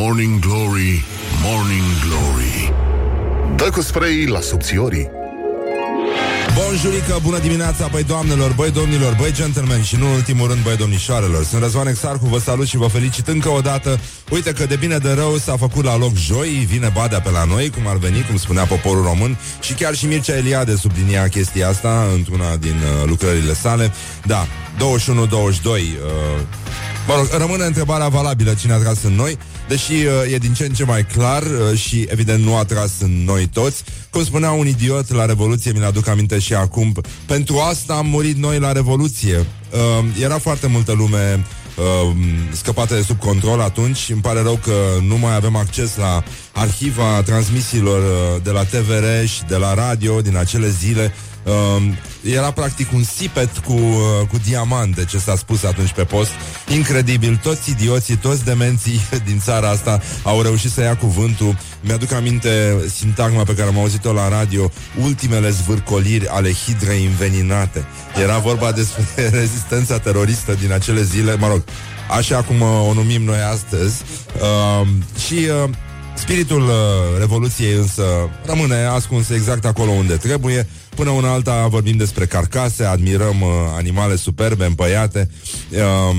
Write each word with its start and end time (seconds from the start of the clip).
Morning 0.00 0.38
Glory, 0.38 1.04
Morning 1.42 1.88
Glory 2.06 2.72
Dă 3.56 3.70
cu 3.70 3.80
spray 3.80 4.26
la 4.26 4.40
subțiorii 4.40 5.10
Bonjurică, 6.54 7.18
bună 7.22 7.38
dimineața, 7.38 7.86
băi 7.86 8.02
doamnelor, 8.02 8.52
băi 8.52 8.70
domnilor, 8.70 9.16
băi 9.20 9.32
gentlemen 9.32 9.82
și 9.82 9.96
nu 9.96 10.06
în 10.06 10.12
ultimul 10.12 10.48
rând, 10.48 10.62
băi 10.62 10.76
domnișoarelor. 10.76 11.44
Sunt 11.44 11.62
Răzvan 11.62 11.86
Exarcu, 11.86 12.26
vă 12.26 12.38
salut 12.38 12.66
și 12.66 12.76
vă 12.76 12.86
felicit 12.86 13.28
încă 13.28 13.48
o 13.48 13.60
dată. 13.60 14.00
Uite 14.30 14.52
că 14.52 14.66
de 14.66 14.76
bine 14.76 14.98
de 14.98 15.12
rău 15.12 15.36
s-a 15.36 15.56
făcut 15.56 15.84
la 15.84 15.96
loc 15.96 16.16
joi, 16.16 16.66
vine 16.68 16.90
Badea 16.94 17.20
pe 17.20 17.30
la 17.30 17.44
noi, 17.44 17.70
cum 17.70 17.86
ar 17.86 17.96
veni, 17.96 18.24
cum 18.28 18.36
spunea 18.36 18.64
poporul 18.64 19.02
român 19.02 19.38
și 19.60 19.72
chiar 19.72 19.94
și 19.94 20.06
Mircea 20.06 20.36
Eliade 20.36 20.76
sublinia 20.76 21.28
chestia 21.28 21.68
asta 21.68 22.06
într-una 22.14 22.56
din 22.56 22.74
uh, 22.74 23.08
lucrările 23.08 23.54
sale. 23.54 23.92
Da, 24.24 24.46
21-22, 24.76 24.80
uh, 24.84 25.80
Mă 27.08 27.14
rog, 27.16 27.28
rămâne 27.38 27.64
întrebarea 27.64 28.08
valabilă 28.08 28.54
cine 28.54 28.72
a 28.72 28.76
tras 28.76 29.02
în 29.02 29.12
noi, 29.12 29.38
deși 29.68 29.92
uh, 29.92 30.32
e 30.32 30.38
din 30.38 30.52
ce 30.54 30.64
în 30.64 30.72
ce 30.72 30.84
mai 30.84 31.06
clar 31.06 31.42
uh, 31.42 31.78
și 31.78 32.06
evident 32.10 32.44
nu 32.44 32.56
a 32.56 32.64
tras 32.64 32.90
în 33.00 33.24
noi 33.24 33.46
toți. 33.52 33.84
Cum 34.10 34.24
spunea 34.24 34.50
un 34.50 34.66
idiot 34.66 35.12
la 35.12 35.24
Revoluție, 35.24 35.72
mi-l 35.72 35.84
aduc 35.84 36.08
aminte 36.08 36.38
și 36.38 36.54
acum, 36.54 36.94
pentru 37.26 37.58
asta 37.58 37.94
am 37.94 38.06
murit 38.06 38.36
noi 38.36 38.58
la 38.58 38.72
Revoluție. 38.72 39.36
Uh, 39.36 40.04
era 40.22 40.38
foarte 40.38 40.66
multă 40.66 40.92
lume 40.92 41.44
uh, 41.76 42.16
scăpată 42.52 42.94
de 42.94 43.02
sub 43.02 43.18
control 43.18 43.60
atunci. 43.60 44.08
Îmi 44.10 44.20
pare 44.20 44.42
rău 44.42 44.58
că 44.62 44.72
nu 45.06 45.18
mai 45.18 45.34
avem 45.34 45.56
acces 45.56 45.96
la 45.96 46.22
arhiva 46.52 47.22
transmisiilor 47.22 48.02
uh, 48.02 48.42
de 48.42 48.50
la 48.50 48.64
TVR 48.64 49.26
și 49.26 49.44
de 49.48 49.56
la 49.56 49.74
radio 49.74 50.20
din 50.20 50.36
acele 50.36 50.68
zile 50.68 51.12
Uh, 51.48 51.82
era 52.22 52.50
practic 52.50 52.92
un 52.92 53.02
sipet 53.02 53.58
cu, 53.58 53.72
uh, 53.72 54.26
cu 54.30 54.36
diamante 54.46 55.04
ce 55.04 55.18
s-a 55.18 55.36
spus 55.36 55.64
atunci 55.64 55.92
pe 55.92 56.04
post. 56.04 56.30
Incredibil, 56.74 57.40
toți 57.42 57.70
idioții, 57.70 58.16
toți 58.16 58.44
demenții 58.44 59.00
din 59.28 59.38
țara 59.38 59.68
asta 59.68 60.00
au 60.22 60.42
reușit 60.42 60.70
să 60.70 60.82
ia 60.82 60.96
cuvântul. 60.96 61.58
Mi-aduc 61.80 62.12
aminte 62.12 62.76
sintagma 62.94 63.42
pe 63.42 63.54
care 63.54 63.68
am 63.68 63.78
auzit-o 63.78 64.12
la 64.12 64.28
radio, 64.28 64.70
ultimele 65.02 65.50
zvârcoliri 65.50 66.28
ale 66.28 66.52
hidrei 66.52 67.04
înveninate. 67.04 67.84
Era 68.22 68.38
vorba 68.38 68.72
despre 68.72 69.04
rezistența 69.40 69.98
teroristă 69.98 70.56
din 70.60 70.72
acele 70.72 71.02
zile, 71.02 71.36
mă 71.36 71.48
rog, 71.48 71.62
așa 72.10 72.42
cum 72.42 72.60
uh, 72.60 72.86
o 72.88 72.92
numim 72.92 73.22
noi 73.22 73.40
astăzi. 73.52 74.02
Uh, 74.40 74.86
și 75.26 75.34
uh, 75.34 75.70
spiritul 76.18 76.62
uh, 76.62 76.72
Revoluției 77.18 77.72
însă 77.72 78.02
rămâne 78.44 78.74
ascuns 78.74 79.28
exact 79.28 79.64
acolo 79.64 79.90
unde 79.90 80.16
trebuie. 80.16 80.66
Până 80.94 81.10
una 81.10 81.32
alta 81.32 81.66
vorbim 81.66 81.96
despre 81.96 82.26
carcase, 82.26 82.84
admirăm 82.84 83.40
uh, 83.40 83.48
animale 83.76 84.16
superbe, 84.16 84.64
împăiate. 84.64 85.30
Uh, 85.70 86.16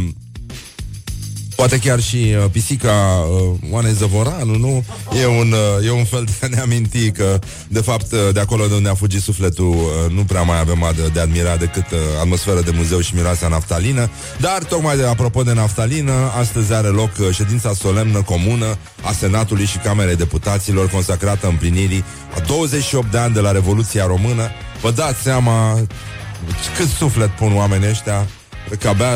Poate 1.59 1.79
chiar 1.79 1.99
și 1.99 2.15
uh, 2.15 2.49
pisica 2.51 2.91
uh, 2.91 3.71
Oanei 3.71 3.93
Zăvoranu, 3.93 4.57
nu? 4.57 4.83
E 5.21 5.25
un, 5.25 5.51
uh, 5.51 5.85
e 5.85 5.91
un 5.91 6.05
fel 6.05 6.23
de 6.23 6.31
a 6.45 6.47
ne 6.47 6.59
aminti 6.59 7.11
că, 7.11 7.39
de 7.67 7.81
fapt, 7.81 8.11
uh, 8.11 8.19
de 8.33 8.39
acolo 8.39 8.67
de 8.67 8.73
unde 8.73 8.89
a 8.89 8.93
fugit 8.93 9.21
sufletul, 9.21 9.67
uh, 9.67 10.11
nu 10.11 10.23
prea 10.23 10.41
mai 10.41 10.59
avem 10.59 10.91
de, 10.95 11.09
de 11.13 11.19
admirat 11.19 11.59
decât 11.59 11.91
uh, 11.91 11.97
atmosferă 12.19 12.61
de 12.61 12.71
muzeu 12.75 12.99
și 12.99 13.15
miroasea 13.15 13.47
naftalină. 13.47 14.09
Dar, 14.37 14.63
tocmai 14.63 14.97
de 14.97 15.05
apropo 15.05 15.43
de 15.43 15.53
naftalină, 15.53 16.31
astăzi 16.39 16.73
are 16.73 16.87
loc 16.87 17.11
uh, 17.19 17.29
ședința 17.31 17.73
solemnă 17.73 18.21
comună 18.21 18.77
a 19.01 19.11
Senatului 19.11 19.65
și 19.65 19.77
Camerei 19.77 20.15
Deputaților, 20.15 20.89
consacrată 20.89 21.47
împlinirii 21.47 22.03
a 22.35 22.39
28 22.39 23.11
de 23.11 23.17
ani 23.17 23.33
de 23.33 23.39
la 23.39 23.51
Revoluția 23.51 24.05
Română. 24.05 24.49
Vă 24.81 24.91
dați 24.91 25.21
seama 25.21 25.79
cât 26.77 26.87
suflet 26.87 27.29
pun 27.29 27.55
oamenii 27.55 27.89
ăștia 27.89 28.27
că 28.79 28.87
abia 28.87 29.13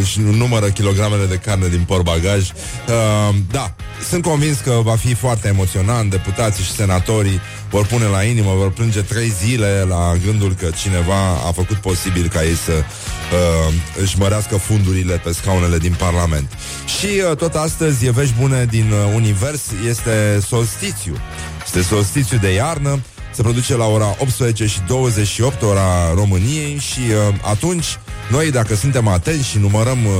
își 0.00 0.20
numără 0.20 0.66
kilogramele 0.66 1.26
de 1.26 1.34
carne 1.36 1.68
din 1.68 1.84
portbagaj. 1.86 2.50
Uh, 2.50 3.34
da, 3.50 3.74
sunt 4.08 4.22
convins 4.22 4.58
că 4.58 4.80
va 4.82 4.96
fi 4.96 5.14
foarte 5.14 5.48
emoționant. 5.48 6.10
Deputații 6.10 6.64
și 6.64 6.70
senatorii 6.70 7.40
vor 7.70 7.86
pune 7.86 8.04
la 8.04 8.22
inimă, 8.22 8.52
vor 8.56 8.70
plânge 8.70 9.02
trei 9.02 9.32
zile 9.44 9.84
la 9.88 10.12
gândul 10.24 10.54
că 10.60 10.70
cineva 10.82 11.20
a 11.46 11.52
făcut 11.52 11.76
posibil 11.76 12.28
ca 12.28 12.44
ei 12.44 12.54
să 12.54 12.72
uh, 12.72 13.72
își 14.02 14.18
mărească 14.18 14.56
fundurile 14.56 15.14
pe 15.14 15.32
scaunele 15.32 15.78
din 15.78 15.94
Parlament. 15.98 16.50
Și 16.98 17.06
uh, 17.30 17.36
tot 17.36 17.54
astăzi 17.54 18.06
e 18.06 18.10
vești 18.10 18.34
bune 18.40 18.64
din 18.70 18.90
uh, 18.90 19.14
univers, 19.14 19.62
este 19.88 20.40
solstițiu. 20.46 21.16
Este 21.64 21.82
solstițiu 21.82 22.38
de 22.38 22.52
iarnă, 22.52 23.00
se 23.36 23.42
produce 23.42 23.76
la 23.76 23.86
ora 23.86 24.16
18 24.18 24.66
și 24.66 24.80
28, 24.86 25.62
ora 25.62 26.12
României 26.14 26.78
și 26.78 27.00
uh, 27.00 27.34
atunci 27.42 27.98
noi, 28.30 28.50
dacă 28.50 28.74
suntem 28.74 29.08
atenți 29.08 29.48
și 29.48 29.58
numărăm 29.58 30.04
uh, 30.04 30.12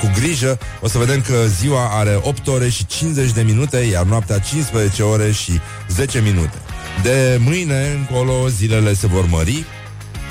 cu 0.00 0.10
grijă, 0.14 0.58
o 0.80 0.88
să 0.88 0.98
vedem 0.98 1.20
că 1.20 1.34
ziua 1.46 1.88
are 1.92 2.18
8 2.22 2.46
ore 2.46 2.68
și 2.68 2.86
50 2.86 3.30
de 3.32 3.42
minute, 3.42 3.76
iar 3.76 4.04
noaptea 4.04 4.38
15 4.38 5.02
ore 5.02 5.30
și 5.30 5.60
10 5.88 6.20
minute. 6.20 6.58
De 7.02 7.40
mâine 7.44 7.96
încolo 7.98 8.48
zilele 8.48 8.94
se 8.94 9.06
vor 9.06 9.26
mări 9.26 9.64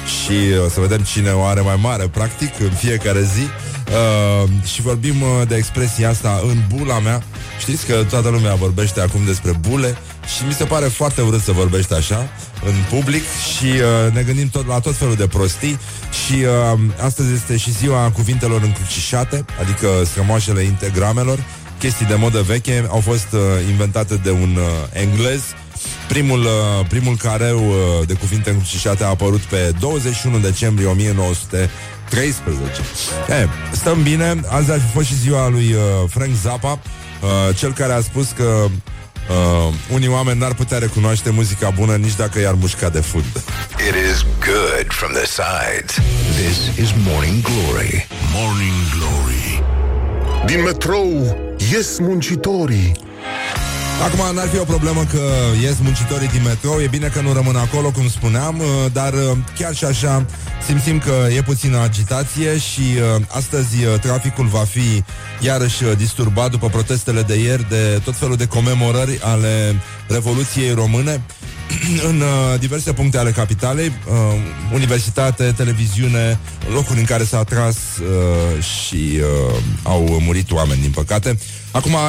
și 0.10 0.32
uh, 0.32 0.66
o 0.66 0.70
să 0.70 0.80
vedem 0.80 1.02
cine 1.02 1.32
o 1.32 1.44
are 1.44 1.62
mai 1.62 1.80
mare, 1.82 2.08
practic, 2.08 2.60
în 2.60 2.70
fiecare 2.72 3.22
zi. 3.22 3.42
Uh, 3.44 4.50
și 4.66 4.82
vorbim 4.82 5.22
uh, 5.22 5.48
de 5.48 5.56
expresia 5.56 6.10
asta 6.10 6.42
în 6.44 6.58
bula 6.76 7.00
mea. 7.00 7.24
Știți 7.60 7.86
că 7.86 8.04
toată 8.10 8.30
lumea 8.30 8.56
vorbește 8.56 9.02
acum 9.02 9.26
despre 9.26 9.52
bule 9.70 9.98
și 10.36 10.46
mi 10.46 10.54
se 10.54 10.64
pare 10.64 10.86
foarte 10.86 11.22
urât 11.22 11.42
să 11.42 11.52
vorbești 11.52 11.94
așa 11.94 12.30
în 12.66 12.74
public 12.90 13.24
și 13.58 13.66
uh, 13.66 14.14
ne 14.14 14.22
gândim 14.22 14.50
tot 14.50 14.68
la 14.68 14.80
tot 14.80 14.96
felul 14.96 15.16
de 15.16 15.28
prostii 15.28 15.80
și 16.26 16.34
uh, 16.34 16.80
astăzi 17.04 17.34
este 17.34 17.58
și 17.58 17.72
ziua 17.72 18.12
cuvintelor 18.12 18.62
încrucișate, 18.62 19.46
adică 19.62 19.88
strămoașele 20.06 20.62
integramelor, 20.62 21.44
chestii 21.80 22.06
de 22.06 22.16
modă 22.16 22.42
veche, 22.42 22.88
au 22.90 23.00
fost 23.00 23.28
uh, 23.34 23.40
inventate 23.70 24.16
de 24.16 24.32
un 24.32 24.56
uh, 24.56 24.66
englez. 24.94 25.42
Primul, 25.42 25.44
uh, 25.44 25.69
primul 26.88 27.18
careu 27.18 27.68
uh, 27.68 28.08
de 28.08 28.14
cuvinte 28.14 28.50
încrucișate 28.50 29.04
a 29.04 29.08
apărut 29.08 29.40
pe 29.40 29.72
21 29.80 30.40
decembrie 30.40 30.88
1913. 30.88 32.82
E, 33.30 33.48
stăm 33.72 34.04
bine, 34.04 34.42
azi 34.48 34.72
ar 34.72 34.80
fi 34.80 34.94
fost 34.94 35.08
și 35.08 35.16
ziua 35.16 35.50
lui 35.50 35.74
uh, 35.74 35.80
Frank 36.10 36.32
Zappa, 36.44 36.72
uh, 36.72 37.56
cel 37.56 37.74
care 37.74 37.94
a 37.94 38.02
spus 38.02 38.28
că 38.36 38.68
Uh, 39.30 39.74
unii 39.94 40.08
oameni 40.08 40.40
n-ar 40.40 40.54
putea 40.54 40.78
recunoaște 40.78 41.30
muzica 41.30 41.70
bună 41.70 41.96
nici 41.96 42.16
dacă 42.16 42.40
i-ar 42.40 42.54
mușca 42.54 42.90
de 42.90 43.00
fund. 43.00 43.26
It 43.88 43.96
is 44.12 44.26
good 44.46 44.88
from 44.88 45.12
the 45.12 45.26
sides. 45.26 45.96
This 46.42 46.86
is 46.86 46.94
Morning 47.08 47.42
Glory. 47.42 48.08
Morning 48.34 48.74
Glory. 48.98 49.64
Din 50.46 50.62
metrou 50.62 51.38
ies 51.72 52.00
muncitorii. 52.00 52.92
Acum 54.04 54.36
n-ar 54.36 54.48
fi 54.48 54.58
o 54.58 54.64
problemă 54.64 55.04
că 55.12 55.22
ies 55.62 55.76
muncitorii 55.82 56.28
din 56.28 56.42
metrou, 56.44 56.80
e 56.82 56.88
bine 56.88 57.08
că 57.08 57.22
nu 57.22 57.34
rămân 57.34 57.56
acolo, 57.56 57.92
cum 57.92 58.10
spuneam, 58.10 58.60
uh, 58.60 58.66
dar 58.94 59.14
uh, 59.14 59.38
chiar 59.58 59.76
și 59.76 59.86
așa 59.86 60.26
simțim 60.66 61.00
că 61.00 61.28
e 61.36 61.42
puțină 61.42 61.78
agitație 61.78 62.58
și 62.58 62.82
uh, 62.82 63.22
astăzi 63.28 63.76
traficul 64.02 64.46
va 64.46 64.64
fi 64.64 65.04
iarăși 65.40 65.84
disturbat 65.98 66.52
după 66.52 66.68
protestele 66.68 67.22
de 67.22 67.36
ieri 67.36 67.70
de 67.70 68.02
tot 68.04 68.16
felul 68.16 68.36
de 68.36 68.48
comemorări 68.48 69.20
ale 69.22 69.76
Revoluției 70.08 70.74
Române 70.74 71.22
în 72.10 72.22
uh, 72.22 72.60
diverse 72.60 72.94
puncte 72.94 73.18
ale 73.18 73.32
capitalei, 73.32 73.88
uh, 73.88 74.16
universitate, 74.74 75.54
televiziune, 75.58 76.40
locuri 76.74 77.00
în 77.00 77.06
care 77.06 77.24
s-a 77.24 77.44
tras 77.44 77.78
uh, 77.78 78.64
și 78.64 79.20
uh, 79.20 79.62
au 79.84 80.20
murit 80.22 80.52
oameni, 80.52 80.82
din 80.82 80.92
păcate. 80.92 81.38
Acum 81.72 81.94
uh, 81.94 82.00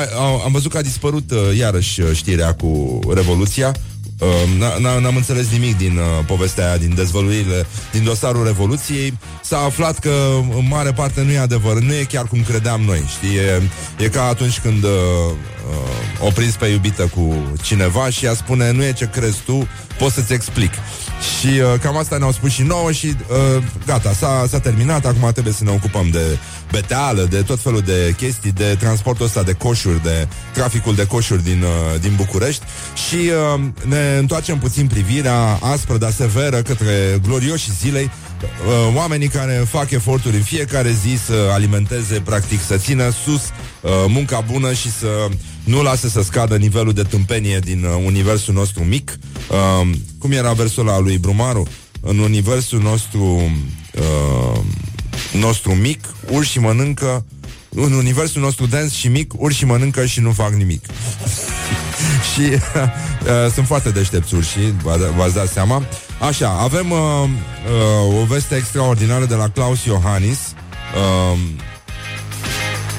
am 0.45 0.53
văzut 0.53 0.71
că 0.71 0.77
a 0.79 0.83
dispărut 0.83 1.31
uh, 1.31 1.57
iarăși 1.59 2.01
uh, 2.01 2.11
știrea 2.13 2.55
cu 2.55 2.99
Revoluția. 3.15 3.75
Uh, 4.19 4.81
n-am 5.01 5.17
înțeles 5.17 5.51
nimic 5.51 5.77
din 5.77 5.97
uh, 5.97 6.25
povestea 6.27 6.67
aia, 6.67 6.77
din 6.77 6.95
dezvăluirile, 6.95 7.67
din 7.93 8.05
dosarul 8.05 8.45
Revoluției. 8.45 9.19
S-a 9.43 9.59
aflat 9.59 9.99
că 9.99 10.13
în 10.57 10.67
mare 10.69 10.93
parte 10.93 11.23
nu 11.23 11.31
e 11.31 11.39
adevăr, 11.39 11.81
nu 11.81 11.93
e 11.95 12.05
chiar 12.05 12.27
cum 12.27 12.43
credeam 12.43 12.81
noi, 12.81 13.05
știi? 13.17 13.37
E, 13.37 13.63
e 13.99 14.09
ca 14.09 14.23
atunci 14.23 14.59
când 14.59 14.85
uh, 14.85 14.91
uh, 15.71 16.27
o 16.27 16.31
prins 16.31 16.55
pe 16.55 16.67
iubită 16.67 17.03
cu 17.15 17.53
cineva 17.63 18.11
și 18.11 18.25
ea 18.25 18.35
spune, 18.35 18.73
nu 18.73 18.83
e 18.85 18.93
ce 18.93 19.09
crezi 19.09 19.41
tu, 19.45 19.69
pot 19.99 20.13
să-ți 20.13 20.33
explic. 20.33 20.73
Și 21.39 21.47
uh, 21.47 21.81
cam 21.81 21.97
asta 21.97 22.17
ne-au 22.17 22.33
spus 22.33 22.51
și 22.51 22.63
nouă 22.63 22.93
și 22.93 23.07
uh, 23.07 23.63
gata, 23.87 24.13
s-a, 24.13 24.45
s-a 24.49 24.61
terminat, 24.61 25.07
acum 25.07 25.31
trebuie 25.33 25.53
să 25.53 25.65
ne 25.65 25.71
ocupăm 25.71 26.09
de 26.11 26.39
beteală, 26.71 27.23
de 27.23 27.43
tot 27.43 27.61
felul 27.61 27.81
de 27.81 28.15
chestii, 28.17 28.53
de 28.53 28.77
transportul 28.79 29.25
ăsta 29.25 29.43
de 29.43 29.53
coșuri, 29.53 30.03
de 30.03 30.29
traficul 30.53 30.95
de 30.95 31.07
coșuri 31.07 31.43
din, 31.43 31.63
uh, 31.63 32.01
din 32.01 32.13
București. 32.17 32.65
Și 33.09 33.17
uh, 33.55 33.61
ne 33.85 34.17
întoarcem 34.19 34.59
puțin 34.59 34.87
privirea 34.87 35.59
aspră, 35.61 35.97
dar 35.97 36.11
severă 36.11 36.63
către 36.63 37.21
glorioși 37.27 37.73
zilei, 37.73 38.11
uh, 38.43 38.95
oamenii 38.97 39.29
care 39.29 39.65
fac 39.69 39.91
eforturi 39.91 40.37
în 40.37 40.43
fiecare 40.43 40.93
zi 40.93 41.19
să 41.25 41.51
alimenteze, 41.53 42.21
practic, 42.21 42.61
să 42.61 42.77
țină 42.77 43.11
sus 43.25 43.43
uh, 43.81 43.91
munca 44.09 44.41
bună 44.41 44.73
și 44.73 44.91
să 44.93 45.29
nu 45.65 45.83
lasă 45.83 46.09
să 46.09 46.23
scadă 46.23 46.57
nivelul 46.57 46.93
de 46.93 47.03
tâmpenie 47.03 47.59
din 47.59 47.85
uh, 47.85 48.03
universul 48.05 48.55
nostru 48.55 48.83
mic. 48.83 49.19
Uh, 49.51 49.91
cum 50.19 50.33
era 50.33 50.53
versul 50.53 50.89
ăla 50.89 50.99
lui 50.99 51.19
Brumaru? 51.19 51.67
În 52.01 52.19
universul 52.19 52.81
nostru 52.81 53.53
uh, 53.95 54.61
nostru 55.33 55.75
mic, 55.75 56.15
urși 56.31 56.59
mănâncă 56.59 57.25
în 57.75 57.93
universul 57.93 58.43
nostru 58.43 58.67
dens 58.67 58.93
și 58.93 59.09
mic, 59.09 59.33
urși 59.37 59.65
mănâncă 59.65 60.07
și 60.07 60.21
nu 60.21 60.31
fac 60.31 60.53
nimic. 60.53 60.85
și 62.33 62.41
uh, 62.51 63.53
sunt 63.55 63.67
foarte 63.67 63.91
deștepți 63.91 64.35
urși, 64.35 64.59
v-ați 65.17 65.35
dat 65.35 65.49
seama. 65.49 65.85
Așa, 66.21 66.49
avem 66.61 66.91
uh, 66.91 66.99
uh, 68.09 68.21
o 68.21 68.25
veste 68.25 68.57
extraordinară 68.57 69.25
de 69.25 69.35
la 69.35 69.49
Klaus 69.49 69.85
Iohannis, 69.85 70.39
uh, 70.95 71.39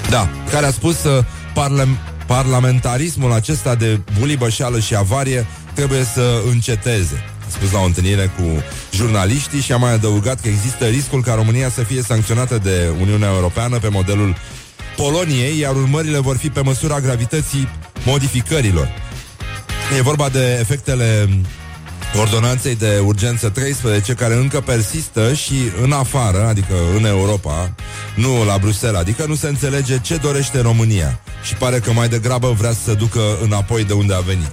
da, 0.09 0.29
care 0.51 0.65
a 0.65 0.71
spus 0.71 1.03
uh, 1.03 1.23
parle- 1.53 1.97
parlamentarismul 2.27 3.31
acesta 3.31 3.75
de 3.75 3.99
bulibășeală 4.19 4.79
și 4.79 4.95
avarie 4.95 5.47
trebuie 5.73 6.03
să 6.03 6.41
înceteze. 6.51 7.23
A 7.47 7.49
spus 7.49 7.71
la 7.71 7.79
o 7.79 7.83
întâlnire 7.83 8.31
cu 8.37 8.43
jurnaliștii 8.91 9.61
și 9.61 9.71
a 9.71 9.77
mai 9.77 9.93
adăugat 9.93 10.41
că 10.41 10.47
există 10.47 10.85
riscul 10.85 11.21
ca 11.23 11.33
România 11.33 11.69
să 11.69 11.83
fie 11.83 12.01
sancționată 12.01 12.57
de 12.57 12.89
Uniunea 13.01 13.29
Europeană 13.29 13.77
pe 13.79 13.87
modelul 13.87 14.35
Poloniei, 14.95 15.59
iar 15.59 15.75
urmările 15.75 16.19
vor 16.19 16.37
fi 16.37 16.49
pe 16.49 16.61
măsura 16.61 16.99
gravității 16.99 17.69
modificărilor. 18.05 18.89
E 19.97 20.01
vorba 20.01 20.29
de 20.29 20.57
efectele 20.59 21.29
ordonanței 22.19 22.75
de 22.75 23.01
urgență 23.05 23.49
13 23.49 24.13
care 24.13 24.33
încă 24.33 24.59
persistă 24.59 25.33
și 25.33 25.53
în 25.81 25.91
afară, 25.91 26.47
adică 26.47 26.73
în 26.97 27.05
Europa, 27.05 27.73
nu 28.15 28.45
la 28.45 28.57
Bruxelles, 28.57 28.99
adică 28.99 29.25
nu 29.27 29.35
se 29.35 29.47
înțelege 29.47 29.99
ce 29.99 30.15
dorește 30.15 30.61
România 30.61 31.19
și 31.43 31.55
pare 31.55 31.79
că 31.79 31.91
mai 31.91 32.09
degrabă 32.09 32.55
vrea 32.57 32.71
să 32.71 32.79
se 32.85 32.93
ducă 32.93 33.21
înapoi 33.43 33.83
de 33.83 33.93
unde 33.93 34.13
a 34.13 34.19
venit. 34.19 34.51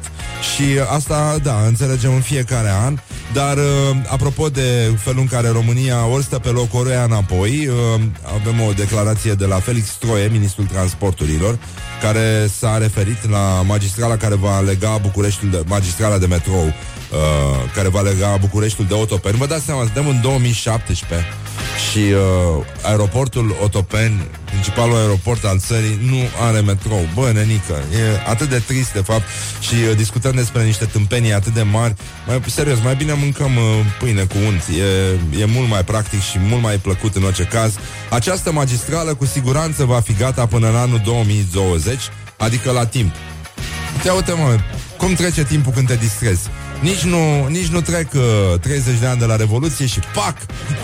Și 0.54 0.64
asta, 0.94 1.36
da, 1.42 1.64
înțelegem 1.66 2.14
în 2.14 2.20
fiecare 2.20 2.70
an, 2.84 2.98
dar 3.32 3.56
uh, 3.56 3.96
apropo 4.06 4.48
de 4.48 4.92
felul 4.98 5.20
în 5.20 5.26
care 5.26 5.48
România 5.48 6.06
ori 6.06 6.24
stă 6.24 6.38
pe 6.38 6.48
loc, 6.48 6.74
ori 6.74 6.90
înapoi, 7.04 7.66
uh, 7.66 8.00
avem 8.40 8.60
o 8.60 8.72
declarație 8.72 9.32
de 9.32 9.44
la 9.44 9.56
Felix 9.56 9.88
Troie, 9.88 10.28
ministrul 10.32 10.66
transporturilor, 10.66 11.58
care 12.02 12.50
s-a 12.58 12.78
referit 12.78 13.30
la 13.30 13.62
magistrala 13.66 14.16
care 14.16 14.34
va 14.34 14.60
lega 14.60 14.98
Bucureștiul 15.02 15.50
de, 15.50 15.62
magistrala 15.66 16.18
de 16.18 16.26
metrou, 16.26 16.72
uh, 17.10 17.72
care 17.74 17.88
va 17.88 18.00
lega 18.00 18.36
Bucureștiul 18.40 18.86
de 18.86 18.94
Otopeni. 18.94 19.36
Vă 19.36 19.46
dați 19.46 19.64
seama, 19.64 19.82
suntem 19.82 20.06
în 20.06 20.20
2017 20.22 21.26
și 21.90 21.98
uh, 21.98 22.64
aeroportul 22.82 23.56
Otopeni, 23.62 24.28
principalul 24.44 24.96
aeroport 24.96 25.44
al 25.44 25.58
țării, 25.58 25.98
nu 26.10 26.18
are 26.46 26.60
metrou. 26.60 27.08
Bă, 27.14 27.30
nenică, 27.34 27.72
e 27.72 28.30
atât 28.30 28.48
de 28.48 28.58
trist, 28.58 28.92
de 28.92 29.00
fapt, 29.00 29.22
și 29.60 29.74
uh, 29.74 29.96
discutăm 29.96 30.32
despre 30.32 30.64
niște 30.64 30.84
tâmpenii 30.84 31.32
atât 31.32 31.54
de 31.54 31.62
mari. 31.62 31.94
Mai, 32.26 32.42
serios, 32.46 32.78
mai 32.82 32.94
bine 32.94 33.12
mâncăm 33.12 33.56
uh, 33.56 33.62
pâine 33.98 34.22
cu 34.22 34.36
unt. 34.46 34.62
E, 35.34 35.40
e 35.40 35.44
mult 35.44 35.68
mai 35.68 35.84
practic 35.84 36.22
și 36.22 36.38
mult 36.38 36.62
mai 36.62 36.76
plăcut 36.76 37.16
în 37.16 37.22
orice 37.22 37.44
caz. 37.44 37.74
Această 38.10 38.52
magistrală 38.52 39.14
cu 39.14 39.24
siguranță 39.24 39.84
va 39.84 40.00
fi 40.00 40.12
gata 40.12 40.46
până 40.46 40.68
în 40.68 40.76
anul 40.76 41.00
2020, 41.04 41.98
adică 42.36 42.70
la 42.70 42.86
timp. 42.86 43.14
Te 44.02 44.10
uite, 44.10 44.32
mă, 44.32 44.58
cum 44.96 45.14
trece 45.14 45.44
timpul 45.44 45.72
când 45.72 45.86
te 45.86 45.96
distrezi. 45.96 46.48
Nici 46.80 47.02
nu, 47.02 47.46
nici 47.48 47.66
nu 47.66 47.80
trec 47.80 48.12
uh, 48.14 48.58
30 48.60 48.98
de 48.98 49.06
ani 49.06 49.18
de 49.18 49.24
la 49.24 49.36
Revoluție 49.36 49.86
și 49.86 50.00
pac, 50.14 50.36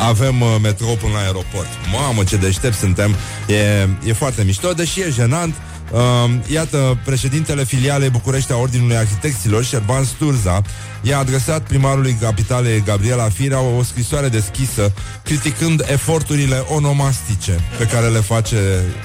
avem 0.08 0.40
uh, 0.40 0.56
metrou 0.62 0.94
până 0.94 1.12
la 1.12 1.18
aeroport. 1.18 1.68
Mamă, 1.92 2.24
ce 2.24 2.36
deștept 2.36 2.74
suntem. 2.74 3.14
E, 3.48 3.88
e 4.08 4.12
foarte 4.12 4.42
mișto, 4.42 4.72
deși 4.72 5.00
e 5.00 5.10
jenant. 5.10 5.54
Uh, 5.90 6.00
iată, 6.46 6.98
președintele 7.04 7.64
filialei 7.64 8.10
București 8.10 8.52
a 8.52 8.56
Ordinului 8.56 8.96
Arhitecților, 8.96 9.64
Șerban 9.64 10.04
Sturza, 10.04 10.62
i-a 11.02 11.18
adresat 11.18 11.66
primarului 11.66 12.16
capitalei 12.20 12.82
Gabriela 12.86 13.28
Firea 13.28 13.60
o 13.60 13.82
scrisoare 13.82 14.28
deschisă 14.28 14.92
criticând 15.22 15.84
eforturile 15.90 16.64
onomastice 16.68 17.60
pe 17.78 17.84
care 17.84 18.06
le 18.06 18.20
face 18.20 18.56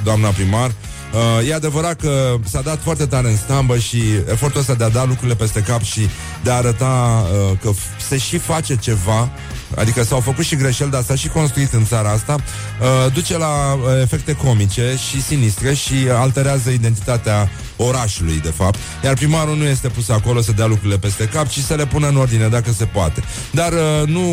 doamna 0.03 0.29
primar 0.29 0.71
Uh, 1.13 1.47
e 1.47 1.53
adevărat 1.53 1.95
că 2.01 2.35
s-a 2.43 2.61
dat 2.61 2.79
foarte 2.81 3.05
tare 3.05 3.29
în 3.29 3.37
stambă 3.37 3.77
și 3.77 4.01
efortul 4.29 4.59
ăsta 4.59 4.73
de 4.73 4.83
a 4.83 4.89
da 4.89 5.03
lucrurile 5.03 5.35
peste 5.35 5.61
cap 5.61 5.81
și 5.81 6.09
de 6.43 6.51
a 6.51 6.55
arăta 6.55 7.25
uh, 7.31 7.57
că 7.61 7.71
se 8.07 8.17
și 8.17 8.37
face 8.37 8.75
ceva 8.75 9.29
Adică 9.75 10.03
s-au 10.03 10.19
făcut 10.19 10.45
și 10.45 10.55
greșeli, 10.55 10.89
dar 10.89 11.03
s-a 11.03 11.15
și 11.15 11.27
construit 11.27 11.73
în 11.73 11.85
țara 11.85 12.09
asta. 12.09 12.35
Uh, 12.35 13.13
Duce 13.13 13.37
la 13.37 13.73
uh, 13.73 14.01
efecte 14.01 14.33
comice 14.33 14.95
și 15.09 15.21
sinistre 15.21 15.73
Și 15.73 15.93
alterează 16.13 16.69
identitatea 16.69 17.49
orașului, 17.77 18.39
de 18.43 18.53
fapt. 18.55 18.79
Iar 19.03 19.13
primarul 19.13 19.57
nu 19.57 19.63
este 19.63 19.87
pus 19.87 20.09
acolo 20.09 20.41
să 20.41 20.51
dea 20.51 20.65
lucrurile 20.65 20.97
peste 20.97 21.25
cap 21.25 21.47
Ci 21.47 21.59
să 21.59 21.75
le 21.75 21.85
pună 21.85 22.07
în 22.07 22.15
ordine, 22.15 22.47
dacă 22.47 22.71
se 22.71 22.85
poate. 22.85 23.23
Dar 23.51 23.71
uh, 23.71 24.07
nu, 24.07 24.23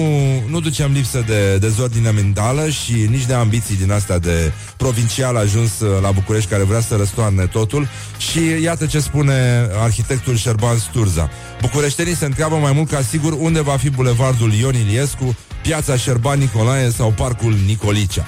nu 0.49 0.61
ducem 0.61 0.93
lipsă 0.93 1.25
de 1.27 1.57
dezordine 1.59 2.11
mentală 2.11 2.69
Și 2.69 2.93
nici 2.93 3.27
de 3.27 3.35
ambiții 3.35 3.77
din 3.77 3.93
astea 3.93 4.19
de 4.19 4.53
provincial 4.77 5.37
ajuns 5.37 5.81
uh, 5.81 6.01
la 6.03 6.11
București 6.11 6.51
Care 6.51 6.63
vrea 6.63 6.81
să 6.81 6.97
răstoarne 6.97 7.47
totul. 7.47 7.89
Și 8.19 8.63
iată 8.63 8.87
ce 8.87 9.01
spune 9.01 9.69
arhitectul 9.83 10.37
Șerban 10.37 10.79
Sturza. 10.79 11.31
Bucureștenii 11.61 12.17
se 12.17 12.25
întreabă 12.25 12.57
mai 12.57 12.73
mult 12.73 12.91
ca 12.91 13.01
sigur 13.03 13.37
unde 13.39 13.61
va 13.61 13.77
fi 13.77 13.91
bulevardul 13.91 14.53
Ion 14.53 14.75
Iliescu, 14.75 15.26
piața 15.67 15.97
Șerban 15.97 16.39
Nicolae 16.39 16.91
sau 16.91 17.11
parcul 17.11 17.55
Nicolicea. 17.67 18.27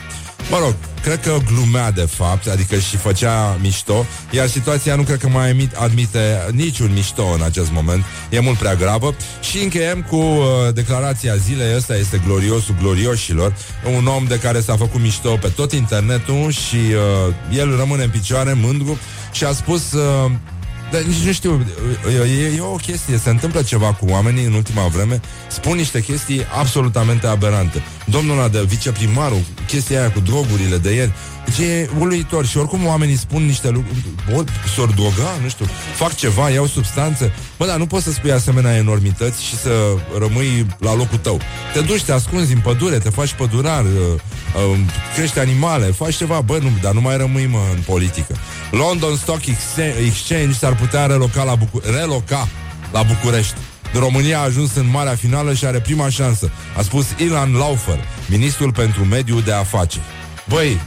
Mă 0.51 0.59
rog, 0.59 0.75
cred 1.03 1.21
că 1.21 1.37
glumea 1.53 1.91
de 1.91 2.09
fapt, 2.11 2.47
adică 2.47 2.79
și 2.79 2.97
făcea 2.97 3.59
mișto, 3.61 4.07
iar 4.31 4.49
situația 4.49 4.95
nu 4.95 5.03
cred 5.03 5.19
că 5.19 5.29
mai 5.29 5.69
admite 5.75 6.47
niciun 6.51 6.93
mișto 6.93 7.25
în 7.35 7.43
acest 7.43 7.71
moment, 7.71 8.05
e 8.31 8.41
mult 8.41 8.59
prea 8.59 8.75
gravă. 8.75 9.15
Și 9.41 9.59
încheiem 9.63 10.03
cu 10.03 10.17
uh, 10.17 10.45
declarația 10.75 11.37
zilei, 11.37 11.77
ăsta 11.77 11.97
este 11.97 12.23
gloriosul 12.27 12.75
glorioșilor, 12.81 13.57
un 13.97 14.07
om 14.07 14.25
de 14.25 14.39
care 14.39 14.61
s-a 14.61 14.77
făcut 14.77 15.01
mișto 15.01 15.37
pe 15.37 15.49
tot 15.49 15.73
internetul 15.73 16.51
și 16.51 16.77
uh, 16.77 17.35
el 17.59 17.77
rămâne 17.77 18.03
în 18.03 18.11
picioare, 18.11 18.53
mândru, 18.53 18.99
și 19.33 19.45
a 19.45 19.53
spus... 19.53 19.93
Uh, 19.93 20.31
dar 20.91 21.03
nici 21.03 21.25
nu 21.25 21.33
știu, 21.33 21.67
e, 22.27 22.57
e 22.57 22.61
o 22.61 22.75
chestie, 22.75 23.19
se 23.19 23.31
întâmplă 23.31 23.63
ceva 23.63 23.93
cu 23.93 24.07
oamenii 24.09 24.45
în 24.45 24.53
ultima 24.53 24.87
vreme, 24.87 25.21
spun 25.49 25.77
niște 25.77 26.03
chestii 26.03 26.43
absolutamente 26.59 27.27
aberante. 27.27 27.83
Domnul 28.07 28.39
ăla 28.39 28.49
de 28.49 28.63
viceprimarul, 28.67 29.41
chestia 29.69 29.99
aia 30.01 30.13
cu 30.13 30.21
drogurile 30.21 30.77
de 30.77 30.95
ieri, 30.95 31.13
deci 31.45 31.59
e 31.59 31.89
uluitor 31.99 32.47
și 32.47 32.57
oricum 32.57 32.87
oamenii 32.87 33.17
spun 33.17 33.43
niște 33.43 33.69
lucruri, 33.69 34.05
s-or 34.75 34.89
droga, 34.89 35.31
nu 35.43 35.49
știu, 35.49 35.67
fac 35.95 36.15
ceva, 36.15 36.51
iau 36.51 36.67
substanțe. 36.67 37.33
Bă, 37.59 37.67
dar 37.67 37.77
nu 37.77 37.87
poți 37.87 38.05
să 38.05 38.13
spui 38.13 38.33
asemenea 38.33 38.77
enormități 38.77 39.45
și 39.45 39.57
să 39.57 39.71
rămâi 40.19 40.67
la 40.79 40.95
locul 40.95 41.19
tău. 41.19 41.41
Te 41.73 41.81
duci, 41.81 42.03
te 42.03 42.13
ascunzi 42.13 42.53
în 42.53 42.61
pădure, 42.61 42.99
te 42.99 43.11
faci 43.11 43.33
pădurar, 43.33 43.85
uh, 43.85 43.91
uh, 44.71 44.79
crești 45.15 45.39
animale, 45.39 45.87
faci 45.87 46.17
ceva, 46.17 46.41
bă, 46.41 46.59
nu, 46.63 46.71
dar 46.83 46.93
nu 46.93 47.01
mai 47.01 47.17
rămâi, 47.17 47.47
mă, 47.47 47.61
în 47.75 47.81
politică. 47.87 48.35
London 48.71 49.17
Stock 49.17 49.41
Exchange 50.07 50.53
s-ar 50.59 50.75
putea 50.75 51.07
reloca 51.07 51.43
la, 51.43 51.55
Bucu- 51.55 51.83
reloca 51.99 52.49
la 52.93 53.03
București. 53.03 53.55
România 53.95 54.39
a 54.39 54.43
ajuns 54.43 54.75
în 54.75 54.91
marea 54.91 55.15
finală 55.15 55.55
și 55.55 55.65
are 55.65 55.81
prima 55.81 56.09
șansă, 56.09 56.51
a 56.77 56.83
spus 56.83 57.07
Ilan 57.17 57.53
Laufer, 57.53 57.99
ministrul 58.29 58.73
pentru 58.73 59.05
mediul 59.05 59.43
de 59.43 59.53
afaceri. 59.53 60.05
Băi, 60.49 60.81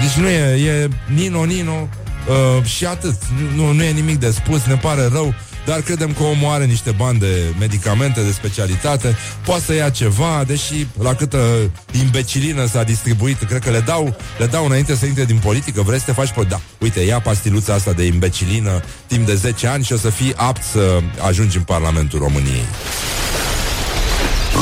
deci 0.00 0.22
nu 0.22 0.28
e, 0.28 0.72
e 0.72 0.88
Nino, 1.14 1.44
Nino 1.44 1.88
uh, 2.28 2.64
și 2.64 2.86
atât. 2.86 3.16
Nu, 3.54 3.72
nu 3.72 3.82
e 3.82 3.90
nimic 3.90 4.18
de 4.18 4.30
spus, 4.30 4.64
ne 4.64 4.74
pare 4.74 5.08
rău, 5.12 5.34
dar 5.66 5.80
credem 5.80 6.12
că 6.12 6.22
omul 6.22 6.52
are 6.52 6.64
niște 6.64 6.90
bani 6.90 7.18
de 7.18 7.54
medicamente 7.58 8.20
de 8.22 8.32
specialitate, 8.32 9.16
poate 9.44 9.62
să 9.62 9.74
ia 9.74 9.90
ceva, 9.90 10.44
deși 10.46 10.86
la 11.02 11.14
câtă 11.14 11.70
imbecilină 12.00 12.66
s-a 12.66 12.82
distribuit, 12.82 13.42
cred 13.42 13.62
că 13.62 13.70
le 13.70 13.80
dau, 13.80 14.16
le 14.38 14.46
dau 14.46 14.64
înainte 14.64 14.94
să 14.94 15.06
intre 15.06 15.24
din 15.24 15.38
politică, 15.38 15.82
vrei 15.82 15.98
să 15.98 16.04
te 16.04 16.12
faci, 16.12 16.30
pe... 16.30 16.42
da, 16.48 16.60
uite, 16.78 17.00
ia 17.00 17.20
pastiluța 17.20 17.74
asta 17.74 17.92
de 17.92 18.04
imbecilină 18.04 18.82
timp 19.06 19.26
de 19.26 19.34
10 19.34 19.66
ani 19.66 19.84
și 19.84 19.92
o 19.92 19.96
să 19.96 20.10
fii 20.10 20.34
apt 20.36 20.62
să 20.62 21.00
ajungi 21.26 21.56
în 21.56 21.62
Parlamentul 21.62 22.18
României. 22.18 22.64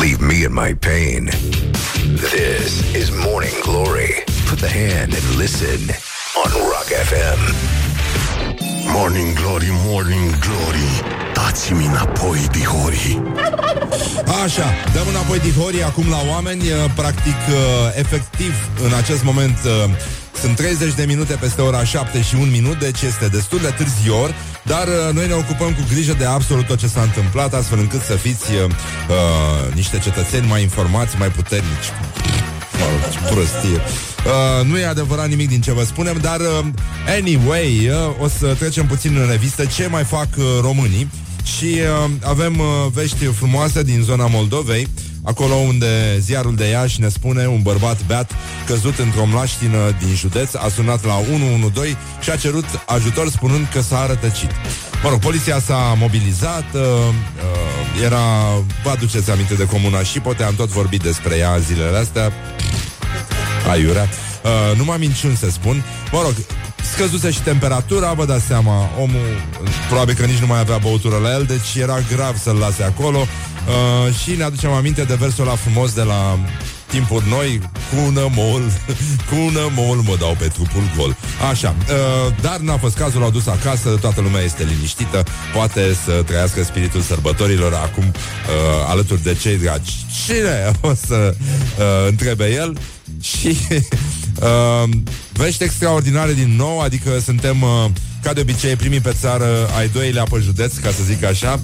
Leave 0.00 0.24
me 0.24 0.34
in 0.34 0.52
my 0.52 0.74
pain. 0.74 1.30
This 2.16 2.94
is 2.96 3.10
Morning 3.10 3.58
Glory. 3.62 4.24
Put 4.48 4.58
the 4.58 4.68
hand 4.68 5.14
and 5.14 5.38
listen 5.38 5.80
on 6.44 6.50
Rock 6.50 6.88
FM. 7.08 7.83
Morning 8.86 9.32
Glory, 9.32 9.68
Morning 9.70 10.38
Glory. 10.38 11.02
Dați-mi 11.34 11.86
înapoi, 11.86 12.46
dihori. 12.50 13.22
Așa, 14.44 14.64
dăm 14.92 15.06
înapoi 15.08 15.38
dihori 15.38 15.82
acum 15.82 16.08
la 16.10 16.20
oameni. 16.30 16.62
Practic, 16.94 17.36
efectiv, 17.94 18.54
în 18.84 18.92
acest 18.94 19.22
moment 19.24 19.58
sunt 20.40 20.56
30 20.56 20.94
de 20.94 21.04
minute 21.04 21.34
peste 21.34 21.60
ora 21.60 21.84
7 21.84 22.22
și 22.22 22.34
1 22.34 22.44
minut, 22.44 22.78
deci 22.78 23.02
este 23.02 23.28
destul 23.28 23.58
de 23.58 23.74
târzior, 23.76 24.34
dar 24.62 24.86
uh, 24.86 25.14
noi 25.14 25.26
ne 25.26 25.34
ocupăm 25.34 25.72
cu 25.74 25.80
grijă 25.88 26.14
de 26.18 26.24
absolut 26.24 26.66
tot 26.66 26.78
ce 26.78 26.86
s-a 26.86 27.02
întâmplat, 27.02 27.54
astfel 27.54 27.78
încât 27.78 28.00
să 28.00 28.12
fiți 28.14 28.52
uh, 28.52 29.74
niște 29.74 29.98
cetățeni 29.98 30.46
mai 30.46 30.62
informați, 30.62 31.16
mai 31.18 31.28
puternici. 31.28 31.88
Ce 33.12 33.18
prostie. 33.34 33.80
Uh, 34.26 34.66
nu 34.66 34.78
e 34.78 34.86
adevărat 34.86 35.28
nimic 35.28 35.48
din 35.48 35.60
ce 35.60 35.72
vă 35.72 35.82
spunem, 35.84 36.18
dar 36.20 36.40
uh, 36.40 36.66
anyway, 37.18 37.88
uh, 37.88 38.22
o 38.22 38.28
să 38.28 38.46
trecem 38.58 38.86
puțin 38.86 39.16
în 39.16 39.26
revistă 39.30 39.64
ce 39.64 39.86
mai 39.86 40.04
fac 40.04 40.28
uh, 40.36 40.44
românii. 40.60 41.10
și 41.58 41.64
uh, 41.64 42.10
avem 42.22 42.58
uh, 42.58 42.66
vești 42.92 43.24
frumoase 43.24 43.82
din 43.82 44.02
zona 44.02 44.26
Moldovei, 44.26 44.88
acolo 45.22 45.54
unde 45.54 46.18
ziarul 46.18 46.54
de 46.54 46.64
Iași 46.64 47.00
ne 47.00 47.08
spune 47.08 47.46
un 47.46 47.62
bărbat 47.62 48.06
beat 48.06 48.32
căzut 48.66 48.98
într-o 48.98 49.26
mlaștină 49.26 49.96
din 50.04 50.14
județ 50.14 50.54
a 50.54 50.68
sunat 50.74 51.04
la 51.04 51.16
112 51.18 51.98
și 52.20 52.30
a 52.30 52.36
cerut 52.36 52.64
ajutor 52.86 53.30
spunând 53.30 53.68
că 53.72 53.80
s-a 53.80 54.06
rătăcit. 54.06 54.50
Mă 55.04 55.10
rog, 55.10 55.18
poliția 55.18 55.60
s-a 55.60 55.96
mobilizat, 55.98 56.64
uh, 56.74 56.80
uh, 56.80 58.02
era, 58.04 58.18
vă 58.82 58.90
aduceți 58.90 59.30
aminte 59.30 59.54
de 59.54 59.66
comuna 59.66 60.02
și 60.02 60.20
poate 60.20 60.42
am 60.42 60.54
tot 60.54 60.68
vorbit 60.68 61.02
despre 61.02 61.36
ea 61.36 61.58
zilele 61.58 61.98
astea. 61.98 62.32
Aiurea. 63.70 64.08
Uh, 64.42 64.76
numai 64.76 64.96
minciuni 64.98 65.36
se 65.36 65.50
spun. 65.50 65.84
Mă 66.12 66.20
rog, 66.22 66.34
scăzuse 66.92 67.30
și 67.30 67.40
temperatura, 67.40 68.12
vă 68.12 68.24
dați 68.24 68.44
seama, 68.44 68.90
omul 68.98 69.40
probabil 69.88 70.14
că 70.14 70.24
nici 70.24 70.38
nu 70.38 70.46
mai 70.46 70.58
avea 70.58 70.76
băutură 70.76 71.16
la 71.16 71.32
el, 71.32 71.44
deci 71.44 71.74
era 71.80 71.98
grav 72.14 72.38
să-l 72.38 72.56
lase 72.56 72.82
acolo. 72.82 73.18
Uh, 73.18 74.14
și 74.14 74.30
ne 74.30 74.44
aducem 74.44 74.70
aminte 74.70 75.04
de 75.04 75.14
versul 75.14 75.46
ăla 75.46 75.56
frumos 75.56 75.92
de 75.92 76.02
la 76.02 76.38
timpuri 76.94 77.28
noi, 77.28 77.60
cu 77.90 78.10
nămol, 78.10 78.62
cu 79.28 79.34
nămol 79.34 79.96
mă 79.96 80.16
dau 80.20 80.36
pe 80.38 80.48
trupul 80.48 80.82
gol. 80.96 81.16
Așa, 81.50 81.74
uh, 81.78 82.34
dar 82.40 82.56
n-a 82.56 82.76
fost 82.76 82.96
cazul, 82.96 83.20
l-au 83.20 83.30
dus 83.30 83.46
acasă, 83.46 83.88
toată 83.88 84.20
lumea 84.20 84.40
este 84.40 84.64
liniștită, 84.64 85.22
poate 85.54 85.96
să 86.04 86.22
trăiască 86.26 86.64
spiritul 86.64 87.00
sărbătorilor 87.00 87.72
acum 87.72 88.04
uh, 88.04 88.14
alături 88.88 89.22
de 89.22 89.36
cei 89.40 89.56
dragi. 89.56 89.92
Cine 90.24 90.70
o 90.80 90.94
să 91.06 91.34
uh, 91.38 92.08
întrebe 92.08 92.52
el? 92.52 92.78
Și 93.20 93.56
uh, 93.68 94.88
vești 95.32 95.62
extraordinare 95.62 96.32
din 96.32 96.56
nou, 96.56 96.80
adică 96.80 97.18
suntem 97.24 97.62
uh, 97.62 97.84
ca 98.22 98.32
de 98.32 98.40
obicei 98.40 98.76
primii 98.76 99.00
pe 99.00 99.14
țară, 99.20 99.68
ai 99.78 99.88
doilea 99.88 100.22
pe 100.22 100.38
județ, 100.42 100.74
ca 100.74 100.90
să 100.90 101.02
zic 101.06 101.24
așa, 101.24 101.60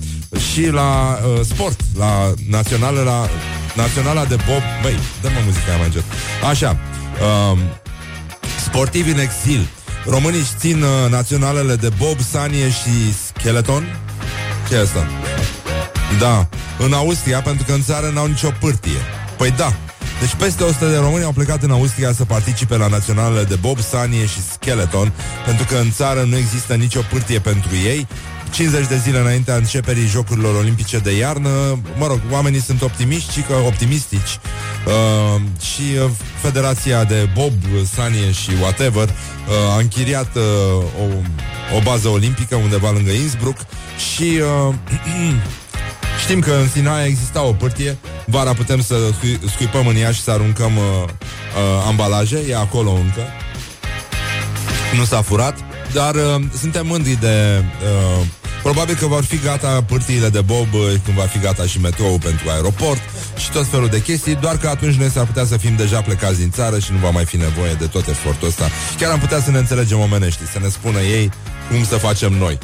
și 0.53 0.67
la 0.71 1.19
uh, 1.25 1.41
sport, 1.45 1.81
la 1.99 2.35
națională, 2.49 3.03
la 3.03 3.29
naționala 3.75 4.25
de 4.25 4.37
bob. 4.47 4.63
Băi, 4.83 4.99
dă-mă 5.23 5.41
muzica 5.45 5.77
mai 5.77 5.87
încet. 5.87 6.05
Așa. 6.49 6.77
Uh, 7.21 7.59
sportivi 8.65 9.11
în 9.11 9.19
exil. 9.19 9.69
Românii 10.07 10.41
își 10.41 10.51
țin 10.59 10.83
uh, 10.83 11.11
naționalele 11.11 11.77
de 11.77 11.89
bob, 11.99 12.21
sanie 12.21 12.71
și 12.71 13.15
skeleton. 13.27 13.99
Ce 14.69 14.75
e 14.75 14.81
asta? 14.81 15.07
Da, 16.19 16.49
în 16.79 16.93
Austria, 16.93 17.41
pentru 17.41 17.65
că 17.65 17.73
în 17.73 17.83
țară 17.83 18.11
n-au 18.15 18.27
nicio 18.27 18.51
pârtie. 18.61 19.01
Păi 19.37 19.51
da, 19.51 19.73
deci 20.21 20.35
peste 20.35 20.63
100 20.63 20.89
de 20.89 20.97
români 20.97 21.25
au 21.25 21.33
plecat 21.33 21.63
în 21.63 21.71
Austria 21.71 22.13
să 22.13 22.25
participe 22.25 22.77
la 22.77 22.87
naționalele 22.87 23.45
de 23.45 23.55
bob, 23.55 23.81
sanie 23.81 24.27
și 24.27 24.43
skeleton, 24.53 25.13
pentru 25.45 25.65
că 25.65 25.77
în 25.77 25.91
țară 25.91 26.23
nu 26.23 26.37
există 26.37 26.75
nicio 26.75 27.01
pârtie 27.11 27.39
pentru 27.39 27.69
ei 27.85 28.07
50 28.51 28.87
de 28.87 28.97
zile 28.97 29.19
înaintea 29.19 29.57
începerii 29.57 30.07
Jocurilor 30.07 30.55
Olimpice 30.55 30.99
de 30.99 31.17
iarnă. 31.17 31.49
Mă 31.99 32.07
rog, 32.07 32.21
oamenii 32.31 32.61
sunt 32.61 32.83
optimiști, 32.83 33.41
că 33.41 33.55
optimistici. 33.67 34.39
Uh, 34.87 35.41
și 35.61 35.83
uh, 36.05 36.11
Federația 36.41 37.05
de 37.05 37.29
Bob, 37.35 37.53
Sanie 37.95 38.33
și 38.33 38.51
whatever 38.61 39.09
uh, 39.09 39.75
a 39.75 39.79
închiriat 39.79 40.37
uh, 40.37 40.43
o, 41.01 41.05
o 41.77 41.81
bază 41.83 42.09
olimpică 42.09 42.57
undeva 42.57 42.91
lângă 42.91 43.11
Innsbruck 43.11 43.61
și 44.13 44.41
uh, 44.69 44.75
știm 46.23 46.41
că 46.41 46.53
în 46.53 46.69
Sinaia 46.69 47.07
exista 47.07 47.43
o 47.43 47.53
pârtie. 47.53 47.99
Vara 48.27 48.53
putem 48.53 48.83
să 48.83 48.97
scuipăm 49.55 49.87
în 49.87 49.97
ea 49.97 50.13
și 50.13 50.21
să 50.21 50.31
aruncăm 50.31 50.77
uh, 50.77 50.83
uh, 51.03 51.87
ambalaje. 51.87 52.39
E 52.49 52.57
acolo 52.57 52.91
încă. 52.91 53.23
Nu 54.97 55.05
s-a 55.05 55.23
furat. 55.23 55.59
Dar 55.93 56.15
uh, 56.15 56.43
suntem 56.59 56.87
mândri 56.87 57.21
de 57.21 57.65
uh, 58.19 58.27
Probabil 58.63 58.95
că 58.95 59.07
vor 59.07 59.25
fi 59.25 59.39
gata 59.39 59.83
pârtiile 59.87 60.29
de 60.29 60.41
bob 60.41 60.69
când 61.05 61.17
va 61.17 61.23
fi 61.23 61.39
gata 61.39 61.65
și 61.65 61.81
metrou 61.81 62.19
pentru 62.19 62.49
aeroport 62.51 63.01
și 63.37 63.51
tot 63.51 63.67
felul 63.67 63.89
de 63.89 64.03
chestii, 64.03 64.35
doar 64.35 64.57
că 64.57 64.69
atunci 64.69 64.95
noi 64.95 65.11
s-ar 65.11 65.27
putea 65.27 65.45
să 65.45 65.57
fim 65.57 65.77
deja 65.77 66.01
plecați 66.01 66.39
din 66.39 66.51
țară 66.51 66.79
și 66.79 66.93
nu 66.93 66.99
va 66.99 67.11
mai 67.11 67.25
fi 67.25 67.37
nevoie 67.37 67.73
de 67.73 67.87
tot 67.87 68.07
efortul 68.09 68.49
ăsta. 68.49 68.69
Chiar 68.99 69.11
am 69.11 69.19
putea 69.19 69.41
să 69.41 69.51
ne 69.51 69.59
înțelegem 69.59 69.99
omenești, 69.99 70.41
să 70.53 70.59
ne 70.59 70.69
spună 70.69 71.01
ei 71.01 71.31
cum 71.71 71.85
să 71.85 71.97
facem 71.97 72.33
noi. 72.33 72.59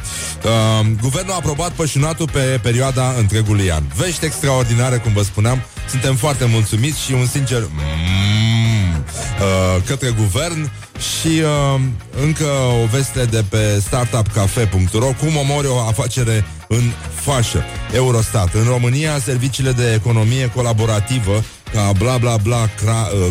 Uh, 0.44 0.86
guvernul 1.00 1.32
a 1.32 1.36
aprobat 1.36 1.70
pășunatul 1.70 2.28
pe 2.32 2.58
perioada 2.62 3.14
întregului 3.18 3.72
an. 3.72 3.82
Vești 3.96 4.24
extraordinare, 4.24 4.96
cum 4.96 5.12
vă 5.12 5.22
spuneam, 5.22 5.62
suntem 5.88 6.14
foarte 6.14 6.44
mulțumiți 6.44 7.02
și 7.02 7.12
un 7.12 7.26
sincer 7.26 7.60
mm, 7.60 9.04
uh, 9.04 9.82
către 9.86 10.10
guvern 10.10 10.70
și 10.98 11.26
uh, 11.28 11.80
încă 12.22 12.46
o 12.82 12.86
veste 12.86 13.24
de 13.24 13.44
pe 13.48 13.82
startupcafe.ro 13.86 15.06
Cum 15.06 15.36
omori 15.36 15.66
o 15.66 15.78
afacere 15.78 16.44
în 16.68 16.82
fașă 17.14 17.64
Eurostat 17.94 18.54
În 18.54 18.64
România, 18.64 19.18
serviciile 19.18 19.72
de 19.72 19.92
economie 19.94 20.50
colaborativă 20.54 21.44
Ca 21.72 21.92
bla 21.98 22.16
bla 22.16 22.36
bla 22.36 22.68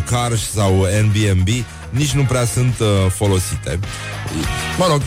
Car 0.09 0.31
uh, 0.31 0.37
sau 0.53 0.83
Airbnb 0.83 1.47
Nici 1.89 2.11
nu 2.11 2.23
prea 2.23 2.45
sunt 2.45 2.79
uh, 2.79 2.87
folosite 3.11 3.79
Mă 4.77 4.85
rog, 4.89 5.01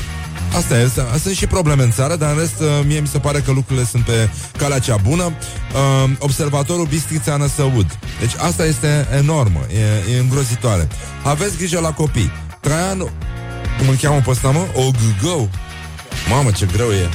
Asta 0.57 0.79
e, 0.79 0.91
sunt 1.23 1.35
și 1.35 1.47
probleme 1.47 1.83
în 1.83 1.91
țară, 1.91 2.17
dar 2.17 2.31
în 2.33 2.39
rest 2.39 2.61
uh, 2.61 2.67
mie 2.87 3.01
mi 3.01 3.07
se 3.07 3.19
pare 3.19 3.41
că 3.41 3.53
lucrurile 3.53 3.85
sunt 3.85 4.05
pe 4.05 4.31
calea 4.59 4.79
cea 4.79 4.97
bună. 4.97 5.25
Uh, 5.25 6.11
observatorul 6.19 6.87
Bistrița 6.87 7.37
Năsăud. 7.37 7.99
Deci 8.21 8.35
asta 8.37 8.65
este 8.65 9.09
enormă, 9.17 9.61
e, 10.09 10.15
e 10.15 10.19
îngrozitoare. 10.19 10.89
Aveți 11.25 11.57
grijă 11.57 11.81
la 11.81 11.93
copii. 11.93 12.31
Traian, 12.69 12.99
cum 13.79 13.89
îl 13.89 13.97
cheamă 14.01 14.21
pe 14.25 14.31
ăsta, 14.31 14.51
mă? 14.51 14.67
Ogugău. 14.75 15.51
Mamă, 16.29 16.51
ce 16.51 16.67
greu 16.73 16.91
e. 16.91 17.09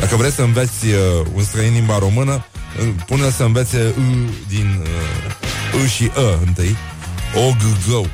Dacă 0.00 0.16
vreți 0.16 0.34
să 0.34 0.42
înveți 0.42 0.86
uh, 0.86 1.26
un 1.34 1.42
străin 1.42 1.72
limba 1.72 1.98
română, 1.98 2.44
uh, 2.80 2.88
pune 3.06 3.30
să 3.30 3.42
învețe 3.42 3.94
uh, 3.98 4.04
din 4.48 4.82
uh, 4.82 5.82
uh 5.82 5.90
și 5.90 6.02
uh 6.02 6.38
întâi. 6.46 6.76
Ogugău. 7.34 8.06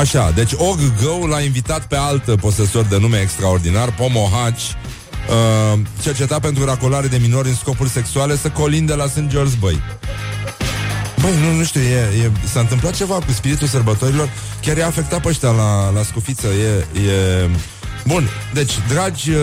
Așa, 0.00 0.30
deci 0.30 0.52
Ogugău 0.52 1.26
l-a 1.26 1.40
invitat 1.40 1.86
pe 1.86 1.96
alt 1.96 2.40
posesor 2.40 2.84
de 2.84 2.98
nume 2.98 3.18
extraordinar, 3.18 3.94
Pomohaci, 3.94 4.76
uh, 5.72 5.78
cercetat 6.02 6.40
pentru 6.40 6.64
racolare 6.64 7.06
de 7.06 7.16
minori 7.16 7.48
în 7.48 7.54
scopuri 7.54 7.90
sexuale, 7.90 8.36
să 8.36 8.48
colinde 8.48 8.94
la 8.94 9.06
St. 9.06 9.24
George 9.26 9.56
Băi. 9.60 9.80
Băi, 11.20 11.32
nu, 11.40 11.52
nu 11.52 11.64
știu, 11.64 11.80
e, 11.80 12.22
e, 12.24 12.30
s-a 12.52 12.60
întâmplat 12.60 12.94
ceva 12.94 13.14
cu 13.14 13.32
spiritul 13.32 13.66
sărbătorilor, 13.66 14.30
chiar 14.60 14.76
i-a 14.76 14.86
afectat 14.86 15.20
pe 15.20 15.28
ăștia 15.28 15.50
la, 15.50 15.90
la 15.90 16.02
scufiță, 16.02 16.46
e, 16.46 17.00
e... 17.00 17.48
Bun, 18.06 18.28
deci, 18.52 18.72
dragi 18.88 19.30
uh, 19.30 19.36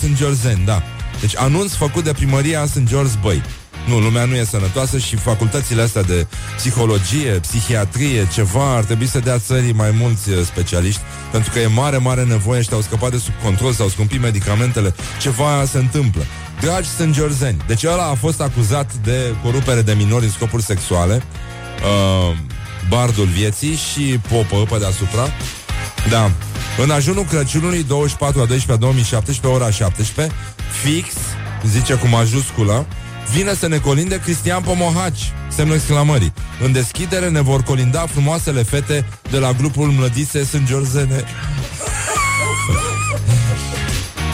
sunt 0.00 0.16
Georgeni, 0.16 0.64
da. 0.64 0.82
Deci, 1.20 1.36
anunț 1.36 1.72
făcut 1.72 2.04
de 2.04 2.12
primăria 2.12 2.66
St. 2.66 2.82
George 2.84 3.12
Băi. 3.20 3.42
Nu, 3.88 3.98
lumea 3.98 4.24
nu 4.24 4.34
e 4.34 4.44
sănătoasă 4.44 4.98
și 4.98 5.16
facultățile 5.16 5.82
astea 5.82 6.02
de 6.02 6.26
psihologie, 6.56 7.30
psihiatrie, 7.30 8.28
ceva, 8.32 8.76
ar 8.76 8.84
trebui 8.84 9.06
să 9.06 9.18
dea 9.18 9.38
țării 9.38 9.72
mai 9.72 9.90
mulți 9.90 10.30
uh, 10.30 10.44
specialiști, 10.44 11.00
pentru 11.32 11.50
că 11.50 11.58
e 11.58 11.66
mare, 11.66 11.96
mare 11.96 12.24
nevoie 12.24 12.62
și 12.62 12.68
au 12.72 12.80
scăpat 12.80 13.10
de 13.10 13.18
sub 13.18 13.32
control, 13.42 13.72
s-au 13.72 13.88
scumpit 13.88 14.20
medicamentele, 14.20 14.94
ceva 15.20 15.64
se 15.64 15.78
întâmplă. 15.78 16.22
Dragi 16.60 16.88
sângerzeni, 16.88 17.62
deci 17.66 17.84
ăla 17.84 18.04
a 18.04 18.14
fost 18.14 18.40
acuzat 18.40 18.94
de 18.94 19.34
corupere 19.42 19.82
de 19.82 19.92
minori 19.92 20.24
în 20.24 20.30
scopuri 20.30 20.62
sexuale, 20.62 21.14
uh, 21.14 22.36
bardul 22.88 23.24
vieții 23.24 23.74
și 23.74 24.20
popă 24.28 24.66
pe 24.70 24.78
deasupra. 24.78 25.26
Da. 26.10 26.30
În 26.82 26.90
ajunul 26.90 27.24
Crăciunului 27.24 27.82
24 27.82 28.40
a 28.40 28.44
12 28.44 28.72
a 28.72 28.76
2017, 28.76 29.46
ora 29.46 29.70
17, 29.70 30.34
fix, 30.82 31.14
zice 31.66 31.94
cu 31.94 32.06
majusculă, 32.06 32.86
vine 33.32 33.54
să 33.54 33.68
ne 33.68 33.78
colinde 33.78 34.20
Cristian 34.20 34.62
Pomohaci, 34.62 35.32
semnul 35.48 35.76
exclamării. 35.76 36.32
În 36.64 36.72
deschidere 36.72 37.28
ne 37.28 37.40
vor 37.40 37.62
colinda 37.62 38.06
frumoasele 38.06 38.62
fete 38.62 39.06
de 39.30 39.38
la 39.38 39.52
grupul 39.52 39.86
Mlădise 39.86 40.44
Sângiorzene. 40.44 41.24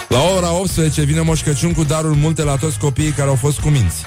La 0.08 0.18
ora 0.36 0.52
18 0.52 1.02
vine 1.02 1.20
Moș 1.20 1.42
Crăciun 1.42 1.72
cu 1.72 1.84
darul 1.84 2.14
multe 2.14 2.42
la 2.42 2.56
toți 2.56 2.78
copiii 2.78 3.10
care 3.10 3.28
au 3.28 3.34
fost 3.34 3.60
cuminți. 3.60 4.04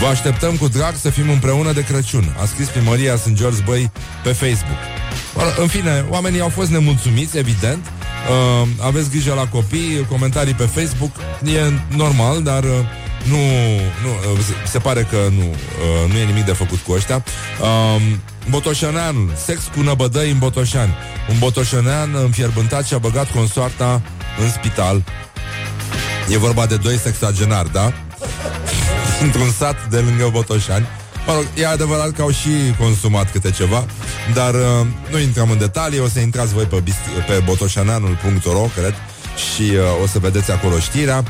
Vă 0.00 0.06
așteptăm 0.06 0.56
cu 0.56 0.68
drag 0.68 0.94
să 0.94 1.10
fim 1.10 1.30
împreună 1.30 1.72
de 1.72 1.84
Crăciun, 1.84 2.36
a 2.40 2.44
scris 2.44 2.68
primăria 2.68 3.16
St. 3.16 3.32
George 3.32 3.62
Băi 3.64 3.90
pe 4.22 4.32
Facebook. 4.32 4.78
În 5.58 5.66
fine, 5.66 6.04
oamenii 6.08 6.40
au 6.40 6.48
fost 6.48 6.70
nemulțumiți, 6.70 7.38
evident. 7.38 7.86
Uh, 7.86 8.68
aveți 8.80 9.10
grijă 9.10 9.34
la 9.34 9.46
copii, 9.46 10.06
comentarii 10.08 10.54
pe 10.54 10.64
Facebook, 10.64 11.10
e 11.44 11.96
normal, 11.96 12.42
dar 12.42 12.64
uh, 12.64 12.70
nu, 13.28 13.36
nu, 14.02 14.32
uh, 14.32 14.38
se 14.66 14.78
pare 14.78 15.06
că 15.10 15.16
nu, 15.16 15.44
uh, 15.44 16.12
nu 16.12 16.18
e 16.18 16.24
nimic 16.24 16.44
de 16.44 16.52
făcut 16.52 16.78
cu 16.78 16.92
ăștia. 16.92 17.24
Uh, 17.60 18.02
Botoșaneanul, 18.50 19.32
sex 19.44 19.62
cu 19.74 19.80
năbădăi 19.80 20.30
în 20.30 20.38
Botoșani. 20.38 20.94
Un 21.30 21.38
botoșanean 21.38 22.14
înfierbântat 22.14 22.86
și-a 22.86 22.98
băgat 22.98 23.30
consoarta 23.30 24.02
în 24.40 24.50
spital. 24.50 25.02
E 26.28 26.38
vorba 26.38 26.66
de 26.66 26.76
doi 26.76 26.98
sexagenari, 26.98 27.72
da? 27.72 27.92
Într-un 29.22 29.50
sat 29.50 29.88
de 29.88 29.98
lângă 29.98 30.28
Botoșani. 30.32 30.86
Mă 31.26 31.32
rog, 31.32 31.46
e 31.54 31.66
adevărat 31.66 32.10
că 32.10 32.22
au 32.22 32.30
și 32.30 32.50
consumat 32.78 33.30
câte 33.30 33.50
ceva, 33.50 33.84
dar 34.34 34.54
uh, 34.54 34.86
nu 35.10 35.18
intrăm 35.18 35.50
în 35.50 35.58
detalii, 35.58 35.98
o 35.98 36.08
să 36.08 36.20
intrați 36.20 36.52
voi 36.52 36.64
pe, 36.64 36.80
bist- 36.80 37.26
pe 37.26 37.42
botoșaneanul.ro, 37.44 38.68
cred, 38.76 38.94
și 39.54 39.62
uh, 39.62 40.02
o 40.02 40.06
să 40.06 40.18
vedeți 40.18 40.50
acolo 40.50 40.78
știrea. 40.78 41.22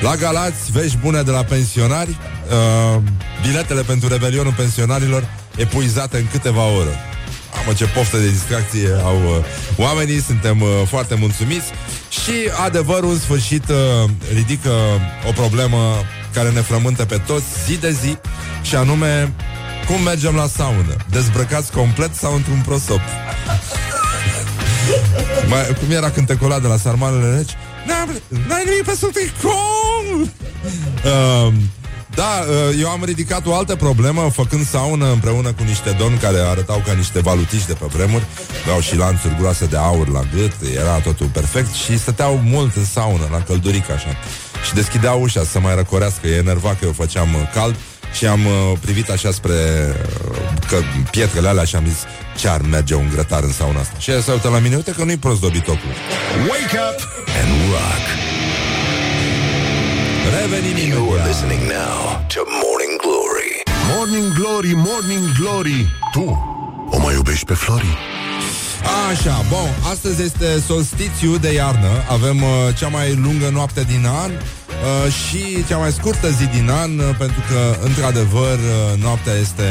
La 0.00 0.16
Galați, 0.16 0.72
vești 0.72 0.96
bune 0.96 1.22
de 1.22 1.30
la 1.30 1.44
pensionari, 1.44 2.10
uh, 2.10 3.00
biletele 3.42 3.82
pentru 3.82 4.08
revelionul 4.08 4.52
pensionarilor 4.52 5.28
epuizate 5.56 6.16
în 6.16 6.26
câteva 6.32 6.64
ore. 6.64 7.13
Amă, 7.62 7.72
ce 7.76 7.86
poftă 7.86 8.16
de 8.16 8.28
distracție 8.28 8.88
au 9.02 9.16
uh, 9.16 9.44
oamenii, 9.76 10.20
suntem 10.20 10.60
uh, 10.60 10.68
foarte 10.88 11.14
mulțumiți 11.14 11.66
și 12.08 12.32
adevărul 12.64 13.10
în 13.10 13.18
sfârșit 13.18 13.68
uh, 13.68 14.10
ridică 14.34 14.70
o 15.28 15.32
problemă 15.32 15.94
care 16.32 16.50
ne 16.50 16.60
frământă 16.60 17.04
pe 17.04 17.20
toți 17.26 17.44
zi 17.66 17.76
de 17.76 17.90
zi 17.90 18.16
și 18.62 18.74
anume 18.74 19.32
cum 19.86 20.02
mergem 20.02 20.34
la 20.34 20.46
saună? 20.46 20.96
Dezbrăcați 21.10 21.72
complet 21.72 22.14
sau 22.14 22.34
într-un 22.34 22.62
prosop? 22.66 23.00
Mai, 25.48 25.76
cum 25.80 25.90
era 25.90 26.10
cântecul 26.10 26.58
de 26.62 26.68
la 26.68 26.76
Sarmalele 26.76 27.36
Reci? 27.36 27.50
N-ai 28.48 28.62
nimic 28.64 28.84
pe 28.84 28.96
cum? 29.42 30.30
Uh, 31.04 31.52
da, 32.14 32.44
uh, 32.48 32.80
eu 32.80 32.88
am 32.88 33.04
ridicat 33.04 33.46
o 33.46 33.54
altă 33.54 33.76
problemă 33.76 34.30
Făcând 34.32 34.66
saună 34.66 35.10
împreună 35.12 35.52
cu 35.52 35.62
niște 35.62 35.96
domni 35.98 36.18
Care 36.18 36.38
arătau 36.38 36.82
ca 36.86 36.92
niște 36.92 37.20
valutiși 37.20 37.66
de 37.66 37.72
pe 37.72 37.86
vremuri 37.88 38.24
Aveau 38.62 38.80
și 38.80 38.96
lanțuri 38.96 39.36
groase 39.38 39.66
de 39.66 39.76
aur 39.76 40.08
la 40.08 40.22
gât 40.34 40.52
Era 40.74 40.98
totul 40.98 41.26
perfect 41.26 41.72
Și 41.72 41.98
stăteau 41.98 42.40
mult 42.44 42.76
în 42.76 42.84
saună, 42.84 43.28
la 43.30 43.42
căldurică 43.42 43.92
așa 43.92 44.16
Și 44.66 44.74
deschideau 44.74 45.20
ușa 45.20 45.44
să 45.44 45.60
mai 45.60 45.74
răcorească 45.74 46.26
E 46.26 46.36
enerva 46.36 46.68
că 46.68 46.84
eu 46.84 46.92
făceam 46.92 47.34
uh, 47.34 47.40
cald 47.54 47.76
și 48.12 48.26
am 48.26 48.46
uh, 48.46 48.78
privit 48.80 49.10
așa 49.10 49.30
spre 49.30 49.52
uh, 50.30 50.36
că 50.68 50.76
pietrele 51.10 51.48
alea 51.48 51.64
și 51.64 51.76
am 51.76 51.84
zis 51.86 51.98
ce 52.36 52.48
ar 52.48 52.60
merge 52.60 52.94
un 52.94 53.08
grătar 53.12 53.42
în 53.42 53.52
sauna 53.52 53.80
asta. 53.80 53.98
Și 53.98 54.10
el 54.10 54.20
se 54.20 54.32
uită 54.32 54.48
la 54.48 54.58
mine, 54.58 54.76
uite 54.76 54.90
că 54.90 55.04
nu-i 55.04 55.16
prost 55.16 55.40
dobitocul. 55.40 55.90
Wake 56.48 56.78
up 56.90 57.08
and 57.40 57.70
rock. 57.70 58.03
Revenim 60.34 60.78
You're 60.90 61.22
listening 61.28 61.62
now 61.68 62.26
to 62.34 62.40
Morning 62.62 62.98
Glory. 63.04 63.52
Morning 63.94 64.34
Glory, 64.34 64.74
Morning 64.74 65.24
Glory. 65.38 65.86
Tu 66.12 66.24
o 66.90 66.98
mai 66.98 67.14
iubești 67.14 67.44
pe 67.44 67.54
Flori? 67.54 67.96
Așa, 69.10 69.44
bun, 69.48 69.90
astăzi 69.90 70.22
este 70.22 70.60
solstițiu 70.66 71.36
de 71.36 71.52
iarnă 71.52 71.88
Avem 72.10 72.42
uh, 72.42 72.48
cea 72.78 72.88
mai 72.88 73.14
lungă 73.14 73.48
noapte 73.52 73.82
din 73.82 74.06
an 74.06 74.30
uh, 74.30 75.12
Și 75.12 75.64
cea 75.68 75.76
mai 75.76 75.92
scurtă 75.92 76.30
zi 76.30 76.46
din 76.46 76.70
an 76.70 76.98
uh, 76.98 77.04
Pentru 77.18 77.40
că, 77.48 77.76
într-adevăr, 77.86 78.58
uh, 78.58 79.02
noaptea 79.02 79.32
este 79.32 79.64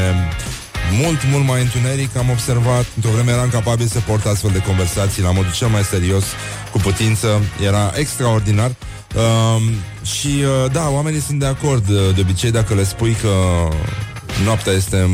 mult, 0.91 1.19
mult 1.31 1.45
mai 1.45 1.61
întuneric 1.61 2.15
Am 2.17 2.29
observat, 2.29 2.85
într-o 2.95 3.11
vreme 3.11 3.31
eram 3.31 3.49
capabil 3.49 3.87
să 3.87 3.99
port 3.99 4.25
astfel 4.25 4.51
de 4.51 4.61
conversații 4.61 5.21
La 5.21 5.31
modul 5.31 5.51
cel 5.51 5.67
mai 5.67 5.83
serios, 5.83 6.23
cu 6.71 6.77
putință. 6.77 7.41
Era 7.65 7.91
extraordinar. 7.95 8.71
Uh, 9.15 9.61
Și, 10.05 10.27
uh, 10.27 10.71
da, 10.71 10.89
oamenii 10.89 11.21
sunt 11.21 11.39
de 11.39 11.45
acord. 11.45 11.89
Uh, 11.89 12.15
De 12.15 12.21
obicei, 12.21 12.51
dacă 12.51 12.73
le 12.73 12.83
spui 12.83 13.15
că 13.21 13.29
noaptea 14.43 14.73
este 14.73 15.09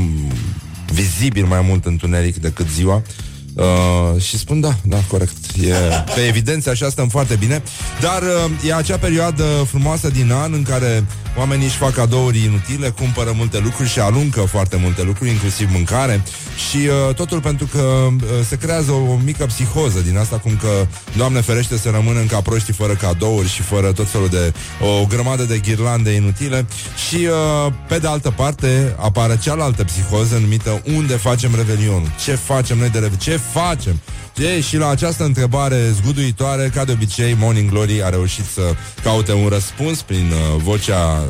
vizibil 0.94 1.46
mai 1.46 1.62
mult 1.62 1.86
întuneric 1.86 2.36
decât 2.36 2.70
ziua 2.70 2.96
uh, 2.96 3.29
Uh, 3.60 4.22
și 4.22 4.38
spun 4.38 4.60
da, 4.60 4.76
da, 4.82 4.98
corect. 5.08 5.36
E, 5.62 5.74
pe 6.16 6.22
evidență 6.28 6.70
așa 6.70 6.90
stăm 6.90 7.08
foarte 7.08 7.36
bine. 7.36 7.64
Dar 8.02 8.22
uh, 8.22 8.68
e 8.68 8.76
acea 8.76 8.98
perioadă 8.98 9.44
frumoasă 9.68 10.10
din 10.10 10.32
an 10.32 10.54
în 10.54 10.64
care 10.64 11.06
oamenii 11.38 11.66
își 11.66 11.76
fac 11.76 11.94
cadouri 11.94 12.44
inutile, 12.44 12.90
cumpără 12.90 13.34
multe 13.36 13.60
lucruri 13.60 13.90
și 13.90 14.00
aruncă 14.00 14.42
foarte 14.42 14.78
multe 14.82 15.04
lucruri, 15.04 15.30
inclusiv 15.30 15.70
mâncare. 15.72 16.24
Și 16.70 16.78
uh, 16.78 17.16
totul 17.16 17.42
pentru 17.42 17.66
că 17.66 17.80
uh, 17.80 18.22
se 18.48 18.58
creează 18.58 18.92
o, 18.92 19.12
o 19.12 19.20
mică 19.24 19.46
psihoză 19.46 20.00
din 20.00 20.18
asta, 20.18 20.38
cum 20.38 20.58
că, 20.62 20.88
Doamne 21.18 21.42
ferește, 21.42 21.78
să 21.78 21.90
rămână 21.90 22.20
ca 22.20 22.42
proștii 22.42 22.74
fără 22.74 22.94
cadouri 22.94 23.50
și 23.50 23.62
fără 23.62 23.92
tot 23.92 24.10
felul 24.10 24.28
de 24.28 24.54
o 24.82 25.06
grămadă 25.06 25.44
de 25.44 25.58
ghirlande 25.58 26.12
inutile. 26.12 26.66
Și 27.08 27.16
uh, 27.16 27.74
pe 27.88 27.98
de 27.98 28.08
altă 28.08 28.32
parte 28.32 28.96
apare 29.00 29.40
cealaltă 29.42 29.84
psihoză 29.84 30.38
numită 30.38 30.82
unde 30.96 31.14
facem 31.14 31.56
revelionul? 31.56 32.12
Ce 32.24 32.36
facem 32.36 32.78
noi 32.78 32.90
de 32.90 33.00
revelion? 33.00 33.18
Ce 33.20 33.40
facem? 33.52 34.00
E, 34.38 34.62
și 34.62 34.78
la 34.78 34.90
această 34.90 35.24
întrebare 35.24 35.90
zguduitoare, 35.92 36.72
ca 36.74 36.86
de 36.86 36.92
obicei, 36.92 37.36
Morning 37.40 37.70
Glory 37.70 38.04
a 38.04 38.10
reușit 38.10 38.46
să 38.46 38.62
caute 39.04 39.34
un 39.34 39.48
răspuns 39.48 40.02
prin 40.02 40.32
uh, 40.32 40.62
vocea 40.64 41.24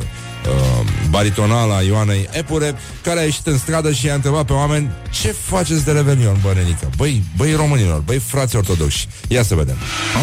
uh, 0.46 0.86
baritonală 1.10 1.74
a 1.74 1.82
Ioanei 1.82 2.28
Epure, 2.32 2.74
care 3.02 3.20
a 3.20 3.22
ieșit 3.22 3.46
în 3.46 3.58
stradă 3.58 3.92
și 3.92 4.10
a 4.10 4.14
întrebat 4.14 4.44
pe 4.44 4.52
oameni 4.52 4.90
ce 5.10 5.32
faceți 5.32 5.84
de 5.84 5.92
Revelion, 5.92 6.36
bărenică? 6.42 6.90
Băi, 6.96 7.22
băi 7.36 7.54
românilor, 7.54 8.00
băi 8.00 8.18
frați 8.18 8.56
ortodoxi. 8.56 9.08
Ia 9.28 9.42
să 9.42 9.54
vedem. 9.54 9.76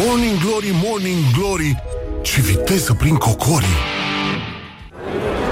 Morning 0.06 0.38
Glory, 0.38 0.70
Morning 0.84 1.24
Glory, 1.38 1.82
ce 2.22 2.40
viteză 2.40 2.94
prin 2.94 3.14
cocorii. 3.14 3.76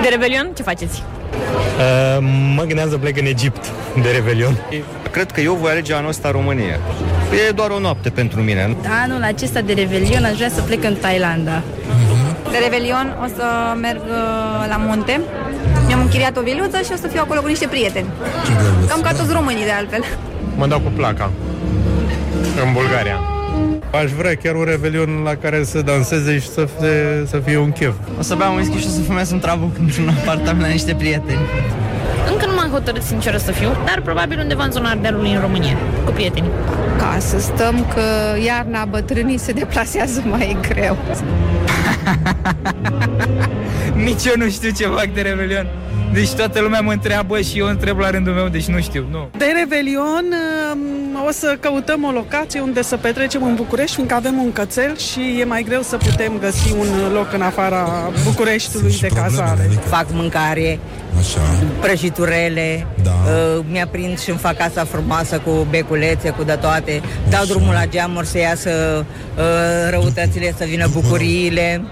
De 0.03 0.09
Revelion, 0.09 0.53
ce 0.57 0.62
faceți? 0.62 1.03
Uh, 1.79 2.18
mă 2.55 2.62
gândeam 2.62 2.90
să 2.90 2.99
plec 2.99 3.16
în 3.18 3.27
Egipt 3.27 3.73
de 4.03 4.11
Revelion. 4.11 4.59
Cred 5.16 5.31
că 5.31 5.40
eu 5.40 5.55
voi 5.55 5.70
alege 5.70 5.94
anul 5.94 6.09
ăsta 6.09 6.31
România. 6.31 6.79
E 7.48 7.50
doar 7.50 7.70
o 7.70 7.79
noapte 7.79 8.11
pentru 8.11 8.40
mine. 8.40 8.76
Anul 9.05 9.22
acesta 9.22 9.61
de 9.61 9.72
Revelion 9.72 10.24
aș 10.24 10.37
vrea 10.37 10.48
să 10.48 10.61
plec 10.61 10.85
în 10.85 10.94
Thailanda. 10.94 11.62
De 12.50 12.59
Revelion 12.62 13.16
o 13.24 13.26
să 13.37 13.44
merg 13.81 14.00
uh, 14.00 14.68
la 14.68 14.76
munte. 14.76 15.20
Mi-am 15.87 16.00
închiriat 16.00 16.37
o 16.37 16.40
viluță 16.40 16.79
și 16.85 16.90
o 16.92 16.96
să 16.96 17.07
fiu 17.07 17.20
acolo 17.22 17.40
cu 17.40 17.46
niște 17.46 17.66
prieteni. 17.66 18.07
Cam 18.88 19.00
ca 19.00 19.12
toți 19.12 19.33
românii 19.33 19.64
de 19.64 19.70
altfel. 19.70 20.05
Mă 20.57 20.66
dau 20.66 20.81
cu 20.81 20.90
placa 20.96 21.31
în 22.66 22.72
Bulgaria. 22.72 23.20
Aș 24.02 24.11
vrea 24.11 24.35
chiar 24.35 24.55
un 24.55 24.64
revelion 24.64 25.20
la 25.24 25.35
care 25.35 25.64
să 25.64 25.83
danseze 25.83 26.38
și 26.38 26.48
să 26.48 26.68
fie, 26.79 27.26
să 27.26 27.37
fie 27.44 27.57
un 27.57 27.72
chef. 27.72 27.94
O 28.18 28.22
să 28.22 28.35
beau 28.35 28.52
un 28.52 28.59
whisky 28.59 28.79
și 28.79 28.87
o 28.87 28.90
să 28.90 29.00
fumez 29.00 29.31
un 29.31 29.38
trabuc 29.38 29.79
într-un 29.79 30.09
apartament 30.09 30.61
la 30.61 30.72
niște 30.72 30.94
prieteni. 30.94 31.40
Încă 32.31 32.36
nu 32.36 32.36
m-am 32.36 32.36
hotărât 32.77 33.03
sinceră 33.03 33.37
să 33.37 33.53
fiu, 33.53 33.69
dar 33.85 34.01
probabil 34.05 34.39
undeva 34.39 34.65
în 34.65 34.71
zona 34.71 34.91
Ardealului 34.91 35.33
în 35.33 35.41
România, 35.41 35.77
cu 36.05 36.12
prietenii. 36.12 36.51
Ca 36.99 37.17
să 37.19 37.39
stăm 37.39 37.87
că 37.95 38.03
iarna 38.45 38.85
bătrânii 38.85 39.39
se 39.39 39.53
deplasează 39.53 40.23
mai 40.25 40.57
greu. 40.69 40.97
Nici 44.07 44.25
eu 44.25 44.33
nu 44.37 44.49
știu 44.49 44.71
ce 44.71 44.87
fac 44.87 45.09
de 45.15 45.21
Revelion. 45.21 45.67
Deci 46.12 46.33
toată 46.33 46.61
lumea 46.61 46.81
mă 46.81 46.93
întreabă 46.93 47.41
și 47.41 47.59
eu 47.59 47.67
întreb 47.67 47.99
la 47.99 48.11
rândul 48.11 48.33
meu, 48.33 48.49
deci 48.49 48.67
nu 48.67 48.81
știu, 48.81 49.07
nu. 49.11 49.29
De 49.37 49.45
Revelion 49.59 50.25
um, 50.73 50.79
o 51.26 51.31
să 51.31 51.57
căutăm 51.61 52.05
o 52.05 52.11
locație 52.11 52.61
unde 52.61 52.83
să 52.83 52.96
petrecem 52.96 53.42
în 53.42 53.55
București, 53.55 53.94
fiindcă 53.94 54.14
avem 54.14 54.38
un 54.38 54.52
cățel 54.52 54.96
și 54.98 55.37
e 55.40 55.44
mai 55.44 55.62
greu 55.62 55.83
să 55.83 55.96
putem 55.96 56.38
găsi 56.40 56.72
un 56.72 57.12
loc 57.12 57.33
în 57.33 57.42
afara 57.42 58.11
Bucureștiului 58.24 58.96
de 59.00 59.07
cazare. 59.14 59.70
Fac 59.88 60.07
mâncare, 60.12 60.79
Așa. 61.18 61.40
prăjiturele, 61.81 62.87
Da. 63.02 63.11
uh, 63.11 63.64
mi-aprind 63.70 64.20
și 64.20 64.31
îmi 64.31 64.38
fac 64.38 64.57
casa 64.57 64.85
frumoasă 64.85 65.38
cu 65.38 65.66
beculețe, 65.70 66.31
cu 66.31 66.42
de 66.42 66.52
toate. 66.61 67.02
Dau 67.31 67.44
drumul 67.44 67.72
la 67.72 67.87
geamuri 67.87 68.26
să 68.26 68.38
iasă 68.38 68.70
uh, 69.37 69.42
răutățile, 69.90 70.55
să 70.59 70.64
vină 70.64 70.88
bucuriile. 70.92 71.83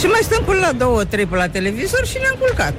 Și 0.00 0.06
mai 0.06 0.20
stăm 0.22 0.42
până 0.44 0.58
la 0.60 0.72
două, 0.72 1.04
trei 1.04 1.26
pe 1.26 1.36
la 1.36 1.48
televizor 1.48 2.06
și 2.06 2.16
ne-am 2.20 2.36
culcat. 2.38 2.72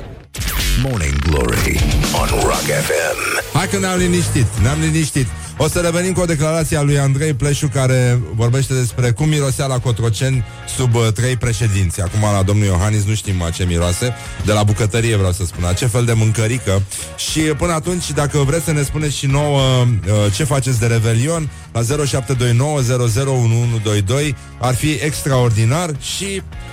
Morning 0.84 1.16
Glory 1.30 1.80
on 2.22 2.28
Rock 2.44 2.68
FM. 2.88 3.18
Hai 3.58 3.68
că 3.68 3.78
ne-am 3.80 3.98
liniștit, 3.98 4.46
ne-am 4.62 4.78
liniștit. 4.82 5.28
O 5.58 5.68
să 5.68 5.80
revenim 5.80 6.14
cu 6.14 6.20
o 6.20 6.26
declarație 6.26 6.78
a 6.78 6.82
lui 6.82 7.00
Andrei 7.00 7.34
Pleșu 7.34 7.68
care 7.68 8.22
vorbește 8.36 8.74
despre 8.74 9.12
cum 9.12 9.28
mirosea 9.28 9.66
la 9.66 9.80
Cotroceni 9.80 10.44
sub 10.78 10.96
uh, 10.96 11.08
trei 11.14 11.38
președinți. 11.38 12.02
Acum 12.02 12.22
la 12.22 12.44
domnul 12.44 12.66
Iohannis 12.66 13.04
nu 13.04 13.14
știm 13.14 13.42
a 13.42 13.50
ce 13.50 13.64
miroase, 13.64 14.14
de 14.46 14.52
la 14.52 14.64
bucătărie 14.64 15.16
vreau 15.16 15.32
să 15.32 15.46
spun, 15.46 15.64
a 15.64 15.74
ce 15.74 15.86
fel 15.86 16.06
de 16.06 16.14
mâncărică. 16.14 16.82
Și 17.18 17.40
uh, 17.40 17.56
până 17.58 17.74
atunci, 17.74 18.12
dacă 18.12 18.38
vreți 18.38 18.66
să 18.66 18.72
ne 18.72 18.82
spuneți 18.82 19.18
și 19.18 19.26
nouă 19.26 19.62
uh, 19.62 19.88
ce 20.36 20.44
faceți 20.44 20.80
de 20.80 20.86
Revelion, 20.86 21.50
la 21.72 21.82
0729001122 21.82 21.86
ar 24.60 24.76
fi 24.76 24.92
extraordinar 24.92 25.90
și 26.00 26.26
Uh, 26.26 26.73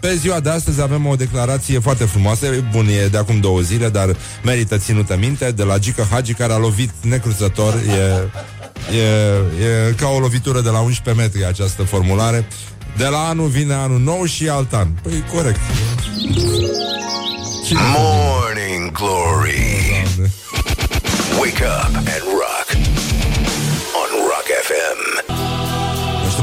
pe 0.00 0.14
ziua 0.14 0.40
de 0.40 0.50
astăzi 0.50 0.82
avem 0.82 1.06
o 1.06 1.14
declarație 1.14 1.78
foarte 1.78 2.04
frumoasă, 2.04 2.46
bun, 2.72 2.86
e 2.88 3.06
de 3.06 3.18
acum 3.18 3.40
două 3.40 3.60
zile, 3.60 3.88
dar 3.88 4.16
merită 4.42 4.78
ținută 4.78 5.16
minte, 5.16 5.50
de 5.50 5.62
la 5.62 5.78
Gică 5.78 6.06
Hagi, 6.10 6.34
care 6.34 6.52
a 6.52 6.56
lovit 6.56 6.90
necruțător, 7.00 7.74
e, 7.74 8.28
e, 8.96 9.02
e 9.88 9.92
ca 9.96 10.08
o 10.08 10.18
lovitură 10.18 10.60
de 10.60 10.68
la 10.68 10.80
11 10.80 11.22
metri 11.22 11.46
această 11.46 11.82
formulare. 11.82 12.46
De 12.96 13.06
la 13.06 13.18
anul 13.18 13.48
vine 13.48 13.74
anul 13.74 14.00
nou 14.00 14.24
și 14.24 14.48
alt 14.48 14.74
an. 14.74 14.88
Păi, 15.02 15.24
corect. 15.32 15.60
Morning 17.96 18.92
Glory. 18.92 19.74
Doamne. 20.16 20.32
Wake 21.40 21.64
up 21.64 21.96
and 21.96 22.06
rock 22.06 22.53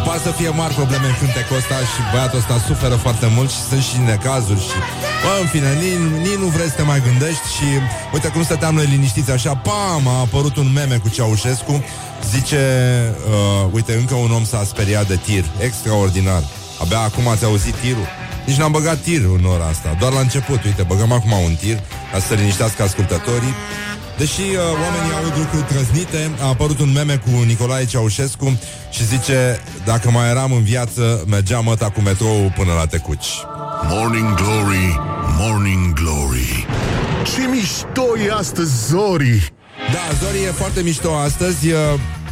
poate 0.06 0.22
să 0.28 0.32
fie 0.32 0.50
mari 0.50 0.74
probleme 0.74 1.08
în 1.08 1.18
cântecul 1.20 1.56
ăsta 1.62 1.76
și 1.92 2.00
băiatul 2.12 2.40
ăsta 2.42 2.56
suferă 2.68 2.96
foarte 2.96 3.28
mult 3.36 3.50
și 3.56 3.62
sunt 3.70 3.84
și 3.90 3.98
necazuri 4.12 4.62
și... 4.70 4.78
Bă, 5.24 5.32
în 5.42 5.48
fine, 5.54 5.70
nici, 5.84 6.02
nici 6.28 6.40
nu 6.44 6.48
vrei 6.56 6.70
să 6.72 6.76
te 6.76 6.82
mai 6.92 7.02
gândești 7.08 7.46
și 7.56 7.68
uite 8.14 8.28
cum 8.28 8.44
stăteam 8.44 8.74
noi 8.76 8.86
liniștiți 8.86 9.32
așa, 9.32 9.54
pam, 9.56 10.08
a 10.08 10.20
apărut 10.20 10.56
un 10.56 10.70
meme 10.74 10.98
cu 11.04 11.10
Ceaușescu, 11.10 11.84
zice, 12.34 12.64
uh, 13.30 13.70
uite, 13.72 13.94
încă 13.94 14.16
un 14.16 14.32
om 14.32 14.46
s-a 14.46 14.64
speriat 14.64 15.08
de 15.08 15.16
tir, 15.16 15.46
extraordinar. 15.68 16.44
Abia 16.82 17.00
acum 17.00 17.28
ați 17.28 17.46
auzit 17.46 17.76
tirul? 17.76 18.08
Nici 18.46 18.58
n-am 18.58 18.72
băgat 18.72 18.98
tir 18.98 19.22
în 19.38 19.46
ora 19.46 19.66
asta, 19.66 19.96
doar 20.00 20.12
la 20.12 20.20
început, 20.20 20.64
uite, 20.64 20.84
băgăm 20.84 21.12
acum 21.12 21.32
un 21.32 21.56
tir, 21.56 21.80
ca 22.12 22.20
să 22.20 22.28
se 22.28 22.36
liniștească 22.36 22.84
ascultătorii. 22.84 23.54
Deși 24.22 24.42
uh, 24.42 24.58
oamenii 24.84 25.14
aud 25.22 25.34
lucruri 25.38 25.66
trăznite, 25.74 26.32
a 26.40 26.48
apărut 26.48 26.80
un 26.80 26.92
meme 26.92 27.16
cu 27.16 27.30
Nicolae 27.30 27.86
Ceaușescu 27.86 28.60
și 28.92 29.06
zice, 29.06 29.60
dacă 29.86 30.12
mai 30.12 30.30
eram 30.30 30.52
în 30.52 30.64
viață, 30.64 31.24
mergeam 31.28 31.64
măta 31.64 31.90
cu 31.90 32.02
metrou 32.02 32.52
până 32.56 32.74
la 32.74 32.86
Tecuci. 32.86 33.28
Morning 33.90 34.34
Glory, 34.34 35.00
Morning 35.38 35.94
Glory 35.94 36.66
Ce 37.24 37.48
mișto 37.48 38.18
e 38.28 38.32
astăzi, 38.34 38.88
Zori 38.88 39.54
Da, 39.94 40.26
Zori 40.26 40.44
e 40.44 40.52
foarte 40.52 40.82
mișto 40.82 41.16
astăzi. 41.16 41.72
Uh, 41.72 41.78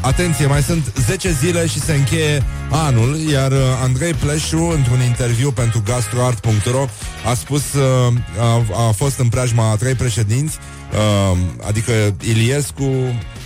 Atenție, 0.01 0.45
mai 0.45 0.61
sunt 0.61 0.93
10 1.05 1.31
zile 1.31 1.67
și 1.67 1.79
se 1.79 1.93
încheie 1.93 2.43
anul, 2.69 3.15
iar 3.31 3.51
uh, 3.51 3.57
Andrei 3.83 4.13
Pleșu, 4.13 4.57
într-un 4.57 5.01
interviu 5.01 5.51
pentru 5.51 5.81
gastroart.ro, 5.85 6.85
a 7.29 7.33
spus, 7.33 7.73
uh, 7.73 8.13
a, 8.39 8.87
a 8.87 8.91
fost 8.91 9.19
în 9.19 9.27
preajma 9.27 9.69
a 9.69 9.75
trei 9.75 9.93
președinți, 9.93 10.57
uh, 10.93 11.37
adică 11.67 11.91
Iliescu, 12.23 12.91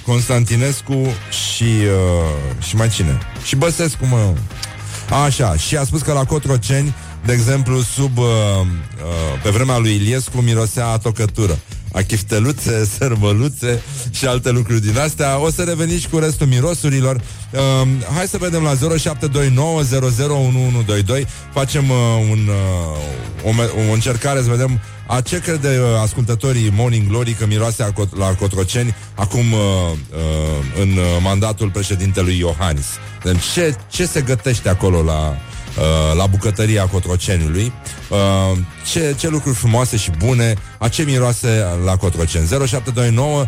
Constantinescu 0.06 1.08
și, 1.29 1.63
uh, 1.63 2.63
și 2.63 2.75
mai 2.75 2.89
cine? 2.89 3.17
Și 3.45 3.56
Băsescu, 3.56 4.06
mă. 4.06 4.34
Așa, 5.25 5.56
și 5.56 5.77
a 5.77 5.84
spus 5.84 6.01
că 6.01 6.13
la 6.13 6.25
Cotroceni, 6.25 6.93
de 7.25 7.34
exemplu, 7.34 7.82
sub 7.82 8.17
uh, 8.17 8.25
uh, 8.25 9.41
pe 9.43 9.49
vremea 9.49 9.77
lui 9.77 9.95
Iliescu 9.95 10.38
mirosea 10.38 10.88
a 10.88 10.97
tocătură 10.97 11.60
a 11.93 12.01
chifteluțe, 12.01 12.86
sărmăluțe 12.97 13.82
și 14.12 14.25
alte 14.25 14.49
lucruri 14.49 14.82
din 14.82 14.97
astea. 14.97 15.39
O 15.39 15.49
să 15.49 15.63
reveniți 15.63 16.01
și 16.01 16.10
cu 16.10 16.17
restul 16.17 16.47
mirosurilor. 16.47 17.15
Uh, 17.15 17.88
hai 18.15 18.27
să 18.27 18.38
vedem 18.38 18.63
la 18.63 18.73
0729001122. 18.73 18.77
Facem 21.53 21.89
uh, 21.89 21.97
un, 22.32 22.47
uh, 22.47 22.56
o, 23.43 23.49
o 23.89 23.93
încercare 23.93 24.41
să 24.41 24.49
vedem 24.49 24.79
a 25.08 25.21
ce 25.21 25.39
crede 25.39 25.67
uh, 25.67 25.86
ascultătorii 26.01 26.71
Morning 26.75 27.08
Glory 27.08 27.32
că 27.32 27.45
miroase 27.45 27.84
a, 27.84 27.91
la 28.17 28.34
Cotroceni 28.34 28.95
acum 29.15 29.51
uh, 29.51 29.60
uh, 29.60 30.82
în 30.82 30.89
uh, 30.89 31.03
mandatul 31.21 31.69
președintelui 31.69 32.38
Iohannis. 32.38 32.86
Deci 33.23 33.43
ce, 33.53 33.75
ce 33.89 34.06
se 34.06 34.21
gătește 34.21 34.69
acolo 34.69 35.03
la 35.03 35.38
Uh, 35.77 36.17
la 36.17 36.25
bucătăria 36.25 36.86
Cotroceniului. 36.86 37.73
Uh, 38.09 38.57
ce, 38.91 39.15
ce 39.19 39.29
lucruri 39.29 39.55
frumoase 39.55 39.97
și 39.97 40.12
bune, 40.17 40.53
a 40.79 40.88
ce 40.88 41.03
miroase 41.03 41.65
la 41.86 41.95
Cotroceni. 41.95 42.47
0729 42.47 43.45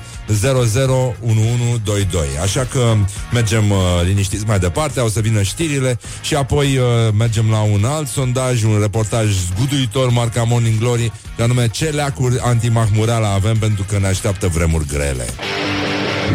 001122. 1.21 2.25
Așa 2.41 2.67
că 2.71 2.95
mergem 3.33 3.71
uh, 3.71 3.77
liniștiți 4.03 4.45
mai 4.45 4.59
departe, 4.59 4.99
o 4.99 5.09
să 5.09 5.19
vină 5.19 5.41
știrile 5.41 5.99
și 6.21 6.35
apoi 6.35 6.77
uh, 6.77 6.85
mergem 7.17 7.49
la 7.49 7.61
un 7.61 7.85
alt 7.85 8.07
sondaj, 8.07 8.63
un 8.63 8.79
reportaj 8.81 9.25
zguduitor 9.31 10.09
marca 10.09 10.43
Morning 10.43 10.79
Glory, 10.79 11.11
de 11.37 11.43
anume 11.43 11.67
ce 11.67 11.85
leacuri 11.85 12.39
antimahmureala 12.39 13.33
avem 13.33 13.57
pentru 13.57 13.85
că 13.89 13.99
ne 13.99 14.07
așteaptă 14.07 14.47
vremuri 14.47 14.87
grele. 14.87 15.25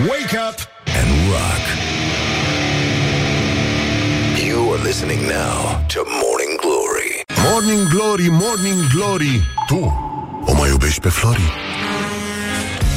Wake 0.09 0.39
up 0.49 0.59
and 1.01 1.31
rock 1.31 1.70
You 4.81 4.87
are 4.87 4.89
listening 4.89 5.29
now 5.29 5.85
to 5.89 6.05
Morning 6.25 6.57
Glory. 6.63 7.13
Morning 7.51 7.89
Glory, 7.91 8.29
Morning 8.31 8.81
Glory. 8.95 9.41
Tu 9.67 9.79
o 10.45 10.55
mai 10.55 10.69
iubești 10.69 11.01
pe 11.01 11.09
Flori? 11.09 11.53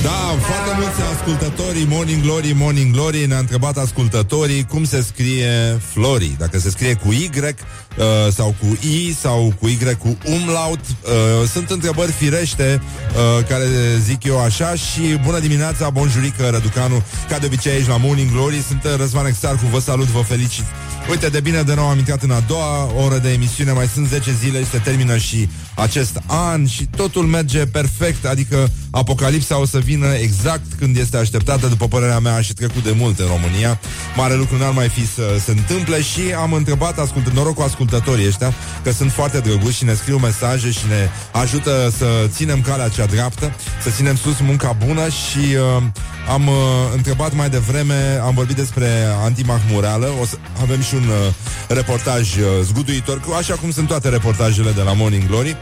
Da, 0.04 0.36
foarte 0.39 0.72
mulți 0.80 1.02
ascultătorii 1.15 1.86
Morning 1.89 2.22
Glory, 2.22 2.54
Morning 2.56 2.93
Glory. 2.93 3.26
Ne-a 3.26 3.38
întrebat 3.38 3.78
ascultătorii 3.78 4.65
cum 4.65 4.84
se 4.84 5.02
scrie 5.02 5.82
Flori. 5.91 6.36
Dacă 6.38 6.60
se 6.60 6.69
scrie 6.69 6.93
cu 6.93 7.12
Y 7.12 7.30
uh, 7.36 8.32
Sau 8.32 8.56
cu 8.60 8.88
I 8.88 9.13
Sau 9.13 9.54
cu 9.60 9.67
Y 9.67 9.78
cu 9.98 10.17
umlaut 10.26 10.80
uh, 10.80 11.48
Sunt 11.52 11.69
întrebări 11.69 12.12
firește 12.12 12.82
uh, 12.82 13.46
Care 13.46 13.65
zic 14.00 14.24
eu 14.24 14.41
așa. 14.41 14.76
Și 14.76 15.19
bună 15.24 15.39
dimineața, 15.39 15.89
bonjurică 15.89 16.50
Răducanu. 16.50 17.04
Ca 17.30 17.38
de 17.38 17.46
obicei 17.46 17.72
aici 17.72 17.88
la 17.88 17.98
Morning 17.98 18.32
Glory 18.32 18.63
Sunt 18.67 18.88
Răzvan 18.98 19.26
Exarcu, 19.26 19.65
vă 19.72 19.80
salut, 19.80 20.08
vă 20.08 20.22
felicit 20.22 20.65
Uite, 21.10 21.30
de 21.30 21.39
bine 21.39 21.62
de 21.62 21.74
nou 21.74 21.88
am 21.88 21.98
intrat 21.98 22.22
în 22.22 22.32
a 22.32 22.39
doua 22.39 22.94
oră 23.06 23.18
de 23.18 23.32
emisiune, 23.32 23.72
mai 23.72 23.88
sunt 23.88 24.08
10 24.08 24.32
zile 24.34 24.60
și 24.60 24.70
se 24.70 24.78
termină 24.78 25.18
și 25.18 25.50
acest 25.76 26.22
an 26.28 26.68
și 26.68 26.86
totul 26.86 27.26
merge 27.26 27.66
perfect, 27.66 28.26
adică 28.26 28.70
apocalipsa 28.92 29.60
o 29.60 29.66
să 29.66 29.80
vină 29.80 30.13
exact 30.13 30.74
când 30.80 30.98
este 30.98 31.18
așteptată, 31.18 31.68
după 31.68 31.88
părerea 31.88 32.20
mea, 32.20 32.42
și 32.42 32.54
trecut 32.54 32.84
de 32.84 32.94
mult 32.98 33.20
în 33.20 33.26
România. 33.28 33.80
Mare 34.16 34.36
lucru 34.36 34.58
n-ar 34.58 34.72
mai 34.72 34.89
fi 34.89 35.08
să 35.08 35.22
se 35.44 35.52
întâmple 35.52 36.02
și 36.02 36.22
am 36.42 36.54
întrebat 36.54 37.00
ascult, 37.00 37.30
noroc 37.30 37.56
cu 37.56 37.62
ascultătorii 37.62 38.28
ăștia, 38.28 38.54
că 38.84 38.92
sunt 38.92 39.12
foarte 39.12 39.39
drăguți 39.39 39.78
și 39.78 39.84
ne 39.84 39.94
scriu 39.94 40.18
mesaje 40.18 40.72
și 40.72 40.88
ne 40.88 41.10
ajută 41.32 41.94
să 41.98 42.06
ținem 42.28 42.62
calea 42.62 42.89
cea 42.89 43.06
dreaptă, 43.06 43.56
să 43.84 43.89
ținem 43.89 44.16
sus 44.16 44.39
munca 44.39 44.76
bună 44.86 45.08
și 45.08 45.56
uh, 45.78 45.84
am 46.30 46.48
uh, 46.48 46.56
întrebat 46.96 47.34
mai 47.36 47.50
devreme, 47.50 48.20
am 48.24 48.34
vorbit 48.34 48.56
despre 48.56 48.88
antimahmureală, 49.24 50.10
o 50.22 50.26
să 50.26 50.36
avem 50.62 50.82
și 50.82 50.92
un 50.93 51.08
uh, 51.08 51.34
reportaj 51.67 52.38
uh, 52.38 52.45
zguduitor, 52.63 53.21
așa 53.38 53.53
cum 53.53 53.71
sunt 53.71 53.88
toate 53.88 54.10
reportajele 54.10 54.71
de 54.71 54.82
la 54.82 54.93
Morning 54.93 55.27
Glory, 55.27 55.58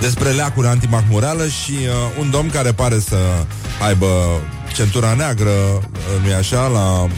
despre 0.00 0.30
leacuri 0.30 0.66
antimahmureală 0.66 1.46
și 1.46 1.72
uh, 1.72 1.88
un 2.18 2.30
domn 2.30 2.50
care 2.50 2.72
pare 2.72 2.98
să 2.98 3.16
aibă 3.82 4.06
centura 4.74 5.14
neagră, 5.14 5.50
uh, 5.50 6.22
nu-i 6.22 6.34
așa, 6.34 6.66
la 6.66 7.02
uh, 7.02 7.10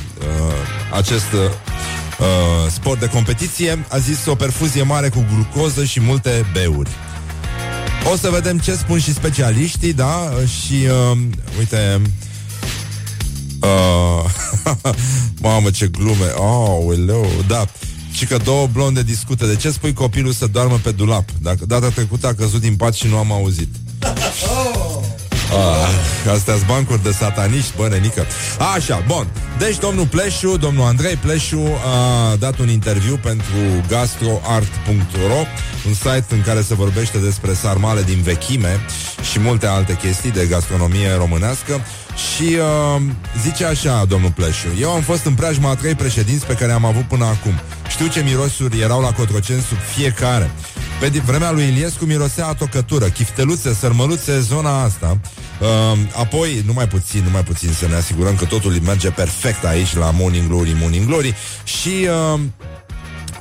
acest 0.94 1.32
uh, 1.32 2.70
sport 2.70 3.00
de 3.00 3.08
competiție, 3.08 3.84
a 3.88 3.98
zis 3.98 4.26
o 4.26 4.34
perfuzie 4.34 4.82
mare 4.82 5.08
cu 5.08 5.26
glucoză 5.34 5.84
și 5.84 6.00
multe 6.00 6.46
beuri. 6.52 6.90
O 8.12 8.16
să 8.16 8.30
vedem 8.30 8.58
ce 8.58 8.72
spun 8.72 8.98
și 8.98 9.12
specialiștii, 9.12 9.92
da? 9.92 10.30
Și, 10.46 10.74
uh, 11.12 11.18
uite, 11.58 12.00
uh, 12.00 12.06
mamă, 15.40 15.70
ce 15.70 15.86
glume, 15.86 16.26
oh, 16.36 16.84
uleu, 16.84 17.26
da. 17.46 17.64
Și 18.12 18.26
că 18.26 18.36
două 18.44 18.66
blonde 18.72 19.02
discută 19.02 19.46
De 19.46 19.56
ce 19.56 19.70
spui 19.70 19.92
copilul 19.92 20.32
să 20.32 20.46
doarmă 20.46 20.80
pe 20.82 20.90
dulap 20.90 21.28
Dacă 21.42 21.66
data 21.66 21.88
trecută 21.88 22.26
a 22.26 22.34
căzut 22.34 22.60
din 22.60 22.76
pat 22.76 22.94
și 22.94 23.06
nu 23.06 23.16
am 23.16 23.32
auzit 23.32 23.68
Ah, 25.50 26.30
astea 26.32 26.54
sunt 26.54 26.66
bancuri 26.66 27.02
de 27.02 27.10
sataniști, 27.10 27.72
bă, 27.76 27.88
nenică. 27.88 28.26
Așa, 28.74 29.04
bun. 29.06 29.26
Deci 29.58 29.78
domnul 29.78 30.06
Pleșu, 30.06 30.56
domnul 30.56 30.86
Andrei 30.86 31.14
Pleșu 31.14 31.62
a 31.84 32.36
dat 32.36 32.58
un 32.58 32.68
interviu 32.68 33.16
pentru 33.22 33.84
gastroart.ro, 33.88 35.42
un 35.86 35.94
site 35.94 36.24
în 36.28 36.42
care 36.42 36.62
se 36.62 36.74
vorbește 36.74 37.18
despre 37.18 37.52
sarmale 37.52 38.02
din 38.02 38.20
vechime 38.22 38.80
și 39.30 39.38
multe 39.38 39.66
alte 39.66 39.96
chestii 39.96 40.30
de 40.30 40.46
gastronomie 40.46 41.14
românească. 41.16 41.80
Și 42.18 42.42
uh, 42.96 43.02
zice 43.42 43.64
așa, 43.64 44.04
domnul 44.04 44.30
Pleșu, 44.30 44.68
eu 44.80 44.90
am 44.90 45.00
fost 45.00 45.24
în 45.24 45.34
preajma 45.34 45.70
a 45.70 45.74
trei 45.74 45.94
președinți 45.94 46.46
pe 46.46 46.52
care 46.54 46.72
am 46.72 46.84
avut 46.84 47.02
până 47.02 47.24
acum. 47.24 47.52
Știu 47.88 48.06
ce 48.06 48.22
mirosuri 48.22 48.80
erau 48.80 49.00
la 49.00 49.12
Cotroceni 49.12 49.60
sub 49.60 49.78
fiecare. 49.94 50.50
Pe 51.00 51.08
vremea 51.08 51.50
lui 51.50 51.64
Iliescu 51.64 52.04
mirosea 52.04 52.46
a 52.46 52.54
tocătură, 52.54 53.04
chifteluțe, 53.04 53.74
sărmăluțe, 53.74 54.40
zona 54.40 54.82
asta. 54.82 55.18
Uh, 55.60 55.98
apoi, 56.14 56.62
numai 56.66 56.88
puțin, 56.88 57.22
numai 57.24 57.42
puțin 57.42 57.72
să 57.72 57.86
ne 57.86 57.94
asigurăm 57.94 58.34
că 58.36 58.44
totul 58.44 58.72
merge 58.84 59.10
perfect 59.10 59.64
aici 59.64 59.94
la 59.94 60.10
Morning 60.10 60.48
Glory, 60.48 60.76
Morning 60.80 61.06
Glory. 61.06 61.34
Și 61.64 62.08
uh, 62.34 62.40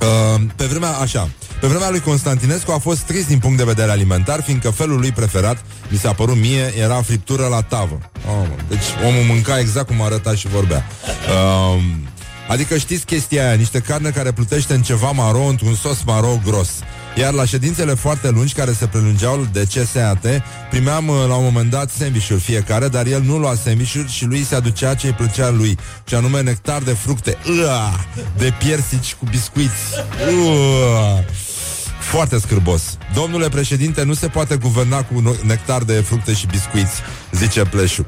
uh, 0.01 0.41
pe 0.55 0.65
vremea, 0.65 0.89
așa, 0.89 1.29
pe 1.59 1.67
vremea 1.67 1.89
lui 1.89 1.99
Constantinescu 1.99 2.71
a 2.71 2.77
fost 2.77 2.99
trist 2.99 3.27
din 3.27 3.39
punct 3.39 3.57
de 3.57 3.63
vedere 3.63 3.91
alimentar, 3.91 4.41
fiindcă 4.43 4.69
felul 4.69 4.99
lui 4.99 5.11
preferat, 5.11 5.63
mi 5.89 5.97
s-a 5.97 6.13
părut 6.13 6.37
mie, 6.37 6.73
era 6.77 7.01
friptură 7.01 7.47
la 7.47 7.61
tavă. 7.61 7.99
Oh, 8.27 8.47
deci 8.67 9.05
omul 9.07 9.23
mânca 9.23 9.59
exact 9.59 9.87
cum 9.87 10.01
arăta 10.01 10.35
și 10.35 10.47
vorbea. 10.47 10.85
Uh, 11.05 11.81
Adică 12.47 12.77
știți 12.77 13.05
chestia 13.05 13.45
aia, 13.45 13.53
niște 13.53 13.79
carne 13.79 14.09
care 14.09 14.31
plutește 14.31 14.73
în 14.73 14.81
ceva 14.81 15.11
maro, 15.11 15.39
într-un 15.39 15.75
sos 15.75 16.03
maro 16.05 16.39
gros. 16.45 16.69
Iar 17.19 17.34
la 17.34 17.45
ședințele 17.45 17.93
foarte 17.93 18.30
lungi 18.30 18.53
care 18.53 18.71
se 18.71 18.86
prelungeau 18.88 19.47
de 19.51 19.67
CSAT, 19.73 20.25
primeam 20.69 21.08
uh, 21.08 21.15
la 21.27 21.36
un 21.36 21.43
moment 21.43 21.69
dat 21.69 21.89
sandvișuri 21.89 22.39
fiecare, 22.39 22.88
dar 22.88 23.06
el 23.06 23.21
nu 23.21 23.38
lua 23.38 23.56
sandvișuri 23.56 24.12
și 24.12 24.25
lui 24.25 24.43
se 24.43 24.56
aducea 24.56 24.93
ce 24.93 25.08
îi 25.08 25.13
plăcea 25.13 25.49
lui, 25.49 25.77
și 26.08 26.15
anume 26.15 26.41
nectar 26.41 26.82
de 26.82 26.91
fructe, 26.93 27.38
Ua! 27.63 28.06
de 28.38 28.53
piersici 28.60 29.13
cu 29.13 29.25
biscuiți. 29.30 29.84
Ua! 30.45 31.23
Foarte 31.99 32.39
scârbos. 32.39 32.97
Domnule 33.13 33.49
președinte, 33.49 34.03
nu 34.03 34.13
se 34.13 34.27
poate 34.27 34.56
guverna 34.56 35.03
cu 35.03 35.38
nectar 35.43 35.84
de 35.84 35.93
fructe 35.93 36.34
și 36.34 36.45
biscuiți, 36.45 37.01
zice 37.32 37.62
Pleșu. 37.62 38.06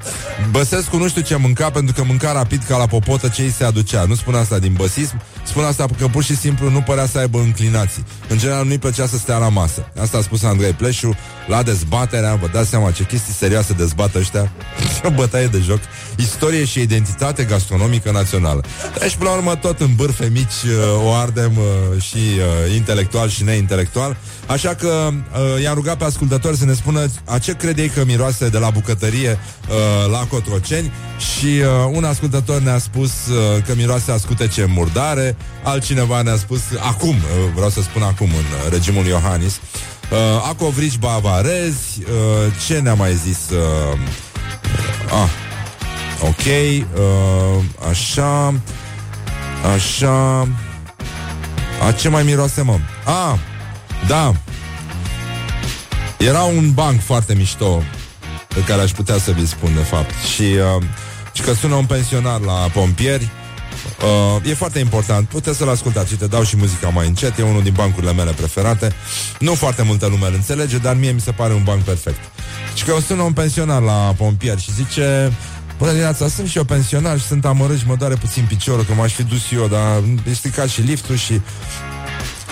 Băsescu 0.52 0.98
nu 0.98 1.08
știu 1.08 1.22
ce 1.22 1.36
mânca 1.36 1.70
pentru 1.70 1.94
că 1.94 2.04
mânca 2.04 2.32
rapid 2.32 2.64
ca 2.64 2.78
la 2.78 2.86
popotă 2.86 3.28
ce 3.28 3.42
îi 3.42 3.52
se 3.52 3.64
aducea. 3.64 4.06
Nu 4.06 4.16
spun 4.16 4.36
asta 4.36 4.60
din 4.60 4.74
băsism, 4.74 5.22
Spun 5.50 5.64
asta 5.64 5.86
că 5.98 6.08
pur 6.08 6.24
și 6.24 6.36
simplu 6.36 6.70
nu 6.70 6.82
părea 6.82 7.06
să 7.06 7.18
aibă 7.18 7.40
înclinații. 7.40 8.06
În 8.28 8.38
general 8.38 8.66
nu-i 8.66 8.78
plăcea 8.78 9.08
să 9.08 9.18
stea 9.18 9.38
la 9.38 9.50
masă. 9.50 9.92
Asta 10.02 10.18
a 10.18 10.22
spus 10.22 10.44
Andrei 10.44 10.72
Pleșu 10.72 11.16
la 11.48 11.64
dezbaterea, 11.64 12.36
vă 12.36 12.48
dați 12.48 12.70
seama 12.70 12.92
ce 12.92 13.04
chestii 13.04 13.34
serioase 13.34 13.74
dezbat 13.74 14.16
ăștia. 14.16 14.52
O 15.08 15.10
bătaie 15.10 15.48
de 15.48 15.60
joc. 15.60 15.80
Istorie 16.18 16.66
și 16.66 16.82
identitate 16.82 17.44
gastronomică 17.44 18.12
națională. 18.12 18.64
Deci, 19.00 19.16
până 19.16 19.30
la 19.30 19.36
urmă, 19.36 19.56
tot 19.56 19.80
în 19.80 19.96
bârfe 19.96 20.30
mici 20.32 20.64
uh, 20.66 21.06
o 21.06 21.14
ardem 21.14 21.58
uh, 21.58 22.02
și 22.02 22.18
uh, 22.18 22.76
intelectual 22.76 23.30
și 23.30 23.44
neintelectual. 23.44 24.18
Așa 24.50 24.76
că 24.76 25.10
uh, 25.12 25.62
i-am 25.62 25.74
rugat 25.74 25.98
pe 25.98 26.04
ascultători 26.04 26.58
să 26.58 26.66
ne 26.66 26.74
spună 26.74 27.06
a 27.26 27.38
ce 27.38 27.56
crede 27.56 27.82
ei 27.82 27.90
că 27.90 28.04
miroase 28.06 28.50
de 28.50 28.58
la 28.58 28.70
bucătărie 28.70 29.30
uh, 29.30 30.12
la 30.12 30.26
Cotroceni 30.30 30.92
și 31.18 31.46
uh, 31.46 31.92
un 31.92 32.04
ascultător 32.04 32.62
ne-a 32.62 32.78
spus 32.78 33.12
uh, 33.12 33.64
că 33.66 33.76
miroase 33.76 34.12
a 34.12 34.18
scutece 34.18 34.66
murdare, 34.66 35.36
altcineva 35.64 36.22
ne-a 36.22 36.36
spus 36.36 36.62
acum, 36.80 37.16
uh, 37.16 37.52
vreau 37.54 37.70
să 37.70 37.82
spun 37.82 38.02
acum 38.02 38.28
în 38.28 38.34
uh, 38.34 38.72
regimul 38.72 39.06
Iohannis, 39.06 39.54
uh, 39.54 40.18
acovrici 40.50 40.98
bavarezi, 40.98 42.00
uh, 42.00 42.54
ce 42.68 42.80
ne-a 42.80 42.94
mai 42.94 43.14
zis? 43.14 43.50
Uh, 43.50 44.00
ah, 45.22 45.30
ok, 46.22 46.46
uh, 46.46 47.64
așa, 47.90 48.54
așa, 49.76 50.48
a 51.88 51.92
ce 51.92 52.10
mai 52.10 52.24
miroase, 52.24 52.62
mă? 52.62 52.78
Ah, 53.06 53.40
da, 54.08 54.34
era 56.18 56.42
un 56.42 56.72
banc 56.74 57.02
foarte 57.02 57.34
mișto 57.34 57.84
pe 58.48 58.64
care 58.64 58.82
aș 58.82 58.92
putea 58.92 59.18
să 59.18 59.32
vi 59.32 59.48
spun, 59.48 59.74
de 59.74 59.82
fapt. 59.82 60.14
Și, 60.34 60.42
uh, 60.42 60.84
și 61.34 61.42
că 61.42 61.54
sună 61.54 61.76
un 61.76 61.86
pensionar 61.86 62.40
la 62.40 62.54
pompieri. 62.54 63.30
Uh, 64.36 64.50
e 64.50 64.54
foarte 64.54 64.80
important. 64.80 65.28
Puteți 65.28 65.58
să-l 65.58 65.70
ascultați. 65.70 66.16
Te 66.16 66.28
dau 66.28 66.44
și 66.44 66.58
muzica 66.58 66.90
mai 66.90 67.08
încet. 67.08 67.38
E 67.38 67.44
unul 67.44 67.64
din 67.64 67.74
bancurile 67.76 68.14
mele 68.14 68.32
preferate. 68.32 68.94
Nu 69.40 69.54
foarte 69.54 69.84
multă 69.84 70.08
lume 70.08 70.28
îl 70.28 70.34
înțelege, 70.34 70.78
dar 70.78 70.96
mie 70.96 71.12
mi 71.12 71.22
se 71.22 71.32
pare 71.32 71.54
un 71.54 71.64
banc 71.64 71.82
perfect. 71.82 72.20
Și 72.74 72.84
că 72.84 72.96
sună 73.08 73.22
un 73.22 73.34
pensionar 73.34 73.82
la 73.82 74.14
pompieri 74.18 74.62
și 74.62 74.74
zice... 74.74 75.32
Bună 75.78 75.92
dimineața, 75.92 76.28
sunt 76.28 76.48
și 76.48 76.58
eu 76.58 76.64
pensionar 76.64 77.20
și 77.20 77.26
sunt 77.26 77.46
amărât 77.46 77.78
și 77.78 77.88
mă 77.88 77.96
doare 77.96 78.16
puțin 78.16 78.46
piciorul 78.48 78.84
că 78.84 78.94
m-aș 78.94 79.14
fi 79.14 79.24
dus 79.24 79.42
eu, 79.52 79.68
dar 79.68 80.04
e 80.30 80.34
stricat 80.34 80.68
și 80.68 80.82
liftul 80.82 81.16
și 81.16 81.42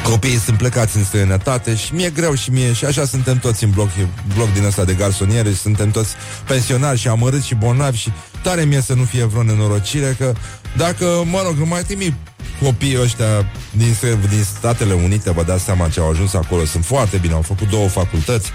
Copiii 0.09 0.39
sunt 0.39 0.57
plecați 0.57 0.97
în 0.97 1.03
străinătate 1.03 1.75
și 1.75 1.93
mi-e 1.93 2.09
greu 2.09 2.33
și 2.33 2.51
mie 2.51 2.73
și 2.73 2.85
așa 2.85 3.05
suntem 3.05 3.37
toți 3.37 3.63
în 3.63 3.69
bloc, 3.69 3.89
bloc 4.35 4.53
din 4.53 4.63
ăsta 4.63 4.83
de 4.83 4.93
garsoniere 4.93 5.49
și 5.49 5.57
suntem 5.57 5.91
toți 5.91 6.15
pensionari 6.47 6.99
și 6.99 7.07
amărâți 7.07 7.47
și 7.47 7.55
bolnavi 7.55 7.97
și 7.97 8.11
tare 8.43 8.63
mie 8.63 8.81
să 8.81 8.93
nu 8.93 9.03
fie 9.03 9.23
vreo 9.23 9.43
nenorocire 9.43 10.15
că 10.17 10.33
dacă, 10.77 11.23
mă 11.25 11.41
rog, 11.45 11.67
mai 11.67 11.83
trimit 11.83 12.13
copiii 12.61 13.01
ăștia 13.01 13.51
din, 13.71 13.95
din 14.29 14.43
Statele 14.57 14.93
Unite, 14.93 15.31
vă 15.31 15.43
dați 15.43 15.63
seama 15.63 15.89
ce 15.89 15.99
au 15.99 16.09
ajuns 16.09 16.33
acolo, 16.33 16.65
sunt 16.65 16.85
foarte 16.85 17.17
bine, 17.17 17.33
au 17.33 17.41
făcut 17.41 17.69
două 17.69 17.87
facultăți, 17.87 18.51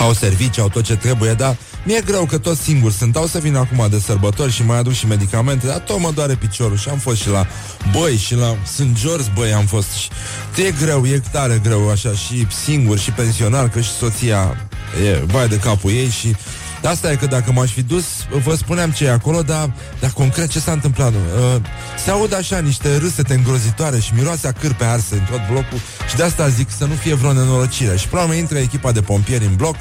au 0.00 0.12
servicii, 0.12 0.62
au 0.62 0.68
tot 0.68 0.84
ce 0.84 0.96
trebuie, 0.96 1.32
dar 1.32 1.56
mi-e 1.84 2.02
greu 2.04 2.24
că 2.24 2.38
toți 2.38 2.60
singuri 2.60 2.94
sunt. 2.94 3.16
Au 3.16 3.26
să 3.26 3.38
vin 3.38 3.56
acum 3.56 3.86
de 3.90 3.98
sărbători 3.98 4.52
și 4.52 4.64
mai 4.64 4.78
aduc 4.78 4.92
și 4.92 5.06
medicamente, 5.06 5.66
dar 5.66 5.78
tot 5.78 6.00
mă 6.00 6.10
doare 6.14 6.34
piciorul 6.34 6.76
și 6.76 6.88
am 6.88 6.98
fost 6.98 7.20
și 7.20 7.28
la 7.28 7.46
băi 7.92 8.16
și 8.16 8.34
la 8.34 8.56
Sunt 8.74 9.00
George, 9.00 9.30
băi, 9.34 9.52
am 9.52 9.66
fost 9.66 9.90
și... 9.92 10.08
E 10.56 10.70
greu, 10.80 11.06
e 11.06 11.22
tare 11.32 11.60
greu 11.62 11.90
așa 11.90 12.12
și 12.12 12.46
singur 12.64 12.98
și 12.98 13.10
pensionar, 13.10 13.68
că 13.68 13.80
și 13.80 13.90
soția 13.90 14.68
e 15.04 15.22
vai 15.26 15.48
de 15.48 15.58
capul 15.58 15.90
ei 15.90 16.08
și 16.08 16.36
Asta 16.84 17.10
e 17.10 17.16
că 17.16 17.26
dacă 17.26 17.52
m-aș 17.52 17.70
fi 17.70 17.82
dus, 17.82 18.04
vă 18.44 18.54
spuneam 18.54 18.90
ce 18.90 19.04
e 19.04 19.10
acolo, 19.10 19.42
dar, 19.42 19.72
dar 20.00 20.10
concret 20.10 20.48
ce 20.48 20.60
s-a 20.60 20.72
întâmplat? 20.72 21.12
Uh, 21.12 21.60
se 22.04 22.10
aud 22.10 22.34
așa 22.34 22.58
niște 22.58 22.96
râsete 22.96 23.34
îngrozitoare 23.34 23.98
și 23.98 24.14
miroase 24.14 24.48
a 24.48 24.52
cârpe 24.52 24.84
arse 24.84 25.14
în 25.14 25.24
tot 25.30 25.40
blocul 25.50 25.78
și 26.08 26.16
de 26.16 26.22
asta 26.22 26.48
zic 26.48 26.70
să 26.70 26.84
nu 26.84 26.94
fie 26.94 27.14
vreo 27.14 27.32
nenorocire. 27.32 27.96
Și 27.96 28.08
până 28.08 28.20
la 28.20 28.28
urmă 28.28 28.40
intră 28.40 28.58
echipa 28.58 28.92
de 28.92 29.00
pompieri 29.00 29.44
în 29.44 29.54
bloc 29.56 29.76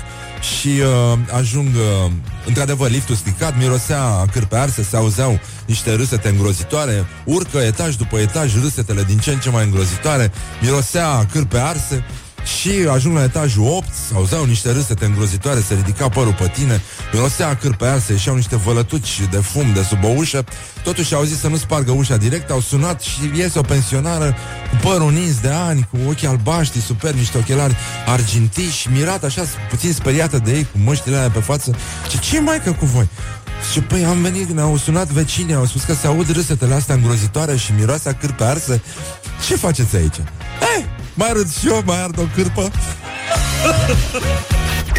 și 0.57 0.67
uh, 0.67 1.19
ajung, 1.31 1.67
uh, 1.75 2.12
într-adevăr, 2.45 2.89
liftul 2.89 3.15
stricat, 3.15 3.57
mirosea 3.57 4.03
a 4.03 4.25
cârpe 4.31 4.55
arse, 4.55 4.83
se 4.83 4.95
auzeau 4.95 5.39
niște 5.65 5.95
râsete 5.95 6.29
îngrozitoare, 6.29 7.05
urcă 7.23 7.57
etaj 7.57 7.95
după 7.95 8.17
etaj 8.17 8.62
râsetele 8.62 9.03
din 9.03 9.17
ce 9.17 9.31
în 9.31 9.39
ce 9.39 9.49
mai 9.49 9.63
îngrozitoare, 9.63 10.31
mirosea 10.62 11.07
a 11.07 11.25
cârpe 11.31 11.57
arse 11.57 12.05
și 12.47 12.69
ajung 12.91 13.15
la 13.15 13.23
etajul 13.23 13.67
8, 13.67 13.88
auzeau 14.13 14.45
niște 14.45 14.71
râsete 14.71 15.05
îngrozitoare, 15.05 15.60
se 15.60 15.73
ridica 15.73 16.10
părul 16.10 16.33
pe 16.33 16.51
tine, 16.53 16.81
mirosea 17.13 17.55
câr 17.55 17.75
pe 17.75 17.86
ea, 17.86 17.99
se 17.99 18.12
ieșeau 18.12 18.36
niște 18.36 18.55
vălătuci 18.55 19.21
de 19.29 19.38
fum 19.38 19.73
de 19.73 19.83
sub 19.83 20.03
o 20.03 20.07
ușă, 20.07 20.43
totuși 20.83 21.13
au 21.13 21.23
zis 21.23 21.39
să 21.39 21.47
nu 21.47 21.55
spargă 21.55 21.91
ușa 21.91 22.17
direct, 22.17 22.49
au 22.49 22.62
sunat 22.62 23.01
și 23.01 23.31
iese 23.36 23.60
o 23.60 23.62
pensionară 23.62 24.36
cu 24.69 24.88
părul 24.88 25.12
nins 25.12 25.39
de 25.39 25.49
ani, 25.49 25.88
cu 25.91 25.97
ochii 26.10 26.27
albaștri, 26.27 26.81
super, 26.81 27.13
niște 27.13 27.38
ochelari 27.38 27.75
argintiși, 28.05 28.89
mirat 28.91 29.23
așa, 29.23 29.43
puțin 29.69 29.93
speriată 29.93 30.38
de 30.38 30.51
ei, 30.51 30.67
cu 30.71 30.77
măștile 30.83 31.15
alea 31.15 31.29
pe 31.29 31.39
față. 31.39 31.75
Ce, 32.10 32.17
ce 32.17 32.39
mai 32.39 32.62
că 32.63 32.71
cu 32.71 32.86
voi? 32.86 33.10
Și 33.71 33.79
păi 33.79 34.05
am 34.05 34.21
venit, 34.21 34.49
ne-au 34.49 34.77
sunat 34.77 35.07
vecinii, 35.07 35.53
au 35.53 35.65
spus 35.65 35.83
că 35.83 35.93
se 35.93 36.07
aud 36.07 36.31
râsetele 36.31 36.73
astea 36.73 36.95
îngrozitoare 36.95 37.55
și 37.55 37.71
miroasa 37.77 38.13
cârpe 38.13 38.43
arse. 38.43 38.81
Ce 39.47 39.55
faceți 39.55 39.95
aici? 39.95 40.17
Ei, 40.75 40.86
mai 41.17 41.30
arăt 41.30 41.49
și 41.49 41.67
eu, 41.67 41.82
mai 41.86 42.01
ard 42.01 42.19
o 42.19 42.23
cârpă. 42.36 42.71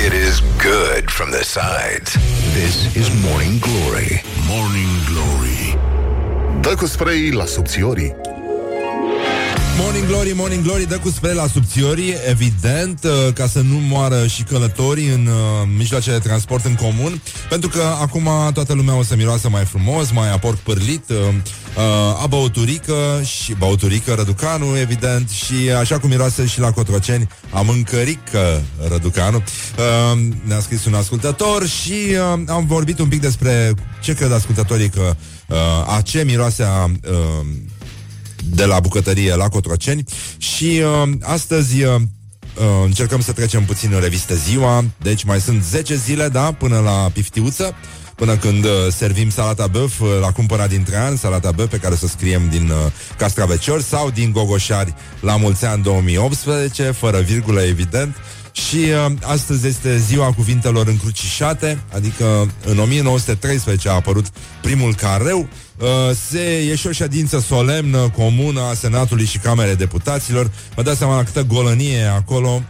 It 0.07 0.13
is 0.29 0.43
good 0.63 1.11
from 1.11 1.31
the 1.31 1.45
sides. 1.45 2.13
This 2.53 2.95
is 2.95 3.09
Morning 3.25 3.61
Glory. 3.61 4.25
Morning 4.49 4.89
Glory. 5.11 5.79
Dă 6.61 6.75
cu 6.75 6.87
spray 6.87 7.31
la 7.31 7.45
subțiorii. 7.45 8.15
Morning 9.81 10.07
Glory, 10.07 10.33
Morning 10.35 10.63
Glory 10.63 10.89
dă 10.89 10.99
cu 10.99 11.11
spre 11.11 11.33
la 11.33 11.47
subțiorii, 11.47 12.15
evident, 12.29 13.05
uh, 13.05 13.33
ca 13.33 13.47
să 13.47 13.61
nu 13.61 13.75
moară 13.75 14.27
și 14.27 14.43
călătorii 14.43 15.09
în 15.09 15.27
uh, 15.27 15.69
mijloace 15.77 16.11
de 16.11 16.19
transport 16.19 16.65
în 16.65 16.75
comun, 16.75 17.23
pentru 17.49 17.69
că 17.69 17.83
acum 18.01 18.29
toată 18.53 18.73
lumea 18.73 18.95
o 18.95 19.03
să 19.03 19.17
miroasă 19.17 19.49
mai 19.49 19.65
frumos, 19.65 20.11
mai 20.11 20.33
aport 20.33 20.59
pârlit, 20.59 21.09
uh, 21.09 21.17
uh, 21.17 22.23
a 22.23 22.27
băuturică 22.27 23.21
și 23.25 23.55
băuturică 23.55 24.15
Răducanu, 24.15 24.79
evident, 24.79 25.29
și 25.29 25.71
așa 25.81 25.99
cum 25.99 26.09
miroase 26.09 26.47
și 26.47 26.61
la 26.61 26.71
Cotroceni, 26.71 27.29
a 27.51 27.61
mâncărică 27.61 28.63
Răducanu. 28.89 29.37
Uh, 29.37 30.19
ne-a 30.43 30.61
scris 30.61 30.85
un 30.85 30.95
ascultător 30.95 31.67
și 31.67 31.93
uh, 32.35 32.41
am 32.47 32.67
vorbit 32.67 32.99
un 32.99 33.09
pic 33.09 33.21
despre 33.21 33.75
ce 34.01 34.15
cred 34.15 34.33
ascultătorii 34.33 34.89
că 34.89 35.17
uh, 35.47 35.97
a 35.97 36.01
ce 36.01 36.23
miroase 36.23 36.63
a 36.63 36.85
uh, 36.85 37.47
de 38.51 38.65
la 38.65 38.81
bucătărie 38.81 39.35
la 39.35 39.49
Cotroceni. 39.49 40.05
Și 40.39 40.83
uh, 41.03 41.11
astăzi 41.23 41.83
uh, 41.83 41.95
uh, 41.95 42.65
încercăm 42.85 43.21
să 43.21 43.33
trecem 43.33 43.65
puțin 43.65 43.93
în 43.93 44.01
revistă 44.01 44.35
ziua, 44.35 44.85
deci 45.03 45.25
mai 45.25 45.41
sunt 45.41 45.63
10 45.63 45.97
zile, 45.97 46.29
da, 46.29 46.53
până 46.53 46.79
la 46.79 47.11
piftiuță, 47.13 47.75
până 48.15 48.37
când 48.37 48.65
uh, 48.65 48.71
servim 48.91 49.31
salata 49.31 49.67
băf 49.67 50.01
uh, 50.01 50.09
la 50.21 50.33
cumpăra 50.33 50.67
dintre 50.67 50.97
ani, 50.97 51.19
salata 51.19 51.51
băf 51.51 51.71
pe 51.71 51.77
care 51.77 51.95
să 51.95 52.07
scriem 52.07 52.49
din 52.51 52.71
uh, 52.71 52.77
Castraveciori 53.19 53.83
sau 53.83 54.11
din 54.11 54.33
Gogoșari 54.33 54.95
la 55.21 55.37
mulți 55.37 55.65
ani 55.65 55.83
2018, 55.83 56.91
fără 56.91 57.21
virgulă 57.21 57.61
evident. 57.61 58.17
Și 58.53 58.77
uh, 58.77 59.13
astăzi 59.23 59.67
este 59.67 59.99
ziua 59.99 60.33
cuvintelor 60.33 60.87
încrucișate, 60.87 61.83
adică 61.95 62.51
în 62.65 62.79
1913 62.79 63.89
a 63.89 63.93
apărut 63.93 64.27
primul 64.63 64.95
careu, 64.95 65.39
uh, 65.39 65.49
se 66.29 66.67
e 66.71 66.75
și 66.75 66.87
o 66.87 66.93
ședință 66.93 67.39
solemnă 67.39 68.13
comună 68.17 68.61
a 68.61 68.75
Senatului 68.75 69.25
și 69.25 69.39
Camerei 69.39 69.77
Deputaților. 69.77 70.51
Vă 70.75 70.83
dați 70.83 70.99
seama 70.99 71.17
la 71.17 71.23
câtă 71.23 71.43
golănie 71.43 71.97
e 71.97 72.09
acolo. 72.09 72.63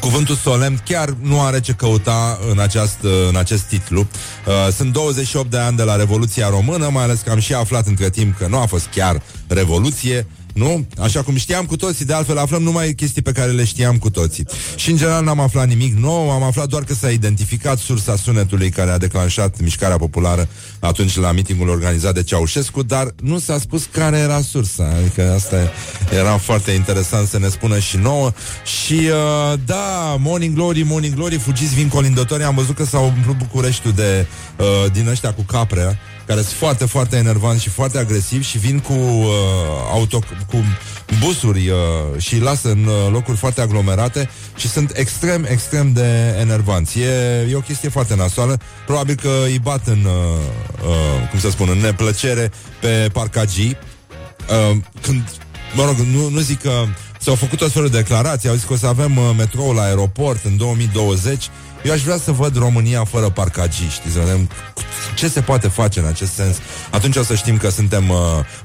Cuvântul 0.00 0.34
solemn 0.34 0.80
chiar 0.84 1.14
nu 1.20 1.40
are 1.40 1.60
ce 1.60 1.72
căuta 1.72 2.38
în, 2.50 2.58
aceast, 2.58 2.98
în 3.28 3.36
acest 3.36 3.62
titlu. 3.62 4.00
Uh, 4.00 4.72
sunt 4.72 4.92
28 4.92 5.50
de 5.50 5.58
ani 5.58 5.76
de 5.76 5.82
la 5.82 5.96
Revoluția 5.96 6.48
Română, 6.48 6.88
mai 6.88 7.02
ales 7.02 7.20
că 7.20 7.30
am 7.30 7.38
și 7.38 7.54
aflat 7.54 7.86
între 7.86 8.10
timp 8.10 8.38
că 8.38 8.46
nu 8.46 8.58
a 8.58 8.66
fost 8.66 8.86
chiar 8.86 9.22
Revoluție, 9.46 10.26
nu? 10.54 10.86
Așa 10.98 11.22
cum 11.22 11.36
știam 11.36 11.64
cu 11.64 11.76
toții, 11.76 12.04
de 12.04 12.12
altfel 12.12 12.38
aflăm 12.38 12.62
numai 12.62 12.92
chestii 12.92 13.22
pe 13.22 13.32
care 13.32 13.50
le 13.50 13.64
știam 13.64 13.98
cu 13.98 14.10
toții. 14.10 14.46
Și 14.76 14.90
în 14.90 14.96
general 14.96 15.24
n-am 15.24 15.40
aflat 15.40 15.68
nimic 15.68 15.94
nou, 15.94 16.30
am 16.30 16.42
aflat 16.42 16.68
doar 16.68 16.84
că 16.84 16.94
s-a 16.94 17.10
identificat 17.10 17.78
sursa 17.78 18.16
sunetului 18.16 18.70
care 18.70 18.90
a 18.90 18.98
declanșat 18.98 19.60
mișcarea 19.60 19.96
populară 19.96 20.48
atunci 20.78 21.16
la 21.16 21.32
mitingul 21.32 21.68
organizat 21.68 22.14
de 22.14 22.22
Ceaușescu, 22.22 22.82
dar 22.82 23.14
nu 23.22 23.38
s-a 23.38 23.58
spus 23.58 23.88
care 23.92 24.16
era 24.18 24.40
sursa. 24.40 24.94
Adică 25.00 25.32
asta 25.32 25.56
era 26.12 26.36
foarte 26.36 26.70
interesant 26.70 27.28
să 27.28 27.38
ne 27.38 27.48
spună 27.48 27.78
și 27.78 27.96
nouă. 27.96 28.32
Și 28.82 28.92
uh, 28.92 29.58
da, 29.64 30.16
Morning 30.18 30.54
Glory, 30.54 30.82
Morning 30.82 31.14
Glory, 31.14 31.38
fugiți 31.38 31.74
vin 31.74 31.88
colindători. 31.88 32.42
Am 32.42 32.54
văzut 32.54 32.74
că 32.76 32.84
s-au 32.84 33.04
umplut 33.04 33.36
Bucureștiul 33.36 33.92
de 33.92 34.26
uh, 34.56 34.92
din 34.92 35.08
ăștia 35.08 35.32
cu 35.32 35.42
capre 35.42 35.98
care 36.30 36.42
sunt 36.42 36.56
foarte, 36.56 36.84
foarte 36.84 37.16
enervanți 37.16 37.62
și 37.62 37.68
foarte 37.68 37.98
agresivi 37.98 38.44
și 38.44 38.58
vin 38.58 38.78
cu 38.78 38.92
uh, 38.92 39.26
auto, 39.92 40.18
cu 40.46 40.64
busuri 41.18 41.68
uh, 41.68 41.76
și 42.18 42.34
îi 42.34 42.40
lasă 42.40 42.70
în 42.70 42.84
uh, 42.84 43.12
locuri 43.12 43.36
foarte 43.36 43.60
aglomerate 43.60 44.30
și 44.56 44.68
sunt 44.68 44.92
extrem, 44.94 45.46
extrem 45.48 45.92
de 45.92 46.36
enervanți. 46.40 46.98
E, 46.98 47.46
e 47.50 47.54
o 47.56 47.60
chestie 47.60 47.88
foarte 47.88 48.14
nasoală. 48.14 48.60
Probabil 48.86 49.14
că 49.14 49.30
îi 49.44 49.58
bat 49.58 49.86
în, 49.86 50.04
uh, 50.04 50.12
uh, 50.88 51.28
cum 51.30 51.38
să 51.38 51.50
spun, 51.50 51.68
în 51.70 51.78
neplăcere 51.78 52.50
pe 52.80 53.08
parcagii. 53.12 53.76
Uh, 54.70 54.76
când, 55.00 55.22
mă 55.74 55.84
rog, 55.84 55.96
nu, 55.96 56.28
nu 56.28 56.40
zic 56.40 56.62
că 56.62 56.84
s-au 57.20 57.34
făcut 57.34 57.58
tot 57.58 57.72
felul 57.72 57.88
de 57.88 57.96
declarații, 57.96 58.48
au 58.48 58.54
zis 58.54 58.64
că 58.64 58.72
o 58.72 58.76
să 58.76 58.86
avem 58.86 59.16
uh, 59.16 59.30
metrou 59.36 59.72
la 59.72 59.82
aeroport 59.82 60.44
în 60.44 60.56
2020 60.56 61.48
eu 61.84 61.92
aș 61.92 62.02
vrea 62.02 62.18
să 62.18 62.32
văd 62.32 62.56
România 62.56 63.04
fără 63.04 63.28
parcagii, 63.28 63.88
știi, 63.88 64.10
să 64.10 64.18
vedem 64.18 64.48
ce 65.14 65.28
se 65.28 65.40
poate 65.40 65.68
face 65.68 66.00
în 66.00 66.06
acest 66.06 66.32
sens. 66.32 66.56
Atunci 66.90 67.16
o 67.16 67.22
să 67.22 67.34
știm 67.34 67.56
că 67.56 67.70
suntem 67.70 68.08
uh, 68.08 68.16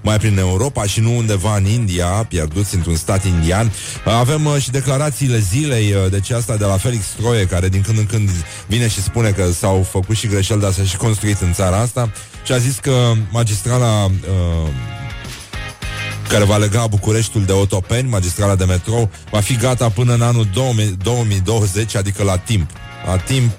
mai 0.01 0.17
prin 0.17 0.37
Europa 0.37 0.83
și 0.83 0.99
nu 0.99 1.17
undeva 1.17 1.55
în 1.55 1.65
India, 1.65 2.05
pierduți 2.05 2.75
într-un 2.75 2.95
stat 2.95 3.25
indian. 3.25 3.65
Uh, 3.65 4.13
avem 4.13 4.45
uh, 4.45 4.57
și 4.59 4.71
declarațiile 4.71 5.39
zilei, 5.39 5.93
uh, 5.93 6.11
deci 6.11 6.29
asta 6.29 6.55
de 6.55 6.65
la 6.65 6.77
Felix 6.77 7.05
Troie, 7.05 7.45
care 7.45 7.69
din 7.69 7.81
când 7.81 7.97
în 7.97 8.05
când 8.05 8.29
vine 8.67 8.87
și 8.87 9.01
spune 9.01 9.29
că 9.29 9.51
s-au 9.51 9.87
făcut 9.89 10.15
și 10.15 10.27
greșeli, 10.27 10.61
dar 10.61 10.71
s-a 10.71 10.83
și 10.83 10.97
construit 10.97 11.41
în 11.41 11.53
țara 11.53 11.77
asta 11.77 12.11
și 12.43 12.51
a 12.51 12.57
zis 12.57 12.75
că 12.75 13.11
magistrala 13.31 14.05
uh, 14.05 14.69
care 16.29 16.43
va 16.43 16.57
lega 16.57 16.87
Bucureștiul 16.87 17.45
de 17.45 17.51
Otopeni, 17.51 18.09
magistrala 18.09 18.55
de 18.55 18.65
metrou, 18.65 19.09
va 19.31 19.39
fi 19.39 19.55
gata 19.55 19.89
până 19.89 20.13
în 20.13 20.21
anul 20.21 20.47
2020, 20.53 21.95
adică 21.95 22.23
la 22.23 22.37
timp 22.37 22.69
la 23.05 23.17
timp. 23.17 23.51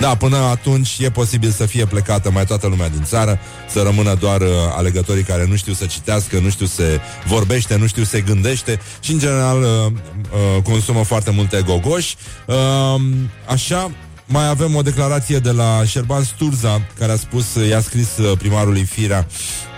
Da, 0.00 0.14
până 0.14 0.36
atunci 0.36 0.96
e 1.00 1.10
posibil 1.10 1.50
să 1.50 1.66
fie 1.66 1.84
plecată 1.84 2.30
mai 2.30 2.44
toată 2.44 2.66
lumea 2.66 2.88
din 2.88 3.02
țară, 3.04 3.38
să 3.70 3.82
rămână 3.82 4.14
doar 4.14 4.40
uh, 4.40 4.48
alegătorii 4.76 5.22
care 5.22 5.46
nu 5.46 5.56
știu 5.56 5.72
să 5.72 5.86
citească, 5.86 6.38
nu 6.38 6.50
știu 6.50 6.66
să 6.66 6.82
vorbește, 7.26 7.76
nu 7.76 7.86
știu 7.86 8.02
să 8.02 8.10
se 8.10 8.20
gândește 8.20 8.80
și, 9.00 9.12
în 9.12 9.18
general, 9.18 9.62
uh, 9.62 9.68
uh, 9.86 10.62
consumă 10.62 11.02
foarte 11.02 11.30
multe 11.30 11.62
gogoși. 11.66 12.16
Uh, 12.46 13.00
așa, 13.48 13.90
mai 14.24 14.48
avem 14.48 14.74
o 14.74 14.82
declarație 14.82 15.38
de 15.38 15.50
la 15.50 15.82
Șerban 15.84 16.24
Sturza, 16.24 16.82
care 16.98 17.12
a 17.12 17.16
spus, 17.16 17.44
i-a 17.68 17.80
scris 17.80 18.16
uh, 18.16 18.38
primarului 18.38 18.82
Firea, 18.82 19.26
Uh, 19.26 19.77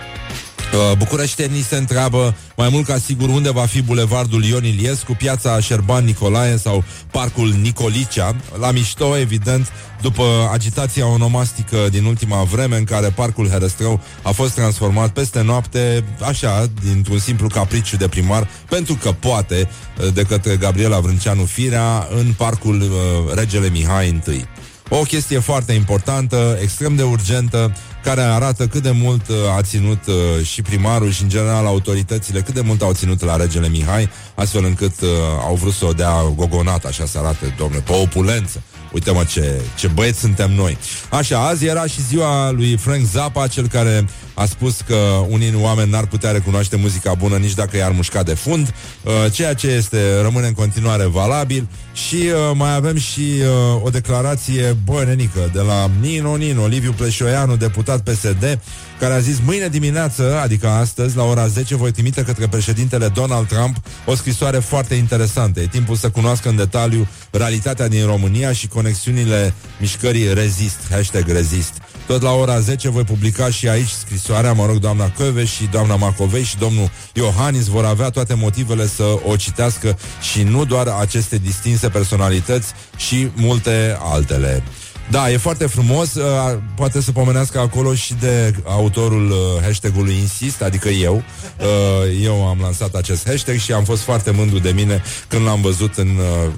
bucureștenii 0.97 1.61
se 1.61 1.75
întreabă 1.75 2.35
mai 2.57 2.69
mult 2.71 2.85
ca 2.85 2.97
sigur 2.97 3.29
unde 3.29 3.51
va 3.51 3.65
fi 3.65 3.81
bulevardul 3.81 4.43
Ion 4.43 4.65
Iliescu, 4.65 5.13
piața 5.13 5.59
Șerban 5.59 6.05
Nicolae 6.05 6.57
sau 6.57 6.83
parcul 7.11 7.53
Nicolicea. 7.61 8.35
La 8.59 8.71
mișto, 8.71 9.17
evident, 9.17 9.71
după 10.01 10.49
agitația 10.51 11.07
onomastică 11.07 11.77
din 11.89 12.05
ultima 12.05 12.43
vreme 12.43 12.77
în 12.77 12.83
care 12.83 13.07
parcul 13.07 13.49
Herăstrău 13.49 14.01
a 14.21 14.31
fost 14.31 14.53
transformat 14.53 15.09
peste 15.09 15.41
noapte, 15.41 16.03
așa, 16.21 16.65
dintr-un 16.83 17.19
simplu 17.19 17.47
capriciu 17.47 17.97
de 17.97 18.07
primar, 18.07 18.47
pentru 18.69 18.97
că 19.01 19.11
poate, 19.11 19.69
uh, 19.97 20.13
de 20.13 20.21
către 20.21 20.55
Gabriela 20.55 20.99
Vrânceanu 20.99 21.43
Firea, 21.43 22.07
în 22.17 22.33
parcul 22.37 22.81
uh, 22.81 23.33
Regele 23.35 23.69
Mihai 23.69 24.21
I. 24.27 24.45
O 24.89 25.01
chestie 25.01 25.39
foarte 25.39 25.73
importantă, 25.73 26.57
extrem 26.61 26.95
de 26.95 27.03
urgentă, 27.03 27.75
care 28.03 28.21
arată 28.21 28.67
cât 28.67 28.81
de 28.81 28.91
mult 28.91 29.27
uh, 29.27 29.35
a 29.57 29.61
ținut 29.61 30.07
uh, 30.07 30.45
și 30.45 30.61
primarul 30.61 31.11
și, 31.11 31.21
în 31.21 31.29
general, 31.29 31.65
autoritățile, 31.65 32.41
cât 32.41 32.53
de 32.53 32.61
mult 32.61 32.81
au 32.81 32.93
ținut 32.93 33.23
la 33.23 33.35
regele 33.35 33.67
Mihai, 33.67 34.09
astfel 34.35 34.65
încât 34.65 35.01
uh, 35.01 35.09
au 35.47 35.55
vrut 35.55 35.73
să 35.73 35.85
o 35.85 35.93
dea 35.93 36.33
gogonat, 36.35 36.85
așa 36.85 37.05
să 37.05 37.17
arate, 37.17 37.55
domnule, 37.57 37.81
pe 37.81 37.91
opulență. 37.91 38.61
Uite-mă 38.91 39.23
ce, 39.23 39.61
ce 39.77 39.87
băieți 39.87 40.19
suntem 40.19 40.51
noi. 40.51 40.77
Așa, 41.09 41.47
azi 41.47 41.65
era 41.65 41.85
și 41.85 42.01
ziua 42.01 42.51
lui 42.51 42.77
Frank 42.77 43.05
Zappa, 43.05 43.47
cel 43.47 43.67
care 43.67 44.05
a 44.33 44.45
spus 44.45 44.81
că 44.87 44.95
unii 45.29 45.53
oameni 45.55 45.89
n-ar 45.89 46.05
putea 46.05 46.31
recunoaște 46.31 46.75
muzica 46.75 47.13
bună 47.13 47.35
nici 47.35 47.53
dacă 47.53 47.77
i-ar 47.77 47.91
mușca 47.91 48.23
de 48.23 48.33
fund, 48.33 48.73
uh, 49.03 49.13
ceea 49.31 49.53
ce 49.53 49.67
este 49.67 50.21
rămâne 50.21 50.47
în 50.47 50.53
continuare 50.53 51.05
valabil. 51.05 51.67
Și 51.93 52.15
uh, 52.15 52.51
mai 52.53 52.75
avem 52.75 52.97
și 52.97 53.21
uh, 53.21 53.83
o 53.83 53.89
declarație 53.89 54.77
bănenică 54.85 55.49
de 55.53 55.61
la 55.61 55.89
Nino 55.99 56.35
Nino, 56.35 56.67
Liviu 56.67 56.91
Pleșoianu, 56.91 57.55
deputat 57.55 58.01
PSD, 58.01 58.59
care 59.01 59.13
a 59.13 59.19
zis 59.19 59.39
mâine 59.45 59.67
dimineață, 59.67 60.39
adică 60.43 60.67
astăzi, 60.67 61.15
la 61.15 61.23
ora 61.23 61.47
10, 61.47 61.75
voi 61.75 61.91
trimite 61.91 62.23
către 62.23 62.47
președintele 62.47 63.07
Donald 63.07 63.47
Trump 63.47 63.75
o 64.05 64.15
scrisoare 64.15 64.59
foarte 64.59 64.95
interesantă. 64.95 65.59
E 65.59 65.67
timpul 65.67 65.95
să 65.95 66.09
cunoască 66.09 66.49
în 66.49 66.55
detaliu 66.55 67.07
realitatea 67.31 67.87
din 67.87 68.05
România 68.05 68.51
și 68.51 68.67
conexiunile 68.67 69.53
mișcării 69.79 70.33
Rezist, 70.33 70.77
hashtag 70.89 71.27
Rezist. 71.27 71.73
Tot 72.07 72.21
la 72.21 72.31
ora 72.31 72.59
10 72.59 72.89
voi 72.89 73.03
publica 73.03 73.49
și 73.49 73.67
aici 73.67 73.89
scrisoarea, 73.89 74.53
mă 74.53 74.65
rog, 74.65 74.77
doamna 74.77 75.11
Căve 75.11 75.45
și 75.45 75.67
doamna 75.71 75.95
Macovei 75.95 76.43
și 76.43 76.57
domnul 76.57 76.91
Iohannis 77.13 77.65
vor 77.65 77.85
avea 77.85 78.09
toate 78.09 78.33
motivele 78.33 78.87
să 78.87 79.03
o 79.27 79.35
citească 79.35 79.97
și 80.31 80.43
nu 80.43 80.65
doar 80.65 80.87
aceste 80.87 81.37
distinse 81.37 81.89
personalități 81.89 82.71
și 82.97 83.29
multe 83.35 83.97
altele. 83.99 84.63
Da, 85.09 85.31
e 85.31 85.37
foarte 85.37 85.65
frumos. 85.65 86.13
Uh, 86.13 86.57
poate 86.75 87.01
să 87.01 87.11
pomenească 87.11 87.59
acolo 87.59 87.93
și 87.93 88.13
de 88.13 88.53
autorul 88.63 89.31
uh, 89.31 89.37
hashtagului 89.61 90.13
Insist, 90.13 90.61
adică 90.61 90.89
eu. 90.89 91.23
Uh, 91.59 92.23
eu 92.23 92.47
am 92.47 92.57
lansat 92.61 92.93
acest 92.93 93.27
hashtag 93.27 93.57
și 93.57 93.73
am 93.73 93.83
fost 93.83 94.01
foarte 94.01 94.31
mândru 94.31 94.59
de 94.59 94.71
mine 94.71 95.03
când 95.27 95.45
l-am 95.45 95.61
văzut 95.61 95.95
în, 95.95 96.07
uh, 96.07 96.51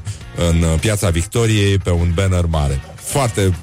în 0.49 0.77
piața 0.79 1.09
Victoriei 1.09 1.77
pe 1.77 1.89
un 1.89 2.11
banner 2.13 2.45
mare. 2.45 2.81
Foarte. 3.05 3.53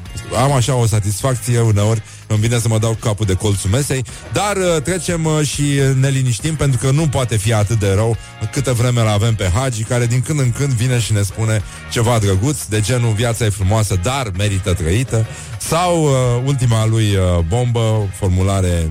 Am 0.42 0.52
așa 0.52 0.74
o 0.74 0.86
satisfacție 0.86 1.60
uneori. 1.60 2.02
Îmi 2.26 2.38
vine 2.38 2.58
să 2.58 2.68
mă 2.68 2.78
dau 2.78 2.96
capul 3.00 3.26
de 3.26 3.34
colțul 3.34 3.70
mesei, 3.70 4.04
dar 4.32 4.56
uh, 4.56 4.82
trecem 4.82 5.24
uh, 5.24 5.46
și 5.46 5.62
ne 6.00 6.08
liniștim 6.08 6.56
pentru 6.56 6.78
că 6.78 6.90
nu 6.90 7.08
poate 7.08 7.36
fi 7.36 7.52
atât 7.52 7.78
de 7.78 7.92
rău 7.92 8.16
câtă 8.52 8.72
vreme 8.72 9.02
la 9.02 9.12
avem 9.12 9.34
pe 9.34 9.50
Hagi, 9.54 9.82
care 9.82 10.06
din 10.06 10.22
când 10.22 10.38
în 10.38 10.52
când 10.52 10.72
vine 10.72 10.98
și 10.98 11.12
ne 11.12 11.22
spune 11.22 11.62
ceva 11.90 12.18
drăguț, 12.18 12.64
de 12.64 12.80
genul 12.80 13.12
viața 13.12 13.44
e 13.44 13.48
frumoasă, 13.48 13.98
dar 14.02 14.30
merită 14.36 14.74
trăită, 14.74 15.26
sau 15.60 16.04
uh, 16.04 16.10
ultima 16.44 16.86
lui 16.86 17.14
uh, 17.14 17.38
bombă, 17.48 18.08
formulare 18.18 18.90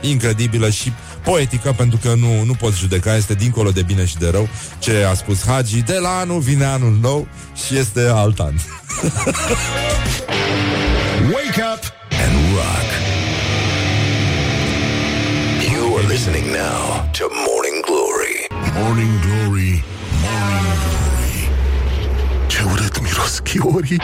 incredibilă 0.00 0.70
și 0.70 0.92
poetică, 1.24 1.74
pentru 1.76 1.98
că 2.02 2.14
nu, 2.14 2.44
nu 2.44 2.54
poți 2.54 2.78
judeca, 2.78 3.16
este 3.16 3.34
dincolo 3.34 3.70
de 3.70 3.82
bine 3.82 4.04
și 4.04 4.16
de 4.16 4.28
rău 4.30 4.48
ce 4.78 5.04
a 5.10 5.14
spus 5.14 5.46
Hagi, 5.46 5.82
de 5.82 5.98
la 5.98 6.18
anul 6.18 6.40
vine 6.40 6.64
anul 6.64 6.98
nou 7.00 7.26
și 7.66 7.76
este 7.76 8.00
alt 8.00 8.40
an. 8.40 8.54
Wake 11.34 11.62
up 11.72 11.82
and 12.24 12.34
rock. 12.54 12.88
You 15.72 15.96
are 15.96 16.06
listening 16.06 16.46
now 16.46 17.10
to 17.12 17.24
Morning 17.48 17.84
Glory. 17.88 18.46
Morning 18.78 19.20
Glory, 19.20 19.84
Morning 20.22 20.76
Glory. 20.84 21.48
Ce 22.46 22.62
urât 22.72 23.02
miros 23.02 23.38
chiorii. 23.38 24.00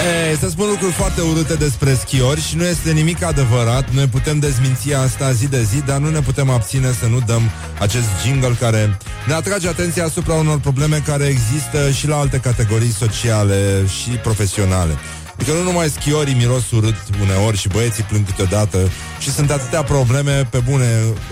E, 0.00 0.36
să 0.36 0.48
spun 0.48 0.68
lucruri 0.68 0.92
foarte 0.92 1.20
urâte 1.20 1.54
despre 1.54 1.94
schiori 1.94 2.40
și 2.40 2.56
nu 2.56 2.64
este 2.64 2.92
nimic 2.92 3.22
adevărat. 3.22 3.90
Noi 3.90 4.06
putem 4.06 4.38
dezminți 4.38 4.94
asta 4.94 5.32
zi 5.32 5.48
de 5.48 5.62
zi, 5.62 5.80
dar 5.86 5.98
nu 5.98 6.10
ne 6.10 6.20
putem 6.20 6.50
abține 6.50 6.92
să 7.00 7.06
nu 7.06 7.20
dăm 7.26 7.42
acest 7.80 8.06
jingle 8.24 8.56
care 8.60 8.98
ne 9.26 9.32
atrage 9.34 9.68
atenția 9.68 10.04
asupra 10.04 10.34
unor 10.34 10.60
probleme 10.60 11.02
care 11.06 11.24
există 11.24 11.90
și 11.90 12.06
la 12.08 12.16
alte 12.16 12.38
categorii 12.38 12.92
sociale 12.92 13.86
și 13.86 14.10
profesionale. 14.10 14.98
Adică 15.34 15.56
nu 15.56 15.62
numai 15.62 15.88
schiorii 15.88 16.34
miros 16.34 16.70
urât 16.70 16.96
uneori 17.22 17.56
și 17.56 17.68
băieții 17.68 18.02
plâng 18.02 18.26
câteodată 18.26 18.78
și 19.18 19.30
sunt 19.32 19.50
atâtea 19.50 19.82
probleme 19.82 20.48
pe 20.50 20.58
bune. 20.58 20.86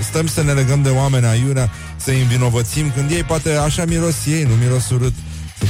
Stăm 0.09 0.27
să 0.27 0.42
ne 0.42 0.53
legăm 0.53 0.83
de 0.83 0.88
oameni 0.88 1.27
aiurea, 1.27 1.70
să-i 1.96 2.20
învinovățim 2.20 2.92
când 2.94 3.11
ei 3.11 3.23
poate 3.23 3.57
așa 3.57 3.85
miros 3.85 4.14
ei, 4.27 4.42
nu 4.42 4.55
miros 4.55 4.90
urât. 4.90 5.14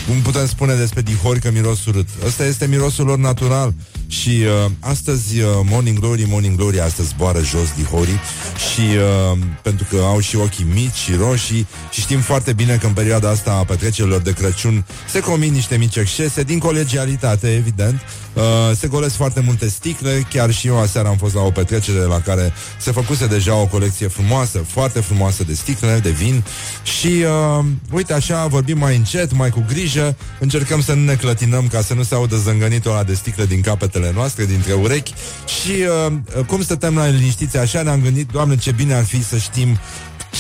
Cum 0.06 0.20
putem 0.22 0.46
spune 0.46 0.74
despre 0.74 1.00
dihori 1.00 1.40
că 1.40 1.50
miros 1.50 1.86
urât? 1.86 2.08
Ăsta 2.26 2.44
este 2.44 2.66
mirosul 2.66 3.06
lor 3.06 3.18
natural. 3.18 3.74
Și 4.06 4.28
uh, 4.28 4.70
astăzi, 4.80 5.40
uh, 5.40 5.48
Morning 5.64 5.98
Glory, 5.98 6.26
Morning 6.28 6.56
Glory, 6.56 6.80
astăzi 6.80 7.08
zboară 7.08 7.42
jos 7.42 7.72
dihorii 7.76 8.20
și 8.72 8.80
uh, 8.80 9.38
pentru 9.62 9.86
că 9.90 9.96
au 9.96 10.20
și 10.20 10.36
ochii 10.36 10.66
mici 10.74 10.94
și 10.94 11.14
roșii 11.14 11.66
și 11.90 12.00
știm 12.00 12.20
foarte 12.20 12.52
bine 12.52 12.76
că 12.76 12.86
în 12.86 12.92
perioada 12.92 13.28
asta 13.28 13.52
a 13.52 13.64
petrecerilor 13.64 14.20
de 14.20 14.32
Crăciun 14.32 14.84
se 15.08 15.20
comit 15.20 15.52
niște 15.52 15.76
mici 15.76 15.96
excese 15.96 16.42
din 16.42 16.58
colegialitate, 16.58 17.54
evident. 17.54 18.00
Uh, 18.32 18.42
se 18.76 18.86
golesc 18.86 19.14
foarte 19.14 19.40
multe 19.40 19.68
sticle, 19.68 20.26
chiar 20.30 20.50
și 20.50 20.66
eu 20.66 20.80
aseară 20.80 21.08
am 21.08 21.16
fost 21.16 21.34
la 21.34 21.40
o 21.40 21.50
petrecere 21.50 21.98
la 21.98 22.20
care 22.20 22.52
se 22.78 22.92
făcuse 22.92 23.26
deja 23.26 23.54
o 23.54 23.66
colecție 23.66 24.08
frumoasă, 24.08 24.58
foarte 24.58 25.00
frumoasă 25.00 25.44
de 25.44 25.54
sticle, 25.54 26.00
de 26.02 26.10
vin 26.10 26.44
și 26.82 27.24
uh, 27.58 27.64
uite 27.92 28.12
așa, 28.12 28.46
vorbim 28.46 28.78
mai 28.78 28.96
încet, 28.96 29.32
mai 29.32 29.50
cu 29.50 29.64
grijă, 29.68 30.16
încercăm 30.38 30.82
să 30.82 30.94
nu 30.94 31.04
ne 31.04 31.14
clătinăm 31.14 31.66
ca 31.66 31.80
să 31.80 31.94
nu 31.94 32.02
se 32.02 32.14
audă 32.14 32.36
zângănitul 32.36 32.90
ăla 32.90 33.02
de 33.02 33.14
sticle 33.14 33.46
din 33.46 33.60
capetele 33.60 34.00
spatele 34.00 34.12
noastre, 34.14 34.44
dintre 34.44 34.72
urechi 34.72 35.14
și 35.46 35.70
uh, 35.70 36.44
cum 36.46 36.62
stăteam 36.62 36.94
la 36.94 37.06
liniștiți 37.06 37.56
așa, 37.56 37.82
ne-am 37.82 38.00
gândit, 38.00 38.30
Doamne, 38.30 38.56
ce 38.56 38.72
bine 38.72 38.94
ar 38.94 39.04
fi 39.04 39.24
să 39.24 39.36
știm 39.36 39.78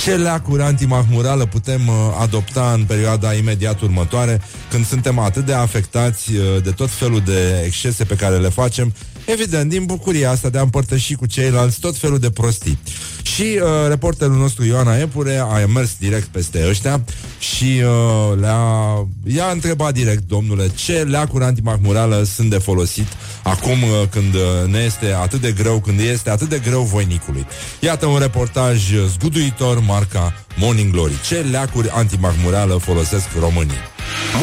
ce 0.02 0.16
leacuri 0.16 0.62
antimahmurală 0.62 1.46
putem 1.46 1.88
uh, 1.88 1.94
adopta 2.20 2.72
în 2.72 2.84
perioada 2.84 3.34
imediat 3.34 3.80
următoare, 3.80 4.40
când 4.70 4.86
suntem 4.86 5.18
atât 5.18 5.46
de 5.46 5.52
afectați 5.52 6.34
uh, 6.34 6.62
de 6.62 6.70
tot 6.70 6.90
felul 6.90 7.20
de 7.20 7.62
excese 7.64 8.04
pe 8.04 8.14
care 8.14 8.36
le 8.36 8.48
facem 8.48 8.94
Evident, 9.24 9.70
din 9.70 9.84
bucuria 9.84 10.30
asta 10.30 10.48
de 10.48 10.58
a 10.58 10.62
împărtăși 10.62 11.14
cu 11.14 11.26
ceilalți 11.26 11.80
tot 11.80 11.96
felul 11.96 12.18
de 12.18 12.30
prostii. 12.30 12.78
Și 13.22 13.42
uh, 13.42 13.88
reporterul 13.88 14.36
nostru 14.36 14.64
Ioana 14.64 14.98
Epure 14.98 15.36
a 15.36 15.66
mers 15.66 15.96
direct 15.98 16.26
peste 16.26 16.66
ăștia 16.68 17.04
și 17.38 17.82
uh, 17.84 18.38
le-a, 18.40 19.06
i-a 19.34 19.50
întrebat 19.52 19.92
direct, 19.94 20.22
domnule, 20.28 20.70
ce 20.74 20.92
leacuri 20.92 21.44
antimahmurală 21.44 22.22
sunt 22.22 22.50
de 22.50 22.58
folosit 22.58 23.06
acum 23.42 23.82
uh, 23.82 24.08
când 24.10 24.34
uh, 24.34 24.40
ne 24.66 24.78
este 24.78 25.12
atât 25.12 25.40
de 25.40 25.52
greu, 25.52 25.80
când 25.80 26.00
este 26.00 26.30
atât 26.30 26.48
de 26.48 26.60
greu 26.64 26.82
voinicului. 26.82 27.46
Iată 27.80 28.06
un 28.06 28.18
reportaj 28.18 28.92
zguduitor 29.06 29.80
marca 29.80 30.34
Morning 30.56 30.92
Glory. 30.92 31.14
Ce 31.26 31.36
leacuri 31.50 31.88
antimahmurală 31.88 32.76
folosesc 32.76 33.26
românii? 33.38 33.78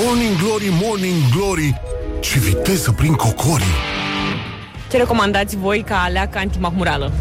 Morning 0.04 0.38
Glory, 0.38 0.70
Morning 0.82 1.16
Glory 1.36 1.82
Ce 2.20 2.40
viteză 2.40 2.92
prin 2.92 3.14
cocorii 3.14 4.06
ce 4.90 4.98
recomandați 4.98 5.58
voi 5.58 5.84
ca 5.88 6.10
leac 6.12 6.36
antimahmurală? 6.36 7.12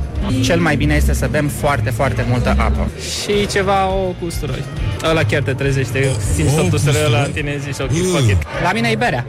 Cel 0.42 0.60
mai 0.60 0.76
bine 0.76 0.94
este 0.94 1.14
să 1.14 1.28
bem 1.30 1.48
foarte, 1.48 1.90
foarte 1.90 2.24
multă 2.28 2.54
apă. 2.58 2.88
Și 3.22 3.46
ceva 3.46 3.88
o 3.88 4.02
cu 4.02 4.24
usturoi. 4.24 4.62
Ăla 5.10 5.22
chiar 5.22 5.42
te 5.42 5.52
trezește, 5.52 6.10
simți 6.34 6.54
tot 6.54 6.72
usturoiul 6.72 7.06
ăla 7.06 7.22
în 7.22 7.30
tine 7.32 7.56
zi 7.58 7.72
și 7.72 7.80
ok, 7.80 7.90
fuck 7.90 8.30
it. 8.30 8.36
La 8.62 8.72
mine 8.72 8.88
e 8.88 8.96
berea. 8.96 9.26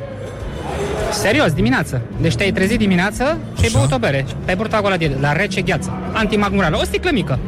Serios, 1.12 1.52
dimineață. 1.52 2.02
Deci 2.22 2.36
te-ai 2.36 2.52
trezit 2.52 2.78
dimineață 2.78 3.38
și 3.58 3.64
ai 3.64 3.70
băut 3.74 3.92
o 3.92 3.98
bere. 3.98 4.26
Te-ai 4.46 4.56
băut 4.56 4.74
acolo 4.74 4.96
de 4.96 5.18
la 5.20 5.32
rece 5.32 5.62
gheață. 5.62 5.92
Antimagmurală. 6.14 6.78
O 6.82 6.84
sticlă 6.84 7.10
mică. 7.14 7.40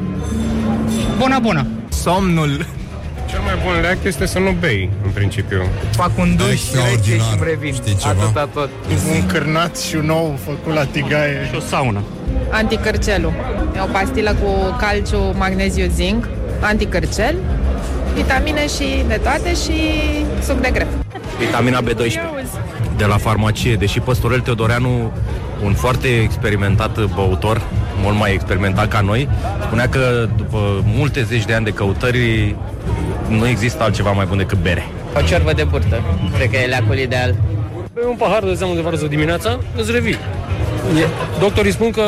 Bună, 1.18 1.40
bună. 1.42 1.68
Somnul 1.90 2.66
cel 3.30 3.40
mai 3.40 3.58
bun 3.64 3.82
leac 3.82 3.98
este 4.04 4.26
să 4.26 4.40
nu 4.40 4.52
bei, 4.60 4.90
în 5.04 5.10
principiu. 5.10 5.62
Fac 5.92 6.18
un 6.18 6.36
duș 6.36 6.62
rece 6.72 7.12
și 7.12 7.34
îmi 7.34 7.44
revin. 7.44 7.74
Știi 7.74 7.96
ceva? 7.96 8.22
Atâta 8.24 8.50
tot. 8.54 8.70
Un 9.16 9.26
cârnat 9.26 9.78
și 9.78 9.96
un 9.96 10.10
ou 10.10 10.38
făcut 10.44 10.74
la 10.74 10.86
tigaie. 10.86 11.48
Și 11.50 11.56
o 11.56 11.60
saună. 11.60 12.04
Anticărcelul. 12.50 13.34
E 13.76 13.82
o 13.82 13.86
pastilă 13.86 14.36
cu 14.42 14.76
calciu, 14.78 15.36
magneziu, 15.38 15.86
zinc, 15.94 16.28
anticărcel, 16.60 17.36
vitamine 18.14 18.68
și 18.68 19.04
de 19.08 19.20
toate 19.24 19.54
și 19.54 19.80
suc 20.44 20.62
de 20.62 20.70
greu. 20.74 20.88
Vitamina 21.40 21.80
B12 21.82 22.50
de 22.98 23.06
la 23.06 23.18
farmacie, 23.18 23.76
deși 23.76 24.00
Păstorel 24.00 24.40
Teodoreanu, 24.40 25.12
un 25.64 25.74
foarte 25.74 26.08
experimentat 26.08 27.06
băutor, 27.06 27.62
mult 28.02 28.18
mai 28.18 28.34
experimentat 28.34 28.88
ca 28.88 29.00
noi, 29.02 29.30
spunea 29.66 29.90
că 29.90 30.28
după 30.38 30.84
multe 30.86 31.24
zeci 31.24 31.46
de 31.46 31.54
ani 31.54 31.66
de 31.66 31.72
căutări 31.72 32.56
nu 33.28 33.48
există 33.48 33.84
altceva 33.84 34.12
mai 34.12 34.26
bun 34.26 34.38
decât 34.38 34.58
bere. 34.58 34.88
O 35.18 35.22
ciorbă 35.22 35.54
de 35.54 35.64
burtă, 35.64 36.02
cred 36.36 36.50
că 36.50 36.58
e 36.58 36.66
leacul 36.66 36.98
ideal. 36.98 37.36
Pe 37.94 38.00
un 38.10 38.16
pahar 38.16 38.44
de 38.44 38.54
zeamă 38.54 38.74
de 38.74 38.82
varză 38.82 39.06
dimineața, 39.06 39.60
îți 39.76 39.92
revii. 39.92 40.18
Doctorii 41.40 41.72
spun 41.72 41.92
că 41.92 42.04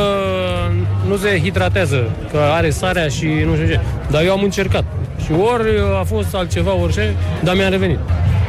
nu 1.07 1.17
se 1.17 1.39
hidratează, 1.43 2.09
că 2.31 2.37
are 2.37 2.69
sarea 2.69 3.07
și 3.07 3.25
nu 3.25 3.53
știu 3.55 3.67
ce. 3.67 3.79
Dar 4.09 4.23
eu 4.23 4.31
am 4.31 4.43
încercat. 4.43 4.83
Și 5.25 5.31
ori 5.31 5.63
a 5.99 6.03
fost 6.03 6.35
altceva, 6.35 6.73
orice, 6.73 7.15
dar 7.43 7.55
mi-a 7.55 7.69
revenit. 7.69 7.99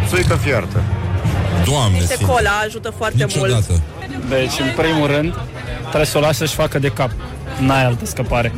Țuică 0.08 0.34
fiartă. 0.34 0.82
Doamne, 1.64 1.98
Niște 1.98 2.24
cola 2.26 2.50
ajută 2.66 2.92
foarte 2.96 3.24
Niciodată. 3.24 3.64
mult. 3.68 3.80
Deci, 4.28 4.58
în 4.60 4.72
primul 4.76 5.06
rând, 5.06 5.34
trebuie 5.80 6.04
să 6.04 6.18
o 6.18 6.20
lași 6.20 6.38
să-și 6.38 6.54
facă 6.54 6.78
de 6.78 6.88
cap. 6.88 7.10
N-ai 7.58 7.84
altă 7.84 8.06
scăpare. 8.06 8.52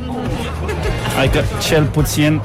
Adică, 1.19 1.45
cel 1.69 1.85
puțin, 1.85 2.43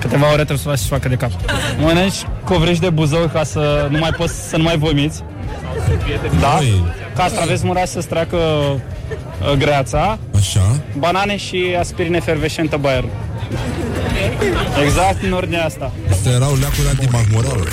câteva 0.00 0.26
ore 0.26 0.34
trebuie 0.34 0.58
să 0.58 0.64
o 0.66 0.70
lași 0.70 0.80
să-și 0.80 0.92
facă 0.92 1.08
de 1.08 1.14
cap. 1.14 1.30
Mănânci 1.78 2.26
covrici 2.44 2.78
de 2.78 2.90
buzău 2.90 3.30
ca 3.32 3.44
să 3.44 3.88
nu 3.90 3.98
mai 3.98 4.10
poți 4.16 4.48
să 4.48 4.56
nu 4.56 4.62
mai 4.62 4.78
vomiți. 4.78 5.22
Da? 6.40 6.58
Castraveți 7.16 7.66
murați 7.66 7.92
să-ți 7.92 8.06
treacă 8.06 8.36
uh, 8.36 9.52
greața. 9.58 10.18
Așa. 10.36 10.80
Banane 10.98 11.36
și 11.36 11.76
aspirine 11.78 12.16
efervescentă 12.16 12.76
Bayer. 12.76 13.04
Exact 14.84 15.22
în 15.22 15.32
ordinea 15.32 15.64
asta. 15.64 15.92
Astea 16.10 16.32
erau 16.32 16.56
leacuri 16.60 16.88
antimahmurală. 16.88 17.64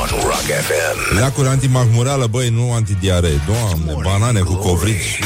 On 0.00 0.08
Rock 0.22 0.46
FM. 0.66 1.14
Leacuri 1.14 1.48
antimahmurală, 1.48 2.26
băi, 2.26 2.48
nu 2.48 2.72
antidiaree. 2.72 3.40
Doamne, 3.46 4.02
banane 4.02 4.40
cu 4.40 4.54
covrici. 4.54 5.18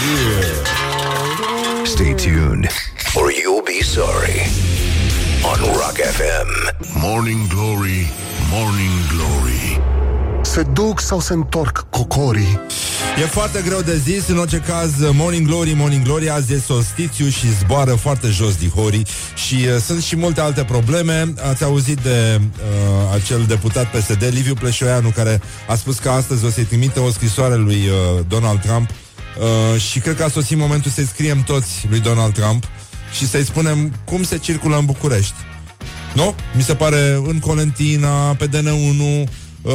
Stay 1.85 2.14
tuned 2.14 2.66
or 3.14 3.31
you'll 3.31 3.64
be 3.64 3.85
sorry. 3.85 4.51
On 5.43 5.59
Rock 5.73 5.97
FM. 6.16 6.49
Morning 7.03 7.47
Glory, 7.49 8.11
Morning 8.51 8.99
Glory 9.12 9.81
Se 10.53 10.63
duc 10.63 11.01
sau 11.01 11.21
se 11.21 11.33
întorc 11.33 11.87
cocorii? 11.91 12.61
E 13.23 13.27
foarte 13.27 13.63
greu 13.67 13.81
de 13.81 13.97
zis, 13.97 14.29
în 14.29 14.39
orice 14.39 14.57
caz, 14.57 14.93
Morning 15.13 15.47
Glory, 15.47 15.73
Morning 15.73 16.05
Glory, 16.05 16.31
azi 16.31 16.53
e 16.53 16.59
solstițiu 16.59 17.29
și 17.29 17.55
zboară 17.55 17.95
foarte 17.95 18.29
jos 18.29 18.57
dihorii 18.57 19.07
și 19.35 19.55
uh, 19.55 19.81
sunt 19.81 20.03
și 20.03 20.17
multe 20.17 20.41
alte 20.41 20.65
probleme. 20.65 21.35
Ați 21.49 21.65
auzit 21.65 21.99
de 21.99 22.41
uh, 22.41 23.15
acel 23.15 23.45
deputat 23.49 23.91
PSD, 23.91 24.29
Liviu 24.31 24.55
Pleșoianu, 24.55 25.09
care 25.09 25.41
a 25.69 25.75
spus 25.75 25.99
că 25.99 26.09
astăzi 26.09 26.45
o 26.45 26.51
să-i 26.51 26.65
trimite 26.65 27.01
o 27.01 27.11
scrisoare 27.11 27.55
lui 27.55 27.89
uh, 27.89 28.25
Donald 28.29 28.61
Trump 28.61 28.91
uh, 28.91 29.81
și 29.81 29.99
cred 29.99 30.17
că 30.17 30.25
a 30.25 30.29
sosit 30.29 30.57
momentul 30.57 30.91
să-i 30.91 31.07
scriem 31.07 31.43
toți 31.43 31.87
lui 31.89 32.01
Donald 32.01 32.33
Trump 32.33 32.65
și 33.13 33.29
să-i 33.29 33.45
spunem 33.45 33.93
cum 34.05 34.23
se 34.23 34.39
circulă 34.39 34.77
în 34.77 34.85
București. 34.85 35.35
Nu? 36.15 36.35
Mi 36.57 36.63
se 36.63 36.75
pare 36.75 37.21
în 37.27 37.39
Colentina, 37.39 38.35
pe 38.35 38.49
DN1, 38.49 39.29
uh, 39.63 39.73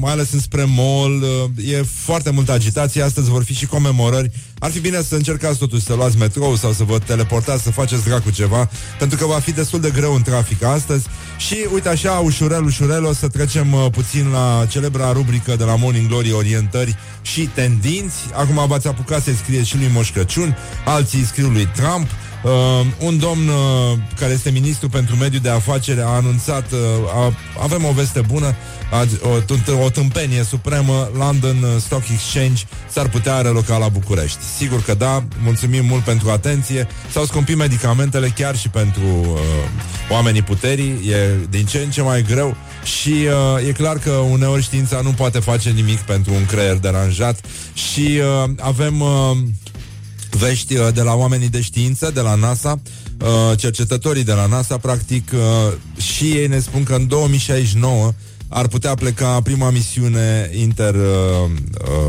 mai 0.00 0.12
ales 0.12 0.32
înspre 0.32 0.64
mall, 0.64 1.22
uh, 1.22 1.72
e 1.72 1.82
foarte 1.82 2.30
multă 2.30 2.52
agitație, 2.52 3.02
astăzi 3.02 3.30
vor 3.30 3.44
fi 3.44 3.54
și 3.54 3.66
comemorări. 3.66 4.30
Ar 4.58 4.70
fi 4.70 4.80
bine 4.80 5.02
să 5.02 5.14
încercați 5.14 5.58
totuși 5.58 5.84
să 5.84 5.94
luați 5.94 6.16
metrou 6.16 6.56
sau 6.56 6.72
să 6.72 6.84
vă 6.84 6.98
teleportați, 6.98 7.62
să 7.62 7.70
faceți 7.70 8.04
dracu 8.04 8.30
ceva, 8.30 8.70
pentru 8.98 9.18
că 9.18 9.26
va 9.26 9.38
fi 9.38 9.52
destul 9.52 9.80
de 9.80 9.90
greu 9.90 10.14
în 10.14 10.22
trafic 10.22 10.62
astăzi. 10.62 11.06
Și 11.38 11.56
uite 11.72 11.88
așa, 11.88 12.12
ușurel, 12.12 12.64
ușurel, 12.64 13.04
o 13.04 13.12
să 13.12 13.28
trecem 13.28 13.72
uh, 13.72 13.86
puțin 13.92 14.28
la 14.28 14.66
celebra 14.68 15.12
rubrică 15.12 15.56
de 15.56 15.64
la 15.64 15.76
Morning 15.76 16.08
Glory, 16.08 16.32
orientări 16.32 16.96
și 17.22 17.40
tendinți. 17.40 18.16
Acum 18.32 18.66
v-ați 18.66 18.86
apucat 18.86 19.22
să-i 19.22 19.34
scrieți 19.34 19.68
și 19.68 19.76
lui 19.76 19.90
Moș 19.92 20.10
Crăciun, 20.12 20.56
alții 20.84 21.18
îi 21.18 21.24
scriu 21.24 21.48
lui 21.48 21.68
Trump, 21.76 22.08
Uh, 22.44 22.86
un 22.98 23.18
domn 23.18 23.48
uh, 23.48 23.98
care 24.18 24.32
este 24.32 24.50
ministru 24.50 24.88
pentru 24.88 25.16
mediul 25.16 25.42
de 25.42 25.48
afaceri 25.50 26.00
a 26.00 26.06
anunțat, 26.06 26.72
uh, 26.72 26.78
a, 27.14 27.32
avem 27.62 27.84
o 27.84 27.92
veste 27.92 28.20
bună, 28.20 28.54
a, 28.90 29.06
o, 29.22 29.40
t- 29.40 29.84
o 29.84 29.90
tâmpenie 29.90 30.42
supremă, 30.42 31.10
London 31.14 31.56
Stock 31.78 32.02
Exchange 32.08 32.62
s-ar 32.90 33.08
putea 33.08 33.40
reloca 33.40 33.76
la 33.76 33.88
București. 33.88 34.38
Sigur 34.56 34.82
că 34.82 34.94
da, 34.94 35.24
mulțumim 35.42 35.84
mult 35.84 36.02
pentru 36.02 36.30
atenție, 36.30 36.86
s-au 37.10 37.24
scumpit 37.24 37.56
medicamentele 37.56 38.28
chiar 38.28 38.56
și 38.56 38.68
pentru 38.68 39.06
uh, 39.06 39.38
oamenii 40.10 40.42
puterii, 40.42 41.10
e 41.10 41.46
din 41.50 41.66
ce 41.66 41.78
în 41.78 41.90
ce 41.90 42.02
mai 42.02 42.22
greu 42.22 42.56
și 42.84 43.14
uh, 43.58 43.68
e 43.68 43.72
clar 43.72 43.98
că 43.98 44.10
uneori 44.10 44.62
știința 44.62 45.00
nu 45.00 45.10
poate 45.10 45.38
face 45.38 45.70
nimic 45.70 45.98
pentru 45.98 46.34
un 46.34 46.46
creier 46.46 46.76
deranjat 46.76 47.40
și 47.74 48.20
uh, 48.44 48.50
avem... 48.60 49.00
Uh, 49.00 49.36
vești 50.30 50.76
uh, 50.76 50.88
de 50.94 51.02
la 51.02 51.14
oamenii 51.14 51.48
de 51.48 51.60
știință, 51.60 52.10
de 52.14 52.20
la 52.20 52.34
NASA, 52.34 52.80
uh, 53.20 53.58
cercetătorii 53.58 54.24
de 54.24 54.32
la 54.32 54.46
NASA, 54.46 54.76
practic, 54.78 55.30
uh, 55.34 55.72
și 56.02 56.24
ei 56.24 56.46
ne 56.46 56.58
spun 56.58 56.82
că 56.82 56.94
în 56.94 57.06
2069 57.06 58.12
ar 58.48 58.66
putea 58.66 58.94
pleca 58.94 59.40
prima 59.42 59.70
misiune 59.70 60.50
inter... 60.54 60.94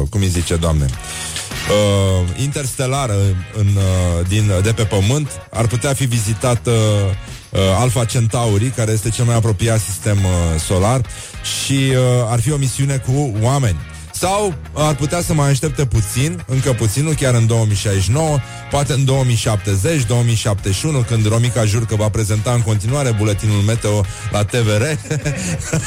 cum 0.09 0.21
îi 0.21 0.27
zice, 0.27 0.55
doamne? 0.55 0.85
interstelară 2.41 3.15
în, 3.57 3.67
din, 4.27 4.51
de 4.63 4.71
pe 4.71 4.83
Pământ 4.83 5.29
ar 5.51 5.67
putea 5.67 5.93
fi 5.93 6.05
vizitată 6.05 6.71
Alpha 7.79 8.05
Centauri, 8.05 8.65
care 8.65 8.91
este 8.91 9.09
cel 9.09 9.25
mai 9.25 9.35
apropiat 9.35 9.79
sistem 9.79 10.17
solar 10.67 11.01
și 11.63 11.93
ar 12.29 12.39
fi 12.39 12.51
o 12.51 12.57
misiune 12.57 12.97
cu 12.97 13.33
oameni. 13.41 13.77
Sau 14.21 14.53
ar 14.73 14.95
putea 14.95 15.21
să 15.21 15.33
mai 15.33 15.49
aștepte 15.49 15.85
puțin, 15.85 16.43
încă 16.47 16.73
puțin, 16.73 17.03
nu 17.03 17.11
chiar 17.11 17.33
în 17.33 17.47
2069, 17.47 18.39
poate 18.71 18.93
în 18.93 19.05
2070, 19.05 20.05
2071, 20.05 20.99
când 20.99 21.27
Romica 21.27 21.65
Jurcă 21.65 21.95
va 21.95 22.09
prezenta 22.09 22.51
în 22.51 22.61
continuare 22.61 23.11
buletinul 23.17 23.61
meteo 23.61 24.05
la 24.31 24.43
TVR. 24.43 24.81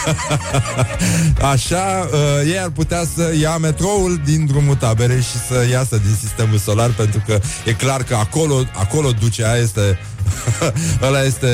Așa, 1.53 2.09
uh, 2.13 2.19
ei 2.47 2.59
ar 2.59 2.71
putea 2.71 3.05
să 3.15 3.35
ia 3.41 3.57
metroul 3.57 4.21
din 4.25 4.47
drumul 4.47 4.75
tabere 4.75 5.21
și 5.21 5.37
să 5.49 5.67
iasă 5.71 5.97
din 5.97 6.17
sistemul 6.21 6.59
solar, 6.59 6.91
pentru 6.91 7.23
că 7.27 7.41
e 7.65 7.73
clar 7.73 8.03
că 8.03 8.15
acolo, 8.15 8.65
acolo 8.73 9.11
duce, 9.11 9.45
aia 9.45 9.63
este 9.63 9.99
Ăla 11.07 11.23
este, 11.23 11.49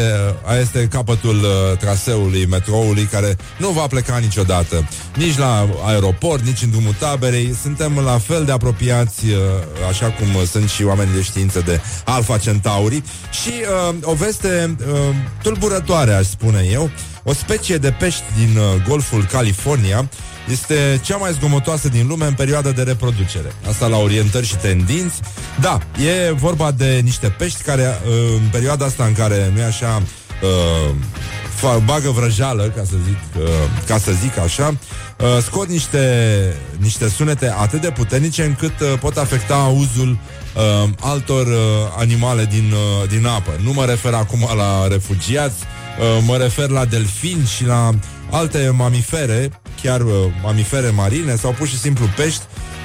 aia 0.44 0.60
este 0.60 0.88
capătul 0.90 1.36
uh, 1.36 1.78
traseului 1.78 2.46
metroului 2.46 3.02
care 3.02 3.36
nu 3.56 3.68
va 3.68 3.86
pleca 3.86 4.18
niciodată. 4.18 4.88
Nici 5.16 5.36
la 5.36 5.68
aeroport, 5.86 6.42
nici 6.42 6.62
în 6.62 6.70
drumul 6.70 6.94
taberei. 6.98 7.54
Suntem 7.62 7.98
la 8.04 8.18
fel 8.18 8.44
de 8.44 8.52
apropiați, 8.52 9.26
uh, 9.26 9.36
așa 9.88 10.06
cum 10.06 10.26
sunt 10.50 10.68
și 10.68 10.84
oamenii 10.84 11.14
de 11.14 11.22
știință 11.22 11.60
de 11.60 11.80
Alpha 12.04 12.38
Centauri. 12.38 13.02
Și 13.42 13.52
uh, 13.88 13.94
o 14.02 14.14
veste 14.14 14.76
uh, 14.80 14.96
tulburătoare, 15.42 16.12
aș 16.12 16.26
spune 16.26 16.68
eu. 16.72 16.90
o 17.22 17.32
specie 17.32 17.76
de 17.76 17.90
pești 17.98 18.22
din 18.38 18.56
uh, 18.56 18.88
Golful 18.88 19.24
California 19.24 20.08
este 20.48 21.00
cea 21.02 21.16
mai 21.16 21.32
zgomotoasă 21.32 21.88
din 21.88 22.06
lume 22.06 22.26
în 22.26 22.34
perioada 22.34 22.70
de 22.70 22.82
reproducere. 22.82 23.52
Asta 23.68 23.86
la 23.86 23.96
orientări 23.96 24.46
și 24.46 24.56
tendinți. 24.56 25.20
Da, 25.60 25.78
e 26.26 26.32
vorba 26.32 26.70
de 26.70 27.00
niște 27.04 27.28
pești 27.28 27.62
care 27.62 27.82
uh, 27.82 28.12
în 28.42 28.48
perioada 28.50 28.84
asta 28.84 29.04
în 29.04 29.12
care 29.12 29.50
nu 29.54 29.60
e 29.60 29.64
așa 29.64 30.02
uh, 30.42 30.94
fa- 31.60 31.84
bagă 31.84 32.10
vrăjeală, 32.10 32.72
ca 32.76 32.82
să 32.84 32.94
zic, 33.06 33.42
uh, 33.42 33.48
ca 33.86 33.98
să 33.98 34.10
zic 34.22 34.38
așa, 34.38 34.74
uh, 35.20 35.42
scot 35.42 35.68
niște, 35.68 36.56
niște 36.78 37.08
sunete 37.08 37.54
atât 37.58 37.80
de 37.80 37.90
puternice 37.90 38.42
încât 38.44 38.80
uh, 38.80 38.98
pot 39.00 39.16
afecta 39.16 39.54
auzul 39.54 40.18
uh, 40.56 40.88
altor 41.00 41.46
uh, 41.46 41.54
animale 41.96 42.44
din, 42.44 42.72
uh, 42.72 43.08
din 43.08 43.26
apă. 43.26 43.50
Nu 43.62 43.72
mă 43.72 43.84
refer 43.84 44.14
acum 44.14 44.48
la 44.56 44.86
refugiați, 44.88 45.56
uh, 46.00 46.22
mă 46.26 46.36
refer 46.36 46.68
la 46.68 46.84
delfini 46.84 47.46
și 47.56 47.64
la 47.64 47.90
alte 48.30 48.72
mamifere, 48.76 49.60
chiar 49.82 50.00
uh, 50.00 50.12
mamifere 50.42 50.90
marine 50.90 51.36
sau 51.36 51.50
pur 51.58 51.68
și 51.68 51.78
simplu 51.78 52.06
pești. 52.16 52.42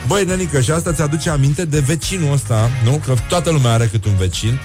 Băi, 0.08 0.26
nenică, 0.26 0.62
și 0.62 0.72
asta 0.72 0.94
ți-aduce 0.94 1.30
aminte 1.30 1.66
de 1.66 1.80
vecinul 1.80 2.34
ăsta, 2.34 2.70
nu? 2.84 3.02
Că 3.06 3.14
toată 3.30 3.50
lumea 3.50 3.72
are 3.72 3.86
cât 3.86 4.06
un 4.06 4.16
vecin. 4.16 4.60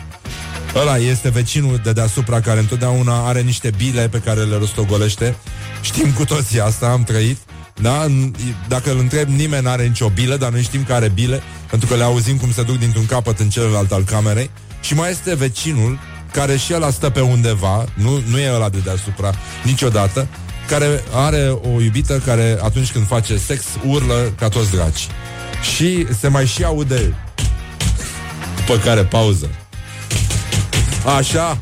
Ăla 0.74 0.97
este 0.97 1.28
vecinul 1.28 1.81
de 1.83 1.93
deasupra 1.93 2.41
care 2.41 2.59
întotdeauna 2.61 3.26
are 3.28 3.41
niște 3.41 3.70
bile 3.76 4.09
pe 4.09 4.18
care 4.18 4.41
le 4.41 4.57
rostogolește. 4.57 5.37
Știm 5.81 6.11
cu 6.12 6.24
toții 6.24 6.61
asta, 6.61 6.87
am 6.87 7.05
trăit. 7.05 7.39
Da? 7.81 8.07
N- 8.07 8.31
Dacă 8.68 8.91
îl 8.91 8.99
întreb, 8.99 9.28
nimeni 9.28 9.64
n-are 9.64 9.87
nicio 9.87 10.09
bilă, 10.09 10.37
dar 10.37 10.51
noi 10.51 10.62
știm 10.62 10.85
că 10.85 10.93
are 10.93 11.09
bile, 11.09 11.43
pentru 11.70 11.89
că 11.89 11.95
le 11.95 12.03
auzim 12.03 12.37
cum 12.37 12.53
se 12.53 12.62
duc 12.62 12.78
dintr-un 12.78 13.07
capăt 13.07 13.39
în 13.39 13.49
celălalt 13.49 13.93
al 13.93 14.03
camerei. 14.05 14.51
Și 14.81 14.95
mai 14.95 15.11
este 15.11 15.35
vecinul, 15.35 15.99
care 16.33 16.57
și 16.57 16.74
ăla 16.74 16.91
stă 16.91 17.11
pe 17.11 17.20
undeva, 17.20 17.85
nu, 17.95 18.22
nu 18.28 18.39
e 18.39 18.53
ăla 18.55 18.68
de 18.68 18.78
deasupra 18.85 19.31
niciodată, 19.64 20.26
care 20.71 21.05
are 21.12 21.59
o 21.75 21.81
iubită 21.81 22.23
care 22.25 22.59
atunci 22.62 22.93
când 22.93 23.07
face 23.07 23.37
sex 23.37 23.64
urlă 23.87 24.33
ca 24.39 24.49
toți 24.49 24.71
draci. 24.71 25.09
Și 25.75 26.07
se 26.18 26.29
mai 26.29 26.47
și 26.47 26.64
aude 26.64 27.14
după 28.57 28.77
care 28.77 29.05
pauză. 29.05 29.51
Așa. 31.16 31.59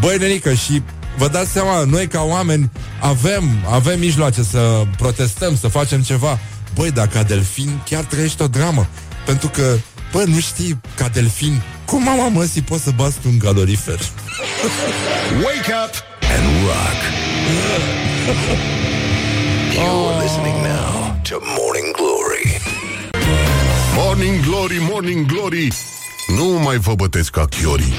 Băi, 0.00 0.18
nenică, 0.18 0.52
și 0.52 0.82
vă 1.16 1.28
dați 1.28 1.50
seama, 1.50 1.84
noi 1.84 2.06
ca 2.06 2.22
oameni 2.22 2.70
avem, 3.00 3.64
avem 3.70 3.98
mijloace 3.98 4.42
să 4.42 4.82
protestăm, 4.96 5.56
să 5.56 5.68
facem 5.68 6.02
ceva. 6.02 6.38
Băi, 6.74 6.90
dar 6.90 7.06
ca 7.06 7.22
delfin 7.22 7.80
chiar 7.84 8.04
trăiești 8.04 8.42
o 8.42 8.46
dramă. 8.46 8.88
Pentru 9.26 9.48
că, 9.48 9.76
bă, 10.12 10.24
nu 10.26 10.40
știi, 10.40 10.80
ca 10.96 11.08
delfin, 11.08 11.62
cum 11.86 12.02
mama 12.02 12.28
măsii 12.28 12.62
poți 12.62 12.82
să 12.82 12.90
bați 12.90 13.18
tu 13.18 13.28
un 13.28 13.38
calorifer? 13.38 13.98
Wake 15.44 15.72
up 15.84 15.94
and 16.36 16.64
rock. 16.66 18.13
You're 19.74 20.16
listening 20.22 20.62
now 20.62 21.20
to 21.24 21.40
Morning 21.58 21.92
Glory. 21.92 22.60
Morning 23.94 24.40
Glory, 24.42 24.78
Morning 24.90 25.26
Glory 25.26 25.72
Nu 26.26 26.44
mai 26.44 26.76
vă 26.76 26.94
bătesc 26.94 27.30
ca 27.30 27.44
chiorii 27.44 27.92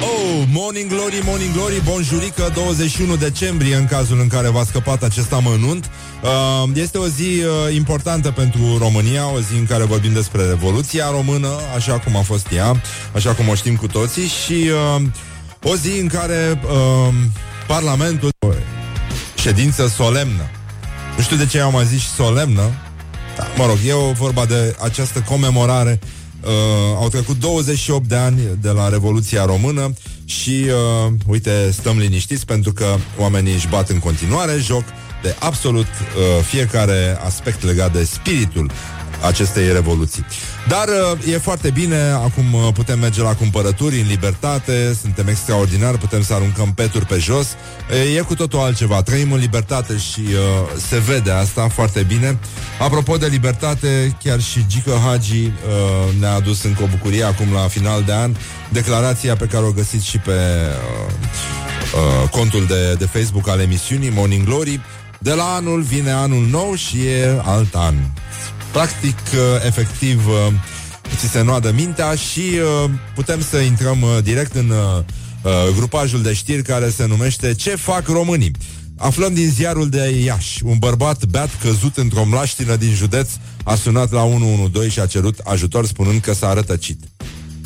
Oh, 0.00 0.44
Morning 0.52 0.90
Glory, 0.90 1.22
Morning 1.24 1.52
Glory, 1.52 1.82
bonjurică, 1.84 2.50
21 2.54 3.16
decembrie 3.16 3.74
în 3.74 3.86
cazul 3.86 4.20
în 4.20 4.28
care 4.28 4.48
v-a 4.48 4.64
scăpat 4.64 5.02
acest 5.02 5.32
amănunt. 5.32 5.90
Uh, 6.22 6.70
este 6.74 6.98
o 6.98 7.06
zi 7.06 7.42
uh, 7.42 7.74
importantă 7.74 8.30
pentru 8.30 8.78
România, 8.78 9.32
o 9.32 9.40
zi 9.40 9.54
în 9.58 9.66
care 9.66 9.84
vorbim 9.84 10.12
despre 10.12 10.42
Revoluția 10.42 11.10
Română, 11.10 11.48
așa 11.76 11.98
cum 11.98 12.16
a 12.16 12.22
fost 12.22 12.46
ea, 12.52 12.80
așa 13.14 13.34
cum 13.34 13.48
o 13.48 13.54
știm 13.54 13.76
cu 13.76 13.86
toții 13.86 14.26
și 14.26 14.70
uh, 14.96 15.02
o 15.62 15.76
zi 15.76 16.00
în 16.00 16.08
care 16.08 16.60
uh, 16.64 17.14
Parlamentul 17.66 18.30
ședință 19.40 19.86
solemnă. 19.86 20.50
Nu 21.16 21.22
știu 21.22 21.36
de 21.36 21.46
ce 21.46 21.60
am 21.60 21.72
mai 21.72 21.84
zis 21.84 22.00
și 22.00 22.08
solemnă. 22.08 22.70
Da, 23.36 23.46
mă 23.56 23.66
rog, 23.66 23.76
e 23.86 23.92
o 23.92 24.12
vorba 24.12 24.46
de 24.46 24.76
această 24.80 25.20
comemorare 25.20 25.98
Uh, 26.42 26.50
au 26.96 27.08
trecut 27.08 27.38
28 27.38 28.08
de 28.08 28.16
ani 28.16 28.40
de 28.60 28.70
la 28.70 28.88
Revoluția 28.88 29.44
Română 29.44 29.94
și, 30.24 30.64
uh, 31.06 31.12
uite, 31.26 31.70
stăm 31.70 31.98
liniștiți 31.98 32.46
pentru 32.46 32.72
că 32.72 32.96
oamenii 33.18 33.54
își 33.54 33.68
bat 33.68 33.88
în 33.88 33.98
continuare 33.98 34.56
joc 34.58 34.84
de 35.22 35.36
absolut 35.38 35.86
uh, 35.86 36.44
fiecare 36.44 37.18
aspect 37.24 37.64
legat 37.64 37.92
de 37.92 38.04
spiritul 38.04 38.70
acestei 39.26 39.72
revoluții. 39.72 40.24
Dar 40.66 40.88
uh, 40.88 41.32
e 41.32 41.38
foarte 41.38 41.70
bine, 41.70 42.10
acum 42.10 42.54
uh, 42.54 42.68
putem 42.74 42.98
merge 42.98 43.22
la 43.22 43.34
cumpărături 43.34 44.00
în 44.00 44.06
libertate, 44.06 44.96
suntem 45.00 45.28
extraordinari, 45.28 45.98
putem 45.98 46.22
să 46.22 46.34
aruncăm 46.34 46.72
peturi 46.72 47.06
pe 47.06 47.18
jos. 47.18 47.46
E, 47.90 48.16
e 48.16 48.20
cu 48.20 48.34
totul 48.34 48.58
altceva. 48.58 49.02
Trăim 49.02 49.32
în 49.32 49.38
libertate 49.38 49.96
și 49.96 50.20
uh, 50.20 50.80
se 50.88 50.98
vede 50.98 51.30
asta 51.30 51.68
foarte 51.68 52.02
bine. 52.02 52.38
Apropo 52.78 53.16
de 53.16 53.26
libertate, 53.26 54.16
chiar 54.22 54.40
și 54.40 54.64
Gică 54.68 55.00
Hagi 55.06 55.44
uh, 55.44 55.52
ne-a 56.20 56.34
adus 56.34 56.62
încă 56.62 56.82
o 56.82 56.86
bucurie 56.86 57.24
acum 57.24 57.52
la 57.52 57.68
final 57.68 58.02
de 58.02 58.12
an. 58.12 58.34
Declarația 58.68 59.36
pe 59.36 59.46
care 59.46 59.64
o 59.64 59.70
găsiți 59.70 60.06
și 60.06 60.18
pe 60.18 60.30
uh, 60.30 61.12
uh, 61.94 62.28
contul 62.28 62.66
de, 62.66 62.94
de 62.94 63.04
Facebook 63.04 63.48
al 63.48 63.60
emisiunii 63.60 64.10
Morning 64.14 64.44
Glory. 64.44 64.80
De 65.18 65.32
la 65.32 65.44
anul 65.44 65.80
vine 65.80 66.10
anul 66.10 66.46
nou 66.50 66.74
și 66.74 66.96
e 67.06 67.40
alt 67.44 67.74
an. 67.74 67.94
Practic, 68.72 69.18
uh, 69.32 69.66
efectiv, 69.66 70.26
uh, 70.26 70.52
ți 71.16 71.28
se 71.28 71.42
noadă 71.42 71.72
mintea 71.72 72.14
și 72.14 72.40
uh, 72.40 72.90
putem 73.14 73.42
să 73.42 73.56
intrăm 73.56 74.02
uh, 74.02 74.18
direct 74.22 74.54
în 74.54 74.70
uh, 74.70 75.04
uh, 75.42 75.74
grupajul 75.76 76.22
de 76.22 76.32
știri 76.32 76.62
care 76.62 76.90
se 76.90 77.06
numește 77.06 77.54
Ce 77.54 77.76
fac 77.76 78.06
românii? 78.06 78.50
Aflăm 78.96 79.34
din 79.34 79.50
ziarul 79.50 79.88
de 79.88 80.20
Iași. 80.24 80.64
Un 80.64 80.78
bărbat 80.78 81.24
beat 81.24 81.50
căzut 81.62 81.96
într-o 81.96 82.24
mlaștină 82.24 82.76
din 82.76 82.94
județ 82.94 83.28
a 83.64 83.74
sunat 83.74 84.12
la 84.12 84.22
112 84.22 84.92
și 84.92 85.00
a 85.00 85.06
cerut 85.06 85.38
ajutor 85.38 85.86
spunând 85.86 86.20
că 86.20 86.32
s-a 86.32 86.52
rătăcit. 86.52 87.00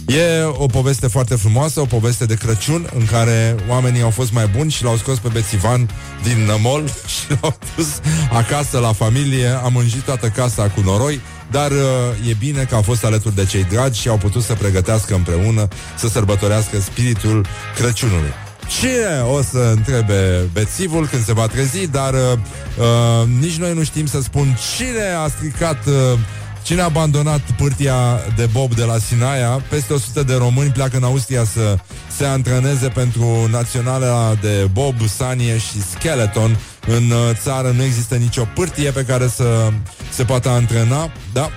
E 0.07 0.43
o 0.45 0.67
poveste 0.67 1.07
foarte 1.07 1.35
frumoasă, 1.35 1.81
o 1.81 1.85
poveste 1.85 2.25
de 2.25 2.35
Crăciun 2.35 2.91
în 2.99 3.05
care 3.05 3.57
oamenii 3.69 4.03
au 4.03 4.11
fost 4.11 4.33
mai 4.33 4.47
buni 4.57 4.71
și 4.71 4.85
l-au 4.85 4.97
scos 4.97 5.19
pe 5.19 5.29
bețivan 5.33 5.91
din 6.23 6.45
nămol 6.45 6.87
și 7.15 7.37
l-au 7.41 7.57
pus 7.75 7.87
acasă 8.33 8.79
la 8.79 8.93
familie, 8.93 9.49
a 9.49 9.69
mânjit 9.69 10.03
toată 10.03 10.29
casa 10.29 10.69
cu 10.69 10.81
noroi, 10.81 11.21
dar 11.51 11.71
uh, 11.71 12.29
e 12.29 12.35
bine 12.39 12.63
că 12.63 12.75
a 12.75 12.81
fost 12.81 13.05
alături 13.05 13.35
de 13.35 13.45
cei 13.45 13.65
dragi 13.65 14.01
și 14.01 14.09
au 14.09 14.17
putut 14.17 14.43
să 14.43 14.55
pregătească 14.55 15.15
împreună 15.15 15.69
să 15.99 16.09
sărbătorească 16.09 16.81
spiritul 16.81 17.47
Crăciunului. 17.77 18.33
Cine 18.81 19.23
o 19.37 19.43
să 19.43 19.73
întrebe 19.77 20.49
bețivul 20.53 21.07
când 21.07 21.25
se 21.25 21.33
va 21.33 21.47
trezi, 21.47 21.87
dar 21.87 22.15
uh, 22.15 22.39
uh, 22.79 23.29
nici 23.41 23.57
noi 23.57 23.75
nu 23.75 23.83
știm 23.83 24.07
să 24.07 24.21
spun 24.21 24.57
cine 24.77 25.05
a 25.25 25.29
stricat 25.29 25.87
uh, 25.87 26.19
Cine 26.63 26.81
a 26.81 26.85
abandonat 26.85 27.41
pârtia 27.57 27.95
de 28.37 28.47
bob 28.53 28.75
de 28.75 28.85
la 28.85 28.99
Sinaia? 28.99 29.63
Peste 29.69 29.93
100 29.93 30.23
de 30.23 30.35
români 30.35 30.71
pleacă 30.71 30.97
în 30.97 31.03
Austria 31.03 31.45
să 31.45 31.79
se 32.17 32.25
antreneze 32.25 32.89
pentru 32.89 33.49
naționala 33.51 34.35
de 34.41 34.69
bob, 34.73 34.95
sanie 35.09 35.59
și 35.59 35.83
skeleton. 35.83 36.59
În 36.87 37.11
uh, 37.11 37.31
țară 37.33 37.71
nu 37.71 37.83
există 37.83 38.15
nicio 38.15 38.45
pârtie 38.55 38.91
pe 38.91 39.05
care 39.05 39.29
să 39.29 39.69
se 40.11 40.25
poată 40.25 40.49
antrena, 40.49 41.13
da? 41.33 41.51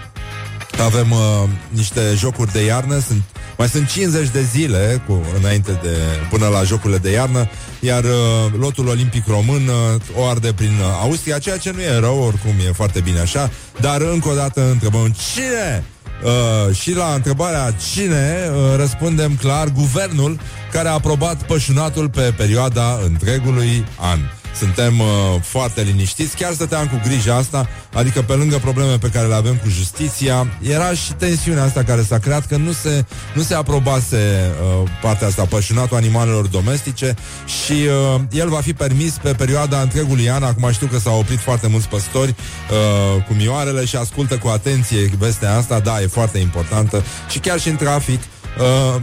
Avem 0.80 1.12
uh, 1.12 1.50
niște 1.70 2.02
jocuri 2.16 2.52
de 2.52 2.66
iarnă, 2.66 3.00
sunt 3.00 3.24
mai 3.58 3.68
sunt 3.68 3.90
50 3.90 4.30
de 4.30 4.42
zile 4.42 5.04
cu, 5.08 5.22
înainte 5.40 5.80
de 5.84 5.98
până 6.30 6.48
la 6.48 6.64
jocurile 6.64 6.98
de 6.98 7.12
iarnă, 7.12 7.50
iar 7.80 8.04
uh, 8.04 8.12
lotul 8.58 8.88
olimpic 8.88 9.28
român 9.28 9.68
uh, 9.68 10.02
o 10.16 10.26
arde 10.26 10.54
prin 10.54 10.72
uh, 10.80 11.00
Austria, 11.02 11.40
ceea 11.40 11.58
ce 11.58 11.72
nu 11.72 11.82
e 11.82 12.00
rău, 12.00 12.20
oricum 12.20 12.54
e 12.68 12.72
foarte 12.72 13.00
bine 13.00 13.20
așa, 13.20 13.52
dar 13.80 14.02
încă 14.02 14.30
o 14.30 14.36
dată 14.36 14.70
întrebăm 14.72 15.16
cine 15.34 15.86
Uh, 16.24 16.76
și 16.76 16.94
la 16.94 17.14
întrebarea 17.14 17.74
cine 17.94 18.50
uh, 18.50 18.76
răspundem 18.76 19.36
clar 19.36 19.68
guvernul 19.68 20.40
care 20.72 20.88
a 20.88 20.92
aprobat 20.92 21.44
pășunatul 21.44 22.10
pe 22.10 22.34
perioada 22.38 23.00
întregului 23.04 23.86
an. 24.00 24.20
Suntem 24.58 25.00
uh, 25.00 25.06
foarte 25.42 25.82
liniștiți, 25.82 26.36
chiar 26.36 26.54
stăteam 26.54 26.88
cu 26.88 27.02
grija 27.04 27.36
asta, 27.36 27.70
adică 27.94 28.22
pe 28.22 28.34
lângă 28.34 28.58
probleme 28.58 28.98
pe 28.98 29.10
care 29.10 29.28
le 29.28 29.34
avem 29.34 29.56
cu 29.56 29.70
justiția, 29.70 30.48
era 30.62 30.94
și 30.94 31.14
tensiunea 31.14 31.64
asta 31.64 31.84
care 31.84 32.02
s-a 32.02 32.20
creat 32.20 32.46
că 32.46 32.58
nu 32.58 32.72
se, 32.72 33.06
nu 33.34 33.42
se 33.42 33.54
aprobase 33.54 34.52
uh, 34.82 34.90
partea 35.02 35.28
asta, 35.28 35.46
pășunatul 35.46 35.98
animalelor 35.98 36.48
domestice 36.48 37.16
și 37.46 37.74
uh, 38.16 38.22
el 38.32 38.50
va 38.50 38.62
fi 38.62 38.74
permis 38.74 39.14
pe 39.22 39.34
perioada 39.34 39.82
întregului 39.82 40.30
an. 40.30 40.44
Acum 40.44 40.72
știu 40.72 40.88
că 40.88 40.98
s-au 40.98 41.20
oprit 41.20 41.40
foarte 41.40 41.68
mulți 41.68 41.88
păstori 41.88 42.36
uh, 42.36 43.24
cu 43.24 43.34
mioarele 43.34 43.86
și 43.86 43.96
ascultă 43.96 44.38
cu 44.38 44.48
atenție 44.48 45.10
vestea 45.18 45.58
asta, 45.58 45.80
da, 45.80 46.02
e 46.02 46.08
foarte 46.08 46.38
importantă. 46.38 47.04
Și 47.30 47.40
chiar 47.40 47.60
și 47.60 47.70
în 47.70 47.76
trafic 47.76 48.20
Uh, 48.20 48.35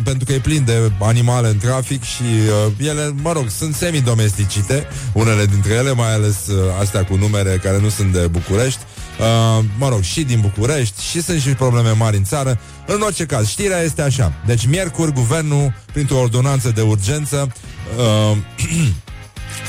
pentru 0.04 0.24
că 0.24 0.32
e 0.32 0.38
plin 0.38 0.64
de 0.64 0.92
animale 0.98 1.48
în 1.48 1.58
trafic 1.58 2.02
și 2.02 2.22
uh, 2.22 2.88
ele, 2.88 3.14
mă 3.22 3.32
rog, 3.32 3.48
sunt 3.48 3.74
semi-domesticite, 3.74 4.86
unele 5.12 5.44
dintre 5.46 5.72
ele, 5.72 5.92
mai 5.92 6.14
ales 6.14 6.46
uh, 6.46 6.56
astea 6.80 7.04
cu 7.04 7.16
numere 7.16 7.60
care 7.62 7.78
nu 7.80 7.88
sunt 7.88 8.12
de 8.12 8.26
București, 8.26 8.80
uh, 9.20 9.64
mă 9.78 9.88
rog, 9.88 10.02
și 10.02 10.22
din 10.22 10.40
București, 10.40 11.02
și 11.02 11.22
sunt 11.22 11.40
și 11.40 11.48
probleme 11.48 11.90
mari 11.90 12.16
în 12.16 12.24
țară. 12.24 12.58
În 12.86 13.00
orice 13.00 13.26
caz, 13.26 13.48
știrea 13.48 13.80
este 13.80 14.02
așa. 14.02 14.32
Deci, 14.46 14.66
miercuri, 14.66 15.12
guvernul, 15.12 15.74
printr-o 15.92 16.18
ordonanță 16.18 16.70
de 16.70 16.80
urgență, 16.80 17.52
uh, 17.98 18.36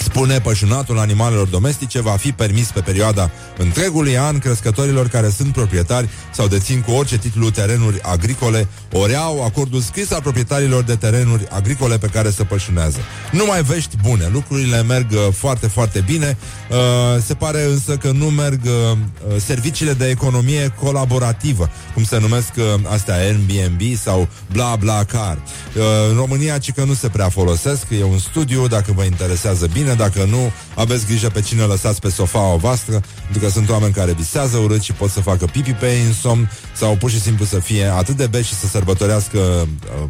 Spune 0.03 0.39
pășunatul 0.39 0.99
animalelor 0.99 1.47
domestice 1.47 2.01
va 2.01 2.11
fi 2.11 2.31
permis 2.31 2.67
pe 2.67 2.79
perioada 2.79 3.31
întregului 3.57 4.17
an 4.17 4.39
crescătorilor 4.39 5.07
care 5.07 5.29
sunt 5.29 5.53
proprietari 5.53 6.09
sau 6.33 6.47
dețin 6.47 6.81
cu 6.81 6.91
orice 6.91 7.17
titlu 7.17 7.49
terenuri 7.49 8.01
agricole 8.01 8.67
ori 8.91 9.15
au 9.15 9.43
acordul 9.43 9.81
scris 9.81 10.11
al 10.11 10.21
proprietarilor 10.21 10.83
de 10.83 10.95
terenuri 10.95 11.47
agricole 11.49 11.97
pe 11.97 12.07
care 12.07 12.29
se 12.29 12.43
pășunează. 12.43 12.97
Nu 13.31 13.45
mai 13.45 13.61
vești 13.61 13.97
bune, 14.01 14.29
lucrurile 14.31 14.81
merg 14.81 15.11
uh, 15.11 15.17
foarte, 15.33 15.67
foarte 15.67 16.03
bine. 16.05 16.37
Uh, 16.69 16.77
se 17.25 17.33
pare 17.33 17.63
însă 17.63 17.97
că 17.97 18.11
nu 18.11 18.25
merg 18.25 18.59
uh, 18.65 18.71
uh 18.91 19.41
serviciile 19.45 19.93
de 19.93 20.09
economie 20.09 20.73
colaborativă, 20.79 21.69
cum 21.93 22.03
se 22.03 22.19
numesc 22.19 22.51
uh, 22.57 22.63
astea 22.87 23.15
Airbnb 23.15 23.81
sau 24.03 24.27
bla 24.51 24.75
bla 24.75 25.03
car. 25.03 25.37
Uh, 25.37 25.81
în 26.09 26.15
România, 26.15 26.57
ci 26.57 26.71
că 26.71 26.83
nu 26.83 26.93
se 26.93 27.07
prea 27.07 27.29
folosesc, 27.29 27.85
e 27.99 28.03
un 28.03 28.17
studiu, 28.17 28.67
dacă 28.67 28.91
vă 28.95 29.03
interesează 29.03 29.69
bine, 29.73 29.93
dacă 29.93 30.25
nu, 30.29 30.51
aveți 30.75 31.05
grijă 31.05 31.29
pe 31.29 31.41
cine 31.41 31.63
lăsați 31.63 31.99
pe 31.99 32.09
sofaua 32.09 32.55
voastră, 32.55 33.01
pentru 33.23 33.39
că 33.39 33.49
sunt 33.49 33.69
oameni 33.69 33.93
care 33.93 34.11
visează 34.11 34.57
urât 34.57 34.81
și 34.81 34.91
pot 34.91 35.09
să 35.09 35.21
facă 35.21 35.45
pipi 35.45 35.71
pe 35.71 35.87
insomn 35.87 36.49
sau 36.75 36.95
pur 36.95 37.09
și 37.09 37.21
simplu 37.21 37.45
să 37.45 37.59
fie 37.59 37.85
atât 37.85 38.15
de 38.15 38.27
beși 38.27 38.47
și 38.47 38.55
să 38.55 38.67
sărbătorească 38.67 39.37
uh, 39.37 39.67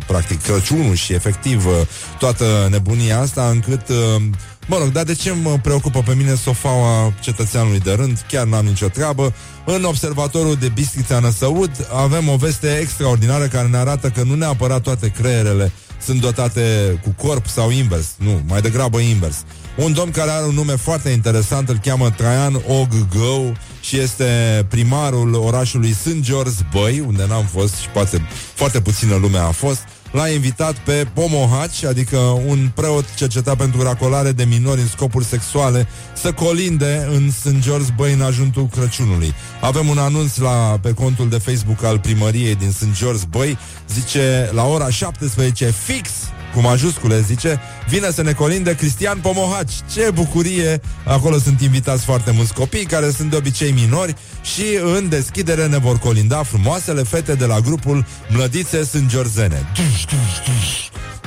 practic 0.07 0.41
Crăciunul 0.41 0.95
și 0.95 1.13
efectiv 1.13 1.65
uh, 1.65 1.73
toată 2.19 2.67
nebunia 2.69 3.19
asta 3.19 3.49
încât 3.49 3.89
uh, 3.89 4.21
Mă 4.67 4.77
rog, 4.77 4.87
dar 4.87 5.03
de 5.03 5.13
ce 5.13 5.31
mă 5.41 5.59
preocupă 5.61 6.01
pe 6.05 6.13
mine 6.13 6.35
sofaua 6.35 7.13
cetățeanului 7.19 7.79
de 7.79 7.91
rând? 7.91 8.25
Chiar 8.27 8.45
n-am 8.45 8.65
nicio 8.65 8.87
treabă. 8.87 9.33
În 9.65 9.83
observatorul 9.83 10.55
de 10.55 10.67
Bistrița 10.73 11.19
Năsăud 11.19 11.87
avem 11.93 12.29
o 12.29 12.35
veste 12.35 12.77
extraordinară 12.81 13.47
care 13.47 13.67
ne 13.67 13.77
arată 13.77 14.09
că 14.09 14.23
nu 14.23 14.35
neapărat 14.35 14.81
toate 14.81 15.07
creierele 15.07 15.71
sunt 16.05 16.21
dotate 16.21 16.61
cu 17.03 17.27
corp 17.27 17.47
sau 17.47 17.69
invers. 17.69 18.07
Nu, 18.17 18.41
mai 18.47 18.61
degrabă 18.61 18.99
invers. 18.99 19.43
Un 19.75 19.93
domn 19.93 20.11
care 20.11 20.31
are 20.31 20.45
un 20.45 20.53
nume 20.53 20.75
foarte 20.75 21.09
interesant, 21.09 21.69
îl 21.69 21.79
cheamă 21.83 22.09
Traian 22.09 22.61
Oggău 22.67 23.55
și 23.81 23.99
este 23.99 24.65
primarul 24.69 25.33
orașului 25.33 25.91
St. 25.91 26.19
George 26.19 26.55
Băi, 26.71 26.99
unde 26.99 27.25
n-am 27.27 27.45
fost 27.45 27.75
și 27.75 27.87
poate 27.87 28.27
foarte 28.53 28.81
puțină 28.81 29.15
lume 29.15 29.37
a 29.37 29.51
fost 29.51 29.79
l-a 30.13 30.27
invitat 30.27 30.75
pe 30.77 31.07
Pomohaci, 31.13 31.83
adică 31.83 32.17
un 32.17 32.69
preot 32.75 33.13
cercetat 33.15 33.57
pentru 33.57 33.81
racolare 33.81 34.31
de 34.31 34.43
minori 34.43 34.81
în 34.81 34.87
scopuri 34.87 35.25
sexuale, 35.25 35.87
să 36.13 36.31
colinde 36.31 37.07
în 37.11 37.31
St. 37.31 37.59
George 37.59 37.91
Băi 37.95 38.13
în 38.13 38.21
ajuntul 38.21 38.67
Crăciunului. 38.67 39.33
Avem 39.61 39.87
un 39.87 39.97
anunț 39.97 40.37
la, 40.37 40.79
pe 40.81 40.93
contul 40.93 41.29
de 41.29 41.37
Facebook 41.37 41.83
al 41.83 41.99
primăriei 41.99 42.55
din 42.55 42.71
St. 42.71 42.97
George 42.97 43.23
Băi, 43.29 43.57
zice 43.93 44.49
la 44.53 44.65
ora 44.65 44.89
17 44.89 45.73
fix 45.85 46.09
cu 46.53 46.59
majuscule, 46.59 47.21
zice, 47.21 47.59
vine 47.89 48.11
să 48.11 48.21
ne 48.21 48.33
colinde 48.33 48.75
Cristian 48.75 49.19
Pomohaci. 49.19 49.73
Ce 49.93 50.11
bucurie! 50.13 50.81
Acolo 51.05 51.37
sunt 51.37 51.61
invitați 51.61 52.03
foarte 52.03 52.31
mulți 52.31 52.53
copii, 52.53 52.85
care 52.85 53.11
sunt 53.11 53.29
de 53.29 53.35
obicei 53.35 53.71
minori 53.71 54.15
și 54.41 54.63
în 54.97 55.09
deschidere 55.09 55.67
ne 55.67 55.77
vor 55.77 55.97
colinda 55.97 56.43
frumoasele 56.43 57.03
fete 57.03 57.33
de 57.33 57.45
la 57.45 57.59
grupul 57.59 58.05
Mlădițe 58.29 58.85
sunt 58.85 59.09
Georzene. 59.09 59.61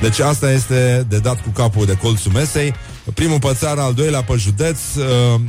Deci 0.01 0.19
asta 0.19 0.51
este 0.51 1.05
de 1.09 1.17
dat 1.17 1.41
cu 1.41 1.49
capul 1.49 1.85
de 1.85 1.97
colțul 1.97 2.31
mesei. 2.31 2.73
Primul 3.13 3.39
pățar, 3.39 3.77
al 3.77 3.93
doilea 3.93 4.23
pe 4.23 4.33
județ, 4.37 4.79
uh, 4.95 5.05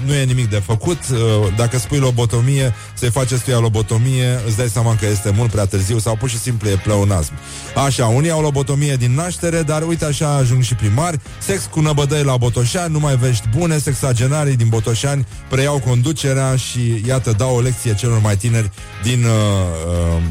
nu 0.06 0.14
e 0.14 0.24
nimic 0.24 0.50
de 0.50 0.62
făcut. 0.66 0.98
Uh, 1.12 1.18
dacă 1.56 1.78
spui 1.78 1.98
lobotomie, 1.98 2.74
să-i 2.94 3.10
faceți 3.10 3.44
tu 3.44 3.60
lobotomie, 3.60 4.40
îți 4.46 4.56
dai 4.56 4.68
seama 4.68 4.96
că 4.96 5.06
este 5.06 5.32
mult 5.36 5.50
prea 5.50 5.66
târziu 5.66 5.98
sau 5.98 6.16
pur 6.16 6.28
și 6.28 6.38
simplu 6.38 6.68
e 6.68 6.80
pleonasm. 6.82 7.32
Așa, 7.86 8.06
unii 8.06 8.30
au 8.30 8.40
lobotomie 8.40 8.96
din 8.96 9.14
naștere, 9.14 9.62
dar 9.62 9.82
uite 9.82 10.04
așa 10.04 10.34
ajung 10.34 10.62
și 10.62 10.74
primari. 10.74 11.20
Sex 11.38 11.68
cu 11.70 11.80
năbădăi 11.80 12.22
la 12.22 12.36
Botoșani, 12.36 12.92
nu 12.92 12.98
mai 12.98 13.16
vești 13.16 13.48
bune, 13.56 13.78
sexagenarii 13.78 14.56
din 14.56 14.68
Botoșani 14.68 15.26
preiau 15.48 15.78
conducerea 15.78 16.56
și 16.56 17.02
iată, 17.06 17.34
dau 17.36 17.56
o 17.56 17.60
lecție 17.60 17.94
celor 17.94 18.20
mai 18.20 18.36
tineri 18.36 18.70
din, 19.02 19.24
uh, 19.24 20.16
uh, 20.16 20.22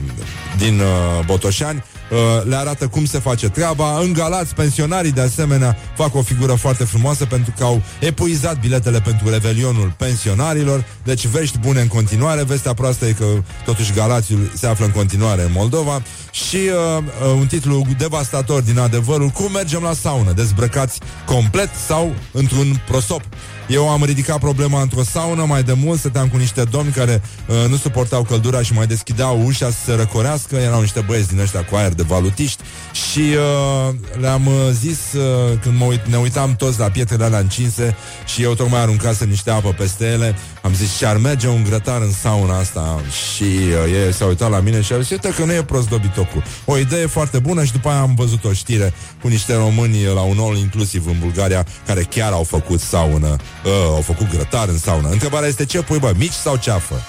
din 0.57 0.80
uh, 0.80 1.25
Botoșani. 1.25 1.84
Uh, 2.11 2.43
le 2.45 2.55
arată 2.55 2.88
cum 2.88 3.05
se 3.05 3.19
face 3.19 3.49
treaba. 3.49 3.99
În 3.99 4.13
Galați, 4.13 4.55
pensionarii 4.55 5.11
de 5.11 5.21
asemenea 5.21 5.78
fac 5.95 6.15
o 6.15 6.21
figură 6.21 6.53
foarte 6.53 6.84
frumoasă 6.84 7.16
pentru 7.26 7.53
că 7.57 7.63
au 7.63 7.82
epuizat 7.99 8.59
biletele 8.59 9.01
pentru 9.01 9.30
revelionul 9.30 9.93
pensionarilor. 9.97 10.86
Deci 11.03 11.28
vești 11.28 11.57
bune 11.57 11.82
în 11.82 11.88
continuare. 11.88 12.43
Vestea 12.43 12.74
proastă 12.74 13.05
e 13.05 13.11
că 13.11 13.26
totuși 13.65 13.93
Galațiul 13.93 14.51
se 14.55 14.68
află 14.68 14.86
în 14.86 14.91
continuare 14.91 15.41
în 15.41 15.51
Moldova. 15.51 16.01
Și 16.32 16.55
uh, 16.55 17.03
uh, 17.03 17.34
un 17.39 17.47
titlu 17.47 17.86
devastator 17.97 18.61
din 18.61 18.80
adevărul 18.80 19.30
Cum 19.30 19.51
mergem 19.51 19.82
la 19.82 19.93
saună? 19.93 20.32
Dezbrăcați 20.32 20.99
complet 21.26 21.70
sau 21.88 22.13
într-un 22.32 22.82
prosop? 22.88 23.22
Eu 23.68 23.89
am 23.89 24.03
ridicat 24.03 24.39
problema 24.39 24.82
într-o 24.82 25.03
saună 25.03 25.45
mai 25.45 25.63
de 25.63 25.74
mult, 25.74 25.99
stăteam 25.99 26.28
cu 26.28 26.38
niște 26.38 26.63
domni 26.63 26.91
care 26.91 27.22
uh, 27.47 27.70
nu 27.70 27.76
suportau 27.76 28.24
căldura 28.24 28.61
și 28.61 28.74
mai 28.74 28.88
deschideau 28.88 29.41
ușa 29.45 29.70
să 29.70 29.78
se 29.86 29.93
răcorească, 29.93 30.55
erau 30.55 30.82
niște 30.82 30.99
băieți 30.99 31.28
din 31.28 31.39
ăștia 31.39 31.63
cu 31.63 31.76
aer 31.76 31.93
de 31.93 32.03
valutiști 32.03 32.63
și 32.91 33.20
uh, 33.20 33.93
le-am 34.20 34.45
uh, 34.45 34.53
zis 34.72 34.99
uh, 35.13 35.59
când 35.61 35.78
mă 35.78 35.86
uit, 35.86 36.07
ne 36.07 36.18
uitam 36.18 36.55
toți 36.55 36.80
la 36.80 36.89
pietrele 37.07 37.23
alea 37.23 37.39
încinse 37.39 37.95
și 38.25 38.43
eu 38.43 38.53
tocmai 38.53 38.81
aruncasem 38.81 39.29
niște 39.29 39.51
apă 39.51 39.75
peste 39.77 40.05
ele, 40.05 40.35
am 40.61 40.73
zis 40.73 40.97
ce 40.97 41.05
ar 41.05 41.17
merge 41.17 41.47
un 41.47 41.63
grătar 41.63 42.01
în 42.01 42.11
sauna 42.11 42.57
asta 42.57 43.01
și 43.25 43.43
uh, 43.43 44.05
ei 44.05 44.13
s-au 44.13 44.27
uitat 44.27 44.49
la 44.49 44.59
mine 44.59 44.81
și 44.81 44.93
au 44.93 44.99
zis, 44.99 45.09
uite 45.09 45.33
că 45.33 45.43
nu 45.43 45.53
e 45.53 45.63
prost 45.63 45.89
dobitocul. 45.89 46.43
O 46.65 46.77
idee 46.77 47.05
foarte 47.05 47.39
bună 47.39 47.63
și 47.63 47.71
după 47.71 47.89
aia 47.89 47.99
am 47.99 48.15
văzut 48.15 48.43
o 48.43 48.53
știre 48.53 48.93
cu 49.21 49.27
niște 49.27 49.55
români 49.55 50.05
la 50.05 50.21
un 50.21 50.37
all 50.39 50.57
inclusiv 50.57 51.07
în 51.07 51.15
Bulgaria 51.19 51.65
care 51.85 52.01
chiar 52.01 52.31
au 52.31 52.43
făcut 52.43 52.79
saună 52.79 53.35
uh, 53.65 53.71
au 53.85 54.01
făcut 54.01 54.29
grătar 54.29 54.67
în 54.67 54.77
saună. 54.77 55.09
Întrebarea 55.09 55.47
este 55.47 55.65
ce 55.65 55.81
pui, 55.81 55.99
bă, 55.99 56.11
mici 56.17 56.31
sau 56.31 56.55
ceafă? 56.55 57.01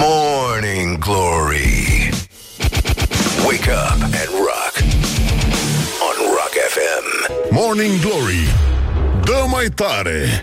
Morning 0.00 0.98
Glory 0.98 2.10
Wake 3.46 3.70
up 3.70 4.02
and 4.02 4.14
rock 4.14 4.57
Morning 7.60 8.00
Glory 8.00 8.54
Dă 9.24 9.44
mai 9.50 9.66
tare 9.74 10.40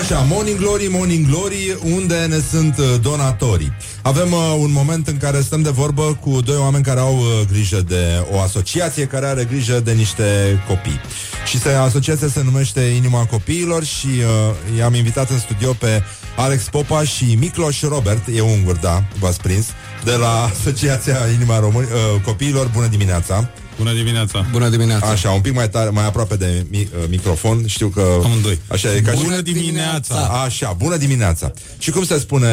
Așa, 0.00 0.24
Morning 0.28 0.58
Glory, 0.58 0.86
Morning 0.90 1.26
Glory, 1.26 1.78
unde 1.94 2.26
ne 2.26 2.38
sunt 2.50 2.78
uh, 2.78 2.84
donatorii. 3.02 3.72
Avem 4.02 4.32
uh, 4.32 4.56
un 4.58 4.72
moment 4.72 5.08
în 5.08 5.16
care 5.16 5.40
stăm 5.40 5.62
de 5.62 5.70
vorbă 5.70 6.18
cu 6.20 6.40
doi 6.40 6.56
oameni 6.56 6.84
care 6.84 7.00
au 7.00 7.16
uh, 7.16 7.24
grijă 7.50 7.80
de 7.80 8.26
o 8.30 8.40
asociație 8.40 9.06
care 9.06 9.26
are 9.26 9.44
grijă 9.44 9.80
de 9.80 9.92
niște 9.92 10.24
copii. 10.68 11.00
Și 11.46 11.58
se, 11.58 11.68
asociația 11.68 12.28
se 12.28 12.42
numește 12.42 12.80
Inima 12.80 13.24
Copiilor 13.24 13.84
și 13.84 14.06
uh, 14.06 14.78
i-am 14.78 14.94
invitat 14.94 15.30
în 15.30 15.38
studio 15.38 15.72
pe 15.72 16.02
Alex 16.36 16.68
Popa 16.68 17.04
și 17.04 17.36
Micloș 17.38 17.82
Robert, 17.82 18.26
e 18.34 18.40
ungur, 18.40 18.76
da, 18.76 19.02
v-ați 19.18 19.40
prins, 19.40 19.66
de 20.04 20.14
la 20.14 20.42
Asociația 20.42 21.16
Inima 21.34 21.58
Român, 21.58 21.84
uh, 21.84 22.20
Copiilor. 22.24 22.70
Bună 22.74 22.86
dimineața! 22.86 23.50
Bună 23.82 23.94
dimineața! 23.94 24.46
Bună 24.50 24.68
dimineața! 24.68 25.06
Așa, 25.06 25.30
un 25.30 25.40
pic 25.40 25.54
mai 25.54 25.68
tare, 25.70 25.90
mai 25.90 26.06
aproape 26.06 26.36
de 26.36 26.66
mi- 26.70 26.88
uh, 26.98 27.04
microfon. 27.08 27.66
Știu 27.66 27.88
că... 27.88 28.20
Amândoi. 28.24 28.58
Așa 28.68 28.94
e 28.94 29.00
ca 29.00 29.12
Bună 29.14 29.36
și... 29.36 29.42
dimineața! 29.42 30.14
Așa, 30.16 30.72
bună 30.78 30.96
dimineața! 30.96 31.52
Și 31.78 31.90
cum 31.90 32.04
se 32.04 32.18
spune 32.18 32.48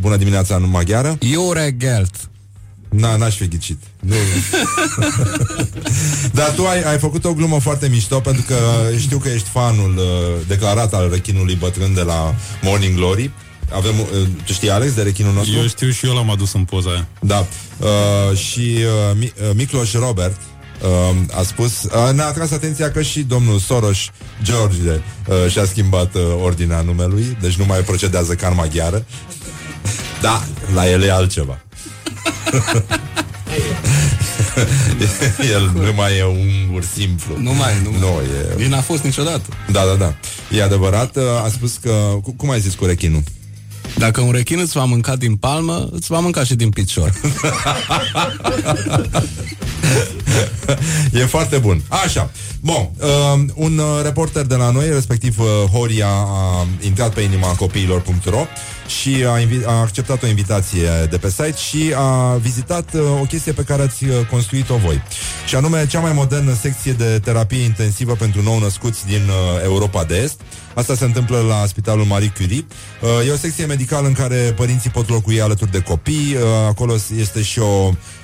bună 0.00 0.16
dimineața 0.16 0.54
în 0.54 0.70
maghiară? 0.70 1.16
Iure 1.20 1.74
Gelt. 1.78 2.14
Na, 2.88 3.16
n-aș 3.16 3.36
fi 3.36 3.48
ghicit. 3.48 3.78
Nu. 4.00 4.14
Dar 6.38 6.50
tu 6.50 6.66
ai, 6.66 6.82
ai 6.82 6.98
făcut 6.98 7.24
o 7.24 7.32
glumă 7.32 7.58
foarte 7.60 7.88
mișto 7.88 8.20
pentru 8.20 8.42
că 8.46 8.56
știu 8.98 9.18
că 9.18 9.28
ești 9.28 9.48
fanul 9.48 9.94
uh, 9.96 10.04
declarat 10.48 10.94
al 10.94 11.08
rechinului 11.12 11.54
bătrân 11.54 11.94
de 11.94 12.00
la 12.02 12.34
Morning 12.62 12.94
Glory. 12.96 13.30
Avem, 13.74 14.00
uh, 14.00 14.06
tu 14.46 14.52
știi 14.52 14.70
Alex 14.70 14.92
de 14.94 15.02
rechinul 15.02 15.32
nostru? 15.32 15.56
Eu 15.58 15.66
știu 15.66 15.90
și 15.90 16.06
eu 16.06 16.14
l-am 16.14 16.30
adus 16.30 16.52
în 16.52 16.64
poza 16.64 16.90
aia. 16.90 17.06
Da. 17.20 17.46
Uh, 17.78 18.36
și 18.38 18.76
uh, 18.78 19.16
Mi- 19.18 19.32
uh, 19.42 19.50
Miklos 19.54 19.92
Robert 19.92 20.36
uh, 20.36 20.53
a 21.32 21.42
spus, 21.42 21.82
uh, 21.82 22.10
ne-a 22.14 22.26
atras 22.26 22.50
atenția 22.50 22.90
că 22.90 23.02
și 23.02 23.20
domnul 23.22 23.58
Soros 23.58 23.98
George 24.42 24.90
uh, 24.90 25.50
și-a 25.50 25.64
schimbat 25.64 26.14
uh, 26.14 26.22
ordinea 26.42 26.80
numelui, 26.80 27.36
deci 27.40 27.54
nu 27.54 27.64
mai 27.64 27.78
procedează 27.78 28.34
ca 28.34 28.48
în 28.48 28.54
maghiară. 28.54 29.04
Da, 30.20 30.42
la 30.74 30.90
el 30.90 31.02
e 31.02 31.12
altceva. 31.12 31.58
El 35.52 35.70
nu 35.74 35.92
mai 35.96 36.16
e 36.18 36.24
un 36.24 36.74
ur 36.74 36.84
simplu. 36.94 37.36
Nu 37.38 37.52
mai, 37.54 37.72
nu 37.82 37.90
mai. 37.90 38.00
Nu, 38.00 38.06
e... 38.06 38.54
Din 38.64 38.74
a 38.74 38.80
fost 38.80 39.02
niciodată. 39.02 39.42
Da, 39.72 39.84
da, 39.84 39.94
da. 39.94 40.14
E 40.56 40.62
adevărat. 40.62 41.16
A 41.16 41.48
spus 41.52 41.76
că... 41.82 41.90
cu- 42.22 42.32
Cum 42.36 42.50
ai 42.50 42.60
zis 42.60 42.74
cu 42.74 42.84
rechinul? 42.84 43.22
Dacă 43.98 44.20
un 44.20 44.32
rechin 44.32 44.58
îți 44.58 44.72
va 44.72 44.84
mânca 44.84 45.16
din 45.16 45.36
palmă, 45.36 45.88
îți 45.92 46.06
va 46.06 46.18
mânca 46.18 46.44
și 46.44 46.54
din 46.54 46.70
picior. 46.70 47.12
e 51.20 51.24
foarte 51.24 51.58
bun. 51.58 51.82
Așa. 51.88 52.30
Bun, 52.60 52.90
uh, 52.98 53.44
un 53.54 53.78
uh, 53.78 54.02
reporter 54.02 54.44
de 54.44 54.54
la 54.54 54.70
noi, 54.70 54.88
respectiv 54.88 55.38
uh, 55.38 55.46
Horia, 55.72 56.08
a 56.08 56.66
intrat 56.80 57.14
pe 57.14 57.20
inima 57.20 57.46
copiilor.ro 57.46 58.46
și 59.00 59.24
a, 59.28 59.38
invi- 59.38 59.66
a 59.66 59.80
acceptat 59.80 60.22
o 60.22 60.26
invitație 60.26 60.88
de 61.10 61.18
pe 61.18 61.28
site 61.28 61.54
și 61.56 61.92
a 61.96 62.36
vizitat 62.36 62.94
uh, 62.94 63.00
o 63.20 63.24
chestie 63.24 63.52
pe 63.52 63.62
care 63.62 63.82
ați 63.82 64.04
uh, 64.04 64.10
construit-o 64.30 64.76
voi. 64.76 65.02
Și 65.46 65.54
anume 65.54 65.86
cea 65.86 66.00
mai 66.00 66.12
modernă 66.12 66.54
secție 66.60 66.92
de 66.92 67.18
terapie 67.24 67.62
intensivă 67.62 68.14
pentru 68.14 68.42
nou-născuți 68.42 69.06
din 69.06 69.22
uh, 69.28 69.62
Europa 69.64 70.04
de 70.04 70.16
Est. 70.16 70.40
Asta 70.74 70.94
se 70.94 71.04
întâmplă 71.04 71.40
la 71.48 71.66
Spitalul 71.66 72.04
Marie 72.04 72.32
Curie. 72.36 72.66
Uh, 73.00 73.28
e 73.28 73.32
o 73.32 73.36
secție 73.36 73.64
medicală 73.64 74.06
în 74.06 74.12
care 74.12 74.36
părinții 74.36 74.90
pot 74.90 75.08
locui 75.08 75.40
alături 75.40 75.70
de 75.70 75.80
copii. 75.80 76.34
Uh, 76.34 76.42
acolo 76.68 76.94
este 77.16 77.42
și 77.42 77.58
o 77.58 77.90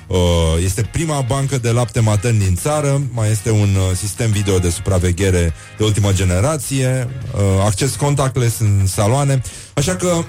este 0.63 0.81
prima 0.91 1.21
bancă 1.21 1.57
de 1.57 1.71
lapte 1.71 1.99
matern 1.99 2.37
din 2.37 2.55
țară, 2.55 3.01
mai 3.13 3.31
este 3.31 3.51
un 3.51 3.75
uh, 3.75 3.95
sistem 3.95 4.31
video 4.31 4.59
de 4.59 4.69
supraveghere 4.69 5.53
de 5.77 5.83
ultimă 5.83 6.11
generație, 6.13 7.09
uh, 7.33 7.39
acces 7.65 7.95
contactless 7.95 8.59
în 8.59 8.87
saloane, 8.87 9.41
așa 9.73 9.95
că 9.95 10.13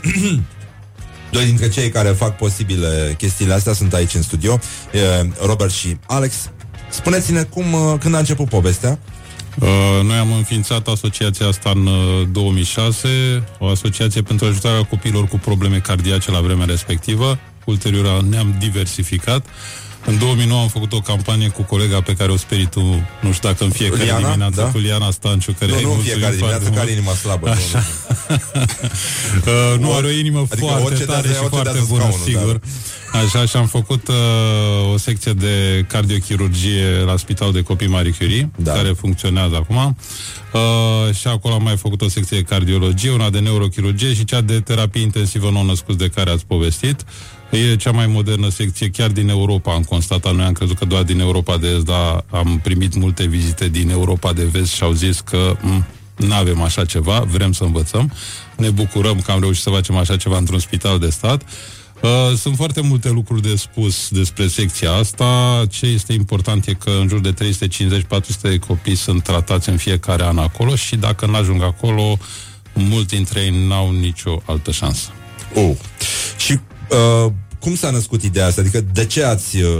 Doi 1.33 1.45
dintre 1.45 1.68
cei 1.68 1.89
care 1.89 2.09
fac 2.09 2.37
posibile 2.37 3.14
chestiile 3.18 3.53
astea 3.53 3.72
sunt 3.72 3.93
aici 3.93 4.14
în 4.14 4.22
studio, 4.22 4.59
e 4.93 5.28
Robert 5.47 5.72
și 5.72 5.97
Alex. 6.07 6.51
Spuneți-ne 6.91 7.43
cum, 7.43 7.72
uh, 7.72 7.95
când 8.01 8.14
a 8.14 8.18
început 8.18 8.49
povestea. 8.49 8.99
Uh, 9.61 9.68
noi 10.05 10.16
am 10.16 10.33
înființat 10.33 10.87
asociația 10.87 11.47
asta 11.47 11.70
în 11.74 11.87
uh, 11.87 12.28
2006, 12.33 13.09
o 13.59 13.68
asociație 13.68 14.22
pentru 14.22 14.47
ajutarea 14.47 14.85
copiilor 14.85 15.26
cu 15.26 15.39
probleme 15.39 15.78
cardiace 15.78 16.30
la 16.30 16.41
vremea 16.41 16.66
respectivă. 16.66 17.39
Ulterior 17.65 18.23
ne-am 18.23 18.55
diversificat. 18.59 19.47
În 20.07 20.19
2009 20.19 20.61
am 20.61 20.69
făcut 20.69 20.93
o 20.93 21.01
campanie 21.01 21.49
cu 21.49 21.63
colega 21.63 22.01
pe 22.01 22.15
care 22.15 22.33
o 22.33 22.37
sperii 22.37 22.67
tu, 22.67 22.81
nu 23.21 23.33
știu 23.33 23.49
dacă 23.49 23.65
în 23.65 23.71
fiecare 23.71 24.03
Liana, 24.03 24.27
dimineață, 24.27 24.61
da? 24.61 24.67
cu 24.71 24.79
Liana 24.79 25.11
Stanciu, 25.11 25.53
care 25.59 25.71
Nu, 25.71 25.77
îi 25.77 25.83
nu 25.83 25.89
în 25.89 25.95
mulțumim 25.95 26.19
fiecare 26.19 26.37
foarte 26.39 26.65
dimineață, 26.65 26.69
mult. 26.69 26.79
care 26.79 26.91
inima 26.91 27.13
slabă. 27.15 27.47
nu, 27.47 27.53
Așa. 27.53 27.85
Uh, 29.47 29.79
nu, 29.79 29.93
are 29.95 30.07
o 30.07 30.11
inimă 30.11 30.39
Adică 30.51 30.57
foarte 30.67 30.85
orice 30.85 31.05
tare 31.05 31.21
dează- 31.23 31.37
și 31.37 31.43
orice 31.45 31.55
foarte 31.57 31.73
dează 31.73 31.87
bună, 31.89 32.03
scaunul, 32.03 32.27
sigur. 32.27 32.61
Așa, 33.25 33.47
și 33.47 33.57
am 33.57 33.67
făcut 33.67 34.09
uh, 34.09 34.15
o 34.93 34.97
secție 34.97 35.33
de 35.33 35.85
cardiochirurgie 35.89 36.87
la 37.07 37.17
Spitalul 37.17 37.53
de 37.53 37.63
Copii 37.63 37.87
Marie 37.87 38.15
Curie, 38.19 38.51
da. 38.57 38.73
care 38.73 38.89
funcționează 38.89 39.55
acum. 39.57 39.97
Uh, 40.53 41.15
și 41.15 41.27
acolo 41.27 41.55
am 41.55 41.63
mai 41.63 41.77
făcut 41.77 42.01
o 42.03 42.09
secție 42.09 42.37
de 42.37 42.43
cardiologie, 42.43 43.11
una 43.11 43.31
de 43.31 43.39
neurochirurgie 43.39 44.15
și 44.15 44.25
cea 44.25 44.41
de 44.41 44.61
terapie 44.61 45.03
intensivă 45.03 45.51
nou-născuți 45.51 45.99
de 45.99 46.09
care 46.09 46.31
ați 46.31 46.47
povestit. 46.47 47.05
E 47.53 47.77
cea 47.77 47.91
mai 47.91 48.07
modernă 48.07 48.49
secție 48.49 48.89
chiar 48.89 49.11
din 49.11 49.29
Europa, 49.29 49.73
am 49.75 49.83
constatat. 49.83 50.35
Noi 50.35 50.45
am 50.45 50.53
crezut 50.53 50.79
că 50.79 50.85
doar 50.85 51.03
din 51.03 51.21
Europa 51.21 51.57
de 51.57 51.69
Est, 51.69 51.85
dar 51.85 52.25
am 52.31 52.61
primit 52.63 52.95
multe 52.95 53.27
vizite 53.27 53.69
din 53.69 53.91
Europa 53.91 54.33
de 54.33 54.45
Vest 54.45 54.73
și 54.73 54.83
au 54.83 54.93
zis 54.93 55.21
că 55.21 55.57
nu 56.17 56.35
avem 56.35 56.63
așa 56.63 56.85
ceva, 56.85 57.21
vrem 57.21 57.53
să 57.53 57.65
învățăm. 57.65 58.13
Ne 58.57 58.71
bucurăm 58.71 59.21
că 59.21 59.31
am 59.31 59.41
reușit 59.41 59.63
să 59.63 59.71
facem 59.71 59.97
așa 59.97 60.17
ceva 60.17 60.37
într-un 60.37 60.59
spital 60.59 60.99
de 60.99 61.09
stat. 61.09 61.43
Uh, 62.03 62.37
sunt 62.37 62.57
foarte 62.57 62.81
multe 62.81 63.11
lucruri 63.11 63.43
de 63.43 63.57
spus 63.57 64.09
despre 64.09 64.47
secția 64.47 64.93
asta. 64.93 65.63
Ce 65.71 65.87
este 65.87 66.13
important 66.13 66.67
e 66.67 66.73
că 66.73 66.91
în 67.01 67.09
jur 67.09 67.21
de 67.21 67.35
350-400 67.35 68.41
de 68.41 68.59
copii 68.59 68.95
sunt 68.95 69.23
tratați 69.23 69.69
în 69.69 69.77
fiecare 69.77 70.25
an 70.25 70.39
acolo 70.39 70.75
și 70.75 70.97
dacă 70.97 71.27
nu 71.27 71.35
ajung 71.35 71.63
acolo, 71.63 72.19
mulți 72.73 73.15
dintre 73.15 73.41
ei 73.41 73.67
n-au 73.67 73.91
nicio 73.91 74.43
altă 74.45 74.71
șansă. 74.71 75.09
Oh. 75.55 75.77
Și 76.37 76.53
uh, 76.91 77.33
cum 77.63 77.75
s-a 77.77 77.91
născut 77.91 78.23
ideea 78.23 78.47
asta? 78.47 78.61
Adică 78.61 78.85
de 78.93 79.05
ce 79.07 79.25
ați 79.25 79.57
uh, 79.57 79.71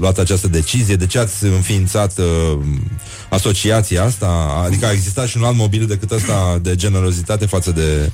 luat 0.00 0.18
această 0.18 0.48
decizie? 0.48 0.96
De 0.96 1.06
ce 1.06 1.18
ați 1.18 1.44
înființat 1.44 2.18
uh, 2.18 2.58
asociația 3.30 4.04
asta? 4.04 4.62
Adică 4.66 4.86
a 4.86 4.92
existat 4.92 5.28
și 5.28 5.36
un 5.36 5.44
alt 5.44 5.56
mobil 5.56 5.86
decât 5.86 6.10
ăsta 6.10 6.58
de 6.62 6.74
generozitate 6.76 7.46
față 7.46 7.70
de 7.70 8.10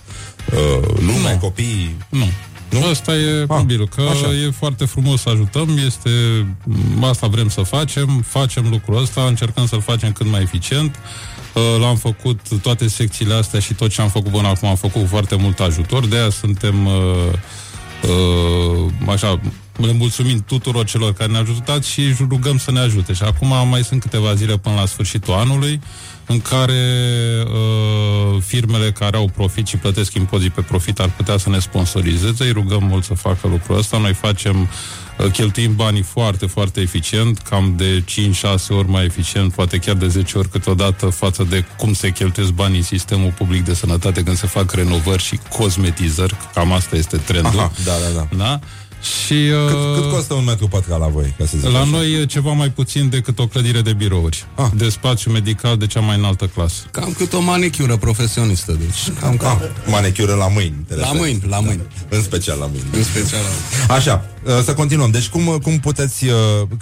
uh, 0.53 0.89
lume, 0.99 1.33
Nu. 1.33 1.39
copii? 1.41 1.97
Nu. 2.09 2.27
Nu? 2.71 2.87
Asta 2.87 3.14
e 3.14 3.45
mobilul, 3.49 3.89
că 3.89 4.01
așa. 4.01 4.33
e 4.33 4.51
foarte 4.51 4.85
frumos 4.85 5.21
să 5.21 5.29
ajutăm, 5.29 5.79
este, 5.87 6.11
asta 7.01 7.27
vrem 7.27 7.49
să 7.49 7.61
facem, 7.61 8.25
facem 8.27 8.66
lucrul 8.71 9.03
ăsta, 9.03 9.23
încercăm 9.23 9.66
să-l 9.66 9.81
facem 9.81 10.12
cât 10.12 10.27
mai 10.27 10.43
eficient. 10.43 10.95
Uh, 11.55 11.81
L-am 11.81 11.97
făcut 11.97 12.41
toate 12.62 12.89
secțiile 12.89 13.35
astea 13.35 13.61
și 13.61 13.75
tot 13.75 13.91
ce 13.91 14.01
am 14.01 14.09
făcut 14.09 14.31
până 14.33 14.49
acum 14.49 14.69
am 14.69 14.77
făcut 14.77 15.01
cu 15.03 15.07
foarte 15.09 15.37
mult 15.37 15.61
ajutor, 15.61 16.07
de 16.07 16.16
aia 16.16 16.31
suntem 16.31 16.87
uh, 16.87 16.93
uh, 18.03 18.92
așa, 19.09 19.40
le 19.76 19.92
mulțumim 19.92 20.44
tuturor 20.46 20.84
celor 20.84 21.12
care 21.12 21.30
ne-au 21.30 21.42
ajutat 21.42 21.84
și 21.84 22.01
își 22.01 22.24
rugăm 22.28 22.59
să 22.59 22.70
ne 22.70 22.78
ajute. 22.78 23.12
Și 23.12 23.22
acum 23.22 23.68
mai 23.68 23.84
sunt 23.84 24.01
câteva 24.01 24.34
zile 24.34 24.59
până 24.59 24.74
la 24.74 24.86
sfârșitul 24.86 25.34
anului 25.34 25.80
în 26.26 26.40
care 26.40 26.82
uh, 27.44 28.42
firmele 28.46 28.92
care 28.92 29.16
au 29.16 29.30
profit 29.34 29.66
și 29.66 29.76
plătesc 29.76 30.14
impozit 30.14 30.53
pe 30.53 30.61
profit 30.61 31.01
ar 31.01 31.11
putea 31.16 31.36
să 31.36 31.49
ne 31.49 31.59
sponsorizeze. 31.59 32.44
Îi 32.44 32.53
rugăm 32.53 32.84
mult 32.84 33.05
să 33.05 33.14
facă 33.14 33.49
lucrul 33.49 33.78
ăsta. 33.78 33.99
Noi 33.99 34.14
facem, 34.14 34.61
uh, 34.61 34.68
cheltuim 35.33 35.75
banii 35.75 36.03
foarte, 36.03 36.47
foarte 36.47 36.81
eficient, 36.81 37.39
cam 37.39 37.75
de 37.77 38.05
5-6 38.05 38.69
ori 38.69 38.89
mai 38.89 39.05
eficient, 39.05 39.53
poate 39.53 39.79
chiar 39.79 39.95
de 39.95 40.09
10 40.09 40.39
ori 40.39 40.49
câteodată 40.49 41.07
față 41.07 41.47
de 41.51 41.64
cum 41.79 41.93
se 41.95 42.11
cheltuiesc 42.11 42.53
banii 42.53 42.77
în 42.77 42.83
sistemul 42.83 43.33
public 43.37 43.64
de 43.64 43.75
sănătate 43.75 44.23
când 44.23 44.37
se 44.37 44.47
fac 44.47 44.73
renovări 44.73 45.23
și 45.23 45.39
cosmetizări. 45.57 46.35
Cam 46.55 46.73
asta 46.73 46.97
este 46.97 47.16
trendul. 47.16 47.59
Aha, 47.59 47.73
da, 47.85 47.93
da, 48.14 48.27
da. 48.31 48.37
Da? 48.37 48.61
Și, 49.27 49.33
uh, 49.33 49.66
Cât, 49.66 50.03
cât 50.03 50.11
costă 50.12 50.35
un 50.35 50.45
metru 50.45 50.69
pătrat 50.69 50.99
la 50.99 51.07
voi? 51.07 51.35
Ca 51.39 51.45
să 51.47 51.57
zic 51.59 51.71
la 51.71 51.79
așa? 51.79 51.89
noi 51.91 52.12
e 52.21 52.27
ceva 52.27 52.53
mai 52.53 52.71
puțin 52.71 53.09
decât 53.09 53.39
o 53.39 53.47
clădire 53.47 53.81
de 53.81 53.93
birouri. 53.93 54.47
Ah. 54.55 54.66
De 54.75 54.89
spațiu 54.89 55.31
medical 55.31 55.77
de 55.77 55.87
cea 55.87 56.01
mai 56.01 56.16
înaltă 56.16 56.47
clasă. 56.47 56.83
Cam 56.91 57.12
cât 57.16 57.33
o 57.33 57.41
manicură 57.41 57.97
profesionistă, 57.97 58.73
deci 58.73 59.16
cam 59.21 59.37
cam. 59.37 59.61
Manicură 59.87 60.35
la 60.35 60.49
mâini. 60.49 60.75
te 60.89 60.95
La 60.95 61.01
referi. 61.01 61.19
mâini, 61.19 61.43
la 61.49 61.61
mâini. 61.61 61.83
Da. 62.09 62.16
În 62.16 62.23
special 62.23 62.59
la 62.59 62.66
mâini. 62.66 62.85
În 62.93 63.03
special 63.05 63.41
la 63.89 63.95
Așa, 63.95 64.25
uh, 64.25 64.38
să 64.64 64.74
continuăm. 64.74 65.11
Deci 65.11 65.28
cum, 65.28 65.59
cum 65.62 65.78
puteți, 65.78 66.24
uh, 66.26 66.32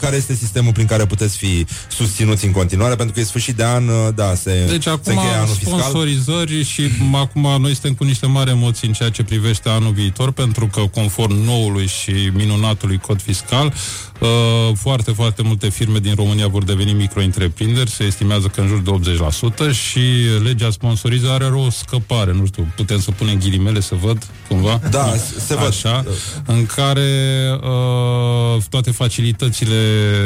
care 0.00 0.16
este 0.16 0.34
sistemul 0.34 0.72
prin 0.72 0.86
care 0.86 1.06
puteți 1.06 1.36
fi 1.36 1.66
susținuți 1.88 2.44
în 2.44 2.50
continuare? 2.52 2.94
Pentru 2.94 3.14
că 3.14 3.20
e 3.20 3.24
sfârșit 3.24 3.56
de 3.56 3.64
an, 3.64 3.88
uh, 3.88 4.08
da, 4.14 4.34
se, 4.34 4.66
Deci 4.68 4.82
se 4.82 4.88
acum 4.90 5.12
încheie 5.12 5.34
anul 5.34 5.54
fiscal. 5.54 5.78
sponsorizări 5.80 6.64
și 6.64 6.88
m- 6.88 7.14
acum 7.14 7.42
noi 7.60 7.72
suntem 7.72 7.94
cu 7.94 8.04
niște 8.04 8.26
mari 8.26 8.50
emoții 8.50 8.86
în 8.88 8.94
ceea 8.94 9.10
ce 9.10 9.22
privește 9.22 9.68
anul 9.68 9.92
viitor, 9.92 10.32
pentru 10.32 10.66
că 10.66 10.80
conform 10.80 11.34
noului 11.44 11.86
și 11.86 12.30
minunatului 12.34 12.98
cod 12.98 13.22
fiscal, 13.22 13.72
uh, 14.20 14.28
foarte, 14.74 15.10
foarte 15.12 15.42
multe 15.42 15.68
firme 15.68 15.98
din 15.98 16.14
România 16.14 16.46
vor 16.48 16.64
deveni 16.64 16.92
micro-întreprinderi, 16.92 17.90
se 17.90 18.04
estimează 18.04 18.46
că 18.46 18.60
în 18.60 18.66
jur 18.66 18.78
de 18.78 18.90
80% 18.90 19.70
și 19.72 20.00
legea 20.42 20.70
sponsorizare 20.70 21.44
are 21.44 21.54
o 21.54 21.70
scăpare, 21.70 22.32
nu 22.32 22.46
știu, 22.46 22.72
putem 22.76 23.00
să 23.00 23.10
punem 23.10 23.38
ghilimele 23.38 23.80
să 23.80 23.94
văd 24.00 24.26
cumva? 24.48 24.80
Da, 24.90 25.12
se 25.46 25.54
văd. 25.54 25.66
Așa, 25.66 26.04
în 26.46 26.66
care 26.66 27.10
uh, 27.52 28.62
toate 28.70 28.90
facilitățile 28.90 29.76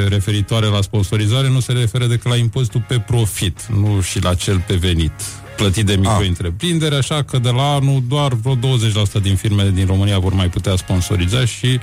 referitoare 0.08 0.66
la 0.66 0.80
sponsorizare 0.80 1.48
nu 1.48 1.60
se 1.60 1.72
referă 1.72 2.06
decât 2.06 2.30
la 2.30 2.36
impozitul 2.36 2.84
pe 2.88 2.98
profit, 2.98 3.66
nu 3.66 4.00
și 4.00 4.22
la 4.22 4.34
cel 4.34 4.64
pe 4.66 4.74
venit 4.74 5.12
plătit 5.56 5.86
de 5.86 5.96
micro-întreprinderi, 5.96 6.94
așa 6.94 7.22
că 7.22 7.38
de 7.38 7.50
la 7.50 7.74
anul 7.74 8.02
doar 8.08 8.32
vreo 8.32 8.56
20% 8.56 8.58
din 9.22 9.36
firmele 9.36 9.70
din 9.70 9.86
România 9.86 10.18
vor 10.18 10.32
mai 10.32 10.48
putea 10.48 10.76
sponsoriza 10.76 11.44
și 11.44 11.80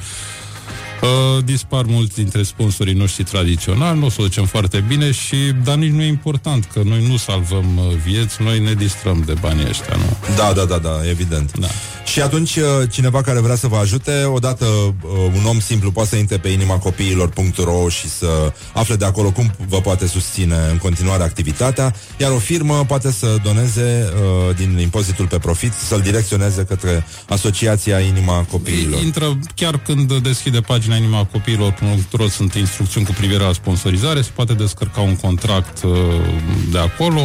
Uh, 1.01 1.43
dispar 1.43 1.85
mulți 1.85 2.15
dintre 2.15 2.43
sponsorii 2.43 2.93
noștri 2.93 3.23
tradiționali, 3.23 3.99
nu 3.99 4.05
o 4.05 4.09
să 4.09 4.21
o 4.21 4.23
ducem 4.23 4.45
foarte 4.45 4.83
bine 4.87 5.11
și, 5.11 5.35
dar 5.63 5.75
nici 5.75 5.91
nu 5.91 6.01
e 6.01 6.07
important, 6.07 6.69
că 6.73 6.81
noi 6.85 7.07
nu 7.07 7.17
salvăm 7.17 7.77
uh, 7.77 7.95
vieți, 8.05 8.41
noi 8.41 8.59
ne 8.59 8.73
distrăm 8.73 9.23
de 9.25 9.33
banii 9.39 9.67
ăștia, 9.69 9.95
nu? 9.95 10.35
Da, 10.35 10.53
da, 10.53 10.65
da, 10.65 10.77
da, 10.77 11.09
evident. 11.09 11.57
Da. 11.57 11.67
Și 12.07 12.21
atunci 12.21 12.55
uh, 12.55 12.63
cineva 12.89 13.21
care 13.21 13.39
vrea 13.39 13.55
să 13.55 13.67
vă 13.67 13.77
ajute, 13.77 14.23
odată 14.23 14.65
uh, 14.65 14.93
un 15.35 15.45
om 15.45 15.59
simplu 15.59 15.91
poate 15.91 16.09
să 16.09 16.15
intre 16.15 16.37
pe 16.37 16.47
inima 16.47 16.77
copiilor.ro 16.77 17.89
și 17.89 18.09
să 18.09 18.53
afle 18.73 18.95
de 18.95 19.05
acolo 19.05 19.31
cum 19.31 19.51
vă 19.67 19.81
poate 19.81 20.07
susține 20.07 20.55
în 20.71 20.77
continuare 20.77 21.23
activitatea, 21.23 21.95
iar 22.17 22.31
o 22.31 22.37
firmă 22.37 22.85
poate 22.87 23.11
să 23.11 23.35
doneze 23.43 24.09
uh, 24.49 24.55
din 24.55 24.77
impozitul 24.77 25.27
pe 25.27 25.37
profit, 25.37 25.73
să-l 25.73 26.01
direcționeze 26.01 26.63
către 26.63 27.05
Asociația 27.29 27.99
Inima 27.99 28.45
Copiilor. 28.51 29.01
Intră 29.01 29.39
chiar 29.55 29.77
când 29.79 30.13
deschide 30.13 30.59
pagina 30.59 30.95
Inima 30.95 31.25
Copiilor.ro 31.31 32.27
sunt 32.27 32.53
instrucțiuni 32.53 33.05
cu 33.05 33.13
privire 33.17 33.43
la 33.43 33.53
sponsorizare, 33.53 34.21
se 34.21 34.31
poate 34.35 34.53
descărca 34.53 35.01
un 35.01 35.15
contract 35.15 35.83
uh, 35.83 35.91
de 36.71 36.77
acolo, 36.77 37.21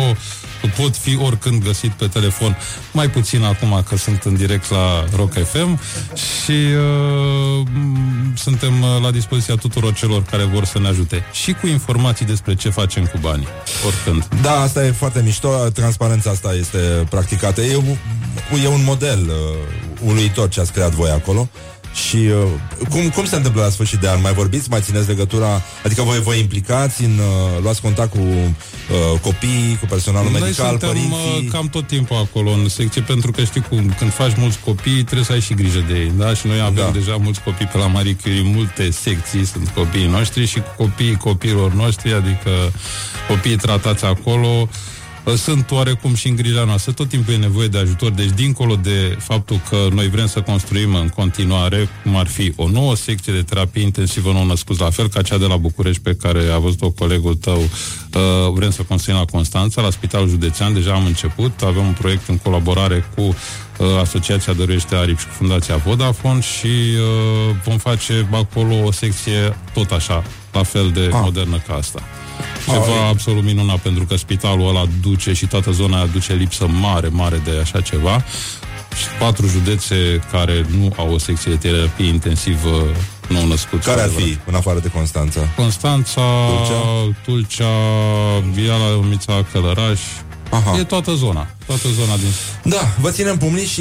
pot 0.67 0.97
fi 0.97 1.19
oricând 1.23 1.65
găsit 1.65 1.91
pe 1.91 2.07
telefon, 2.07 2.57
mai 2.93 3.11
puțin 3.11 3.43
acum 3.45 3.83
că 3.89 3.97
sunt 3.97 4.23
în 4.23 4.35
direct 4.37 4.71
la 4.71 5.05
Rock 5.17 5.33
FM 5.45 5.81
și 6.15 6.51
uh, 6.53 7.67
m- 7.67 8.37
suntem 8.37 8.83
uh, 8.83 8.89
la 9.03 9.11
dispoziția 9.11 9.55
tuturor 9.55 9.93
celor 9.95 10.23
care 10.23 10.43
vor 10.45 10.65
să 10.65 10.79
ne 10.79 10.89
ajute 10.89 11.25
și 11.33 11.53
cu 11.53 11.67
informații 11.67 12.27
despre 12.27 12.55
ce 12.55 12.69
facem 12.71 13.05
cu 13.05 13.19
banii, 13.21 13.49
oricând. 13.87 14.29
Da, 14.43 14.61
asta 14.61 14.85
e 14.87 14.91
foarte 14.91 15.23
mișto, 15.23 15.49
transparența 15.75 16.31
asta 16.31 16.53
este 16.55 16.79
practicată. 17.11 17.61
E, 17.61 17.77
un- 17.77 17.97
e 18.65 18.69
un 18.69 18.83
model 18.85 19.21
uh, 19.29 20.09
uluitor 20.09 20.49
ce 20.49 20.61
ați 20.61 20.73
creat 20.73 20.91
voi 20.91 21.11
acolo. 21.11 21.49
Și 21.95 22.17
uh, 22.17 22.87
cum, 22.91 23.09
cum 23.09 23.25
se 23.25 23.37
întâmplă 23.37 23.63
la 23.63 23.69
sfârșit 23.71 23.99
de 23.99 24.09
an? 24.09 24.21
Mai 24.21 24.33
vorbiți? 24.33 24.71
Mai 24.71 24.81
țineți 24.81 25.09
legătura? 25.09 25.63
Adică 25.85 26.03
voi 26.03 26.21
vă 26.21 26.35
implicați 26.35 27.05
în... 27.05 27.19
Uh, 27.19 27.63
luați 27.63 27.81
contact 27.81 28.11
cu 28.11 28.19
uh, 28.19 29.21
copii, 29.21 29.77
cu 29.81 29.87
personalul 29.87 30.31
Noi 30.31 30.41
medical, 30.41 30.69
suntem 30.69 30.89
părinții? 30.89 31.47
uh, 31.47 31.53
cam 31.53 31.69
tot 31.69 31.87
timpul 31.87 32.17
acolo 32.17 32.51
în 32.51 32.69
secție, 32.69 33.03
pentru 33.03 33.31
că 33.31 33.45
știi 33.45 33.61
cum, 33.69 33.95
când 33.99 34.13
faci 34.13 34.33
mulți 34.37 34.59
copii, 34.65 35.03
trebuie 35.03 35.25
să 35.25 35.33
ai 35.33 35.41
și 35.41 35.55
grijă 35.55 35.85
de 35.89 35.95
ei, 35.99 36.13
da? 36.17 36.35
Și 36.35 36.47
noi 36.47 36.61
avem 36.61 36.85
Da. 36.85 36.91
deja 36.91 37.17
mulți 37.17 37.43
copii 37.43 37.67
pe 37.67 37.79
la 37.79 37.87
Marie 37.87 38.17
Curie, 38.23 38.43
multe 38.43 38.91
secții 38.91 39.45
sunt 39.45 39.69
copiii 39.69 40.07
noștri 40.07 40.47
și 40.47 40.59
cu 40.59 40.75
copiii 40.77 41.17
copiilor 41.17 41.73
noștri, 41.73 42.13
adică 42.13 42.51
copiii 43.29 43.57
tratați 43.57 44.05
acolo, 44.05 44.49
uh, 44.61 44.69
sunt 45.37 45.71
oarecum 45.71 46.15
și 46.15 46.29
în 46.29 46.37
grija 46.37 46.65
noastră. 46.65 46.93
Tot 46.93 47.09
timpul 47.09 47.33
e 47.33 47.37
nevoie 47.37 47.69
de 47.69 47.79
ajutor, 47.79 48.11
deci 48.11 48.31
dincolo 48.35 48.77
de 48.77 49.17
faptul 49.21 49.61
că 49.69 49.87
noi 49.93 50.09
vrem 50.09 50.27
să 50.27 50.41
construim 50.41 50.95
în 50.95 51.09
continuare, 51.09 51.89
cum 52.03 52.17
ar 52.17 52.27
fi 52.27 52.53
o 52.57 52.69
nouă 52.69 52.97
secție 52.97 53.33
de 53.33 53.43
terapie 53.43 53.83
intensivă 53.83 54.33
nou 54.33 54.45
născuți, 54.47 54.81
la 54.81 54.91
fel 54.91 55.09
ca 55.09 55.23
cea 55.23 55.39
de 55.39 55.47
la 55.47 55.57
București 55.57 56.03
pe 56.03 56.15
care 56.15 56.49
a 56.55 56.59
văzut-o 56.59 56.91
colegul 56.91 57.35
tău, 57.35 57.59
uh, 57.61 58.53
vrem 58.55 58.71
să 58.71 58.83
construim 58.83 59.19
la 59.19 59.25
Constanța, 59.25 59.83
la 59.83 59.91
Spitalul 59.91 60.29
Județean, 60.29 60.73
deja 60.75 60.93
am 60.93 61.05
început, 61.05 61.63
avem 61.63 61.87
un 61.87 61.93
proiect 61.99 62.29
în 62.29 62.39
colaborare 62.39 63.05
cu 63.17 63.21
uh, 63.23 63.87
Asociația 64.01 64.53
Dăruiește 64.53 64.95
Aripși 64.95 65.23
și 65.23 65.29
cu 65.29 65.35
Fundația 65.35 65.77
Vodafone 65.77 66.41
și 66.41 66.67
uh, 66.67 67.55
vom 67.65 67.79
face 67.79 68.29
acolo 68.33 68.75
o 68.85 68.93
secție 68.93 69.57
tot 69.73 69.91
așa, 69.91 70.23
la 70.53 70.63
fel 70.63 70.91
de 70.91 71.11
Ah. 71.13 71.21
modernă 71.23 71.63
ca 71.67 71.75
asta. 71.75 72.03
Ceva 72.65 73.07
absolut 73.09 73.45
minunat, 73.45 73.79
pentru 73.79 74.05
că 74.05 74.17
spitalul 74.17 74.69
ăla 74.69 74.85
duce 75.01 75.33
și 75.33 75.47
toată 75.47 75.71
zona 75.71 75.97
aia 75.97 76.07
duce 76.07 76.33
lipsă 76.33 76.67
mare, 76.67 77.09
mare 77.09 77.41
de 77.45 77.51
așa 77.63 77.81
ceva. 77.81 78.25
Și 78.97 79.07
patru 79.19 79.47
județe 79.47 80.23
care 80.31 80.67
nu 80.79 80.93
au 80.97 81.13
o 81.13 81.19
secție 81.19 81.51
de 81.51 81.69
terapie 81.69 82.07
intensivă 82.07 82.87
nou 83.29 83.47
născut. 83.47 83.83
Care 83.85 84.01
ar 84.01 84.09
fi, 84.09 84.39
în 84.47 84.55
afară 84.55 84.79
de 84.79 84.89
Constanța? 84.89 85.41
Constanța, 85.57 86.23
Tulcea, 86.49 87.15
Tulcea 87.25 87.73
Viala, 88.53 89.01
Mița, 89.09 89.45
Călăraș. 89.53 90.01
Aha. 90.51 90.79
E 90.79 90.85
toată 90.85 91.15
zona. 91.15 91.47
Toată 91.67 91.89
zona 92.01 92.17
din... 92.17 92.29
Da, 92.63 92.95
vă 93.01 93.11
ținem 93.11 93.37
pumnii 93.37 93.67
și 93.67 93.81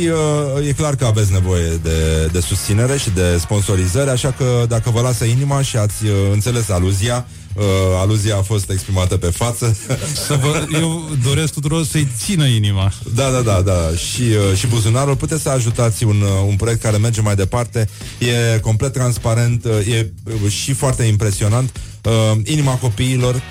uh, 0.57 0.67
e 0.67 0.71
clar 0.71 0.95
că 0.95 1.05
aveți 1.05 1.31
nevoie 1.31 1.79
de, 1.83 2.29
de 2.31 2.39
susținere 2.39 2.97
și 2.97 3.09
de 3.09 3.37
sponsorizări, 3.39 4.09
așa 4.09 4.33
că 4.37 4.65
dacă 4.67 4.89
vă 4.89 5.01
lasă 5.01 5.25
inima 5.25 5.61
și 5.61 5.77
ați 5.77 6.05
uh, 6.05 6.11
înțeles 6.31 6.69
aluzia, 6.69 7.25
uh, 7.53 7.63
aluzia 7.95 8.37
a 8.37 8.41
fost 8.41 8.69
exprimată 8.69 9.17
pe 9.17 9.27
față. 9.27 9.77
Să 10.27 10.39
vă, 10.41 10.67
eu 10.73 11.09
doresc 11.23 11.53
tuturor 11.53 11.85
să-i 11.85 12.07
țină 12.17 12.45
inima. 12.45 12.91
Da, 13.15 13.29
da, 13.29 13.41
da, 13.41 13.61
da. 13.61 13.95
Și, 13.95 14.21
uh, 14.21 14.57
și 14.57 14.67
buzunarul 14.67 15.15
puteți 15.15 15.41
să 15.41 15.49
ajutați 15.49 16.03
un, 16.03 16.21
uh, 16.21 16.45
un 16.47 16.55
proiect 16.55 16.81
care 16.81 16.97
merge 16.97 17.21
mai 17.21 17.35
departe. 17.35 17.89
E 18.19 18.59
complet 18.59 18.93
transparent, 18.93 19.65
uh, 19.65 19.71
e 19.87 20.11
uh, 20.43 20.51
și 20.51 20.73
foarte 20.73 21.03
impresionant. 21.03 21.71
Uh, 22.03 22.31
Inima 22.43 22.71
Copiilor 22.71 23.35
uh, 23.35 23.41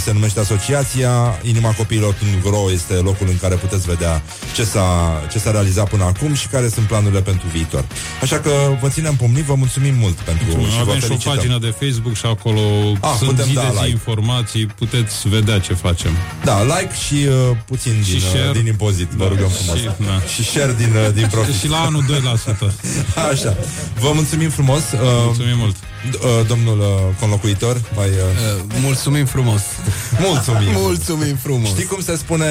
se 0.00 0.12
numește 0.12 0.40
asociația. 0.40 1.38
Inima 1.42 1.70
Copiilor.ro 1.70 2.70
este 2.72 2.92
locul 2.94 3.26
în 3.28 3.38
care 3.38 3.54
puteți 3.54 3.86
vedea 3.86 4.22
ce 4.54 4.64
s-a, 4.64 4.88
ce 5.32 5.38
s-a 5.38 5.50
realizat 5.50 5.88
până 5.88 6.04
acum 6.04 6.34
și 6.34 6.46
care 6.46 6.68
sunt 6.68 6.86
planurile 6.86 7.20
pentru 7.22 7.46
viitor. 7.52 7.84
Așa 8.22 8.38
că 8.38 8.50
vă 8.80 8.88
ținem 8.88 9.14
pumnii, 9.14 9.42
vă 9.42 9.54
mulțumim 9.54 9.94
mult 9.94 10.14
pentru 10.16 10.46
și 10.46 10.54
vă 10.56 10.80
Avem 10.80 10.94
și 10.98 11.04
o 11.04 11.06
felicităm. 11.06 11.34
pagină 11.34 11.58
de 11.58 11.74
Facebook 11.80 12.14
și 12.16 12.26
acolo 12.26 12.60
Ah, 13.00 13.14
sunt 13.18 13.30
putem 13.30 13.44
zi 13.46 13.52
da 13.54 13.60
de 13.60 13.66
zi 13.72 13.78
like. 13.78 13.90
informații, 13.90 14.66
puteți 14.66 15.28
vedea 15.28 15.58
ce 15.58 15.74
facem. 15.74 16.10
Da, 16.44 16.62
like 16.62 16.90
și 17.06 17.14
uh, 17.28 17.56
puțin 17.66 18.02
Și 18.04 18.10
din, 18.10 18.20
share. 18.20 18.48
uh, 18.48 18.52
din 18.56 18.66
impozit, 18.66 19.08
vă 19.08 19.24
Da, 19.24 19.28
rugăm 19.30 19.48
și- 19.48 19.54
frumos. 19.56 19.80
da. 20.06 20.20
Și 20.34 20.44
share 20.44 20.74
din, 20.78 20.92
uh, 20.96 21.12
din 21.14 21.28
profit. 21.34 21.54
Și 21.54 21.68
la 21.68 21.80
anul 21.80 22.02
2%. 22.08 22.72
Așa. 23.32 23.56
Vă 24.00 24.10
mulțumim 24.14 24.50
frumos. 24.50 24.82
Uh, 24.92 24.98
Mulțumim 25.24 25.56
mult. 25.58 25.76
D- 26.10 26.14
uh, 26.22 26.46
domnul 26.46 26.78
uh, 26.78 26.86
conlocuitor, 27.20 27.80
mai... 27.96 28.08
Uh, 28.08 28.62
mulțumim 28.80 29.24
frumos. 29.26 29.60
mulțumim. 30.28 30.68
Mulțumim 30.72 31.36
frumos. 31.42 31.68
Știi 31.68 31.84
cum 31.84 32.00
se 32.02 32.16
spune 32.16 32.46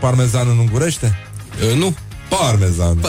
parmezan 0.00 0.48
în 0.48 0.58
ungurește? 0.58 1.18
Uh, 1.70 1.76
nu. 1.76 1.94
Parmezan. 2.28 2.98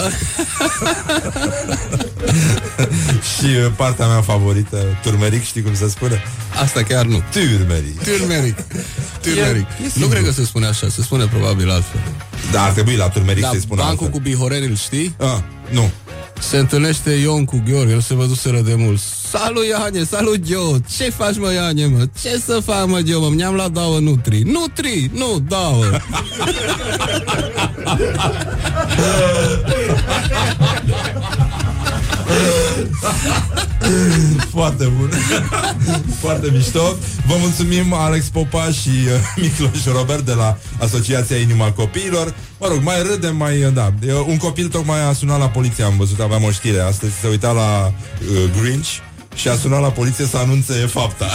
Și 3.38 3.46
uh, 3.46 3.72
partea 3.76 4.08
mea 4.08 4.22
favorită, 4.22 4.78
turmeric, 5.02 5.44
știi 5.44 5.62
cum 5.62 5.76
se 5.76 5.90
spune? 5.90 6.24
Asta 6.64 6.84
chiar 6.84 7.06
nu. 7.06 7.22
Turmeric. 7.32 8.04
Turmeric. 8.04 8.58
Turmeric. 9.24 9.66
E- 9.70 9.76
e 9.80 9.84
nu 9.84 9.90
simplu. 9.90 10.08
cred 10.10 10.24
că 10.24 10.32
se 10.32 10.46
spune 10.46 10.66
așa, 10.68 10.88
se 10.90 11.02
spune 11.02 11.26
probabil 11.26 11.70
altfel. 11.70 12.00
Da, 12.52 12.64
ar 12.64 12.72
trebui 12.72 12.96
la 12.96 13.10
turmeric 13.10 13.42
Da, 13.44 13.50
să-i 13.50 13.60
spună 13.60 13.82
bancul 13.82 14.06
altfel. 14.06 14.22
cu 14.22 14.30
Bihorel, 14.30 14.64
îl 14.64 14.76
știi? 14.76 15.16
Ah, 15.20 15.38
nu. 15.72 15.90
Se 16.40 16.58
întâlnește 16.58 17.12
Ion 17.12 17.46
cu 17.46 17.64
Gheorghe, 17.70 17.94
nu 17.94 18.00
se 18.00 18.14
văzuseră 18.14 18.60
de 18.60 18.74
mult. 18.76 19.00
Salut, 19.32 19.66
Iane, 19.66 20.04
salut, 20.04 20.40
Geo! 20.42 20.78
Ce 20.98 21.10
faci, 21.10 21.38
mă, 21.38 21.54
Iane, 21.54 21.86
mă? 21.86 22.08
Ce 22.22 22.42
să 22.46 22.60
fac, 22.66 22.88
mă, 22.88 23.02
Geo, 23.02 23.20
mă? 23.20 23.30
Mi-am 23.30 23.54
luat 23.54 23.72
două 23.72 24.00
nutri. 24.00 24.42
Nutri! 24.42 25.10
Nu, 25.14 25.40
două! 25.48 25.86
Foarte 34.52 34.86
bun. 34.98 35.10
Foarte 36.20 36.50
mișto. 36.52 36.96
Vă 37.28 37.36
mulțumim 37.40 37.94
Alex 37.94 38.26
Popa 38.28 38.72
și 38.72 38.90
uh, 38.90 39.34
Micloș 39.42 39.86
Robert 39.98 40.26
de 40.26 40.34
la 40.34 40.58
Asociația 40.80 41.38
Inima 41.38 41.72
Copiilor. 41.72 42.36
Mă 42.60 42.68
rog, 42.68 42.80
mai 42.84 43.04
râdem, 43.04 43.36
mai... 43.36 43.64
uh, 43.64 43.74
Da. 43.74 43.94
E, 44.08 44.14
Un 44.14 44.38
copil 44.38 44.68
tocmai 44.68 45.04
a 45.10 45.14
sunat 45.14 45.40
la 45.40 45.50
poliție, 45.50 45.84
am 45.84 45.98
văzut, 45.98 46.20
aveam 46.20 46.44
o 46.44 46.52
știre 46.52 46.80
astăzi, 46.80 47.14
se 47.22 47.28
uita 47.28 47.52
la 47.52 47.94
uh, 48.22 48.62
Grinch 48.62 48.90
și 49.36 49.48
a 49.48 49.56
sunat 49.56 49.82
la 49.82 49.92
poliție 49.92 50.26
să 50.26 50.38
anunțe 50.38 50.74
fapta. 50.74 51.26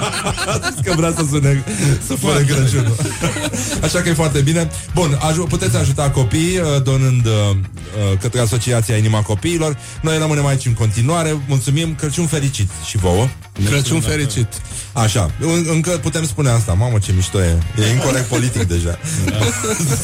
Zic 0.76 0.84
că 0.84 0.94
vrea 0.96 1.12
să 1.16 1.24
sune, 1.30 1.64
să 2.06 2.14
fure 2.14 2.44
Crăciunul. 2.44 2.96
Așa 3.84 4.00
că 4.00 4.08
e 4.08 4.12
foarte 4.14 4.40
bine. 4.40 4.70
Bun, 4.94 5.18
aju- 5.20 5.46
puteți 5.46 5.76
ajuta 5.76 6.10
copiii 6.10 6.58
uh, 6.58 6.82
donând 6.82 7.26
uh, 7.26 7.32
uh, 7.32 8.18
către 8.20 8.40
Asociația 8.40 8.96
Inima 8.96 9.22
Copiilor. 9.22 9.78
Noi 10.02 10.18
rămânem 10.18 10.46
aici 10.46 10.66
în 10.66 10.72
continuare. 10.74 11.40
Mulțumim, 11.48 11.94
Crăciun 11.94 12.26
fericit 12.26 12.70
și 12.86 12.96
vouă. 12.96 13.28
Crăciun 13.64 14.00
fericit. 14.00 14.48
Așa, 14.94 15.30
în- 15.40 15.66
încă 15.70 15.90
putem 15.90 16.26
spune 16.26 16.50
asta. 16.50 16.72
Mamă, 16.72 16.98
ce 16.98 17.12
mișto 17.12 17.42
e. 17.42 17.58
E 17.78 17.90
incorrect 17.92 18.24
politic 18.26 18.62
deja. 18.62 18.98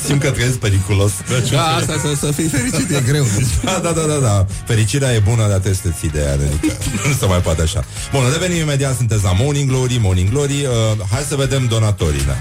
Simt 0.06 0.20
că 0.20 0.30
trăiesc 0.30 0.56
periculos. 0.58 1.12
Da, 1.50 1.66
asta 1.66 1.92
să, 2.02 2.26
să 2.26 2.32
fii 2.32 2.48
fericit 2.56 2.90
e 2.90 3.02
greu. 3.06 3.26
Da, 3.64 3.80
da, 3.82 3.90
da, 3.90 4.00
da, 4.02 4.14
da. 4.16 4.46
Fericirea 4.66 5.12
e 5.14 5.18
bună, 5.18 5.40
dar 5.40 5.48
trebuie 5.58 5.74
să 5.74 5.80
te 5.88 5.94
ții 5.98 6.08
de 6.08 6.20
ea, 6.20 6.32
adică 6.32 6.76
nu 7.08 7.12
se 7.18 7.26
mai 7.26 7.38
poate 7.40 7.62
așa. 7.62 7.84
Bun, 8.12 8.22
revenim 8.32 8.56
imediat, 8.62 8.96
sunteți 8.96 9.22
la 9.24 9.32
Morning 9.32 9.70
Glory, 9.70 9.98
Morning 10.02 10.28
Glory. 10.30 10.64
Uh, 10.64 11.06
hai 11.12 11.24
să 11.28 11.34
vedem 11.36 11.66
donatorii, 11.66 12.22
da. 12.26 12.36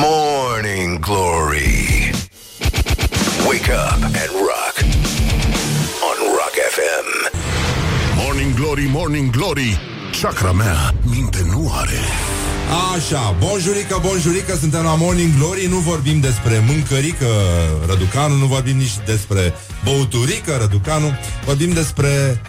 Morning 0.00 0.98
Glory. 0.98 2.10
Wake 3.48 3.70
up 3.72 4.02
and 4.02 4.30
rock. 4.50 4.74
On 6.08 6.16
Rock 6.38 6.54
FM. 6.74 7.06
Morning 8.16 8.54
Glory, 8.54 8.86
Morning 8.90 9.30
Glory 9.30 9.80
Chakra 10.22 10.52
mea 10.52 10.94
minte 11.02 11.38
nu 11.50 11.72
are 11.74 11.98
Așa, 12.94 13.34
bonjurică, 13.38 13.98
bonjurică, 14.02 14.56
suntem 14.60 14.82
la 14.82 14.94
Morning 14.94 15.36
Glory, 15.38 15.66
nu 15.66 15.76
vorbim 15.76 16.20
despre 16.20 16.64
mâncărică 16.66 17.26
Răducanu, 17.86 18.34
nu 18.34 18.46
vorbim 18.46 18.76
nici 18.76 18.92
despre 19.06 19.54
băuturică 19.84 20.56
Răducanu, 20.60 21.12
vorbim 21.44 21.72
despre 21.72 22.40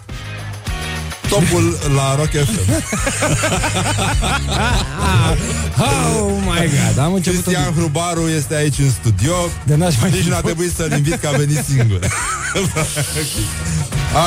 topul 1.29 1.77
la 1.95 2.15
Rock 2.15 2.29
FM. 2.29 2.71
Oh 6.19 6.31
my 6.45 6.69
god, 6.69 6.97
am 7.03 7.13
început 7.13 7.41
Cristian 7.41 7.73
Hrubaru 7.73 8.27
este 8.27 8.55
aici 8.55 8.77
în 8.79 8.89
studio. 8.89 9.33
De 9.65 9.75
n-aș 9.75 9.95
mai 10.01 10.09
Nici 10.09 10.21
fi 10.21 10.27
n-a 10.27 10.33
fost. 10.33 10.45
trebuit 10.45 10.71
să-l 10.75 10.91
invit 10.91 11.19
că 11.19 11.27
a 11.27 11.31
venit 11.37 11.63
singur. 11.69 11.99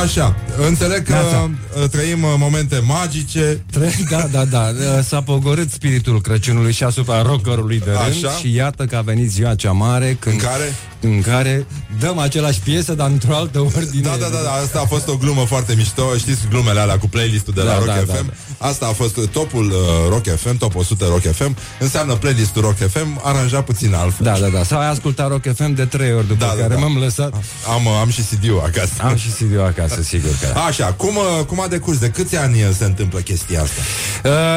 Așa, 0.03 0.37
înțeleg 0.67 1.03
că 1.03 1.13
Neața. 1.13 1.51
uh, 1.83 1.89
trăim 1.91 2.23
uh, 2.23 2.35
momente 2.39 2.79
magice. 2.87 3.65
Tre- 3.73 3.95
Da, 4.11 4.27
da, 4.33 4.45
da. 4.45 4.73
S-a 5.03 5.21
pogorât 5.23 5.71
spiritul 5.71 6.21
Crăciunului 6.21 6.73
și 6.73 6.85
asupra 6.85 7.23
rockerului 7.23 7.79
de 7.79 7.91
rând 7.91 8.25
Așa. 8.27 8.37
și 8.37 8.55
iată 8.55 8.85
că 8.85 8.97
a 8.97 9.01
venit 9.01 9.31
ziua 9.31 9.55
cea 9.55 9.73
mare 9.73 10.17
când, 10.21 10.35
În 10.35 10.41
care? 10.47 10.75
în 11.01 11.21
care 11.21 11.67
dăm 12.01 12.19
același 12.19 12.61
piesă, 12.61 12.95
dar 12.95 13.11
într-o 13.11 13.35
altă 13.37 13.61
ordine. 13.61 14.03
Da, 14.03 14.17
da, 14.21 14.29
da, 14.29 14.39
da, 14.45 14.53
asta 14.53 14.81
a 14.81 14.85
fost 14.87 15.09
o 15.09 15.17
glumă 15.17 15.45
foarte 15.45 15.75
mișto 15.77 16.17
Știți 16.19 16.41
glumele 16.51 16.81
alea 16.81 16.99
cu 16.99 17.09
playlistul 17.09 17.53
de 17.55 17.61
la 17.63 17.69
Da, 17.71 17.77
Rock 17.79 17.87
da, 17.87 17.95
FM 18.15 18.27
da, 18.27 18.33
Asta 18.67 18.87
a 18.87 18.93
fost 18.93 19.19
topul 19.33 19.65
uh, 19.71 19.77
Rock 20.09 20.37
FM, 20.39 20.57
top 20.57 20.75
100 20.75 21.05
Rock 21.09 21.35
FM 21.35 21.57
Înseamnă 21.79 22.15
playlistul 22.15 22.63
Rock 22.63 22.77
FM 22.77 23.21
aranjat 23.25 23.65
puțin 23.65 23.95
altfel 23.95 24.25
Da, 24.27 24.39
da, 24.39 24.47
da. 24.49 24.63
Sau 24.63 24.79
ai 24.79 24.89
ascultat 24.89 25.29
Rock 25.29 25.55
FM 25.57 25.75
de 25.75 25.85
trei 25.85 26.13
ori 26.13 26.27
după 26.27 26.45
Da, 26.45 26.47
da, 26.57 26.61
care 26.61 26.75
da. 26.75 26.81
m-am 26.81 26.97
lăsat. 26.99 27.35
Am, 27.69 27.85
uh, 27.87 27.93
am 28.01 28.11
și 28.11 28.21
CD-ul 28.23 28.63
acasă 28.65 28.93
Am 29.03 29.17
și 29.17 29.29
CD-ul 29.29 29.61
acasă, 29.65 30.03
sigur 30.03 30.31
că 30.41 30.47
Da. 30.55 30.61
Așa, 30.61 30.85
cum, 30.93 31.17
uh, 31.17 31.45
cum 31.45 31.61
a 31.61 31.67
decurs? 31.67 31.99
De 31.99 32.09
câți 32.09 32.37
ani 32.37 32.63
uh, 32.63 32.69
se 32.79 32.85
întâmplă 32.85 33.19
chestia 33.19 33.63
asta? 33.63 33.81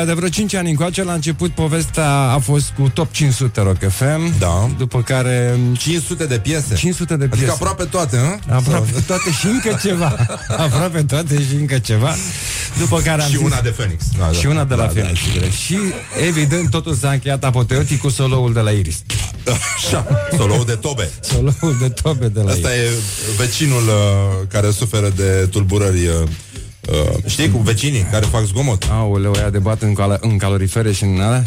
Uh, 0.02 0.06
De 0.06 0.14
vreo 0.14 0.30
5 0.30 0.54
ani 0.56 0.70
încoace, 0.70 1.04
la 1.04 1.14
început 1.14 1.52
povestea 1.52 2.10
a 2.12 2.38
fost 2.38 2.70
cu 2.78 2.90
Top 2.94 3.12
500 3.12 3.62
Rock 3.62 3.90
FM. 3.92 4.40
Da. 4.40 4.70
După 4.78 5.02
care... 5.02 5.60
500 5.78 6.26
de 6.26 6.40
piese? 6.40 6.76
500 6.76 7.16
de 7.16 7.26
piese. 7.26 7.36
Adică 7.44 7.52
aproape 7.52 7.84
toate, 7.84 8.18
hă? 8.18 8.54
Aproape 8.54 9.04
toate 9.08 9.32
și 9.40 9.46
încă 9.46 9.80
ceva. 9.88 10.16
Aproape 10.58 11.04
toate 11.04 11.36
și 11.50 11.56
încă 11.56 11.78
ceva. 11.80 12.16
După 12.80 12.98
care 13.00 13.22
am 13.22 13.30
Și 13.30 13.36
zis... 13.38 13.46
una 13.46 13.60
de 13.62 13.70
Phoenix. 13.70 13.99
Da, 14.20 14.32
și 14.32 14.44
da. 14.44 14.50
una 14.50 14.64
de 14.64 14.76
la 14.76 14.86
Da, 14.86 14.92
da. 14.94 15.00
Phoenix. 15.02 15.20
sigur. 15.22 15.52
Și 15.52 15.78
evident 16.28 16.70
totul 16.70 16.94
s-a 16.94 17.12
încheiat 17.12 17.44
apoteotic 17.44 18.00
cu 18.02 18.10
soloul 18.10 18.54
de 18.54 18.60
la 18.60 18.70
Iris. 18.72 19.02
Așa, 19.76 20.08
soloul 20.38 20.66
de 20.66 20.76
tobe. 20.76 21.10
Soloul 21.22 21.76
de 21.80 21.90
tobe 21.90 22.28
de 22.28 22.42
la 22.42 22.52
Asta 22.52 22.70
Iris. 22.74 22.90
e 22.90 22.98
vecinul 23.38 23.84
uh, 23.88 24.48
care 24.48 24.72
suferă 24.72 25.10
de 25.16 25.48
tulburări 25.52 26.08
uh, 26.08 26.14
Uh, 26.92 27.18
știi, 27.26 27.50
cu 27.52 27.58
vecinii 27.58 28.06
care 28.12 28.26
fac 28.26 28.44
zgomot. 28.46 28.84
Aoleu, 28.92 29.34
ea 29.38 29.50
debat 29.50 29.82
în, 29.82 29.94
cal- 29.94 30.18
în 30.22 30.38
calorifere 30.38 30.92
și 30.92 31.04
în 31.04 31.22
alea? 31.22 31.44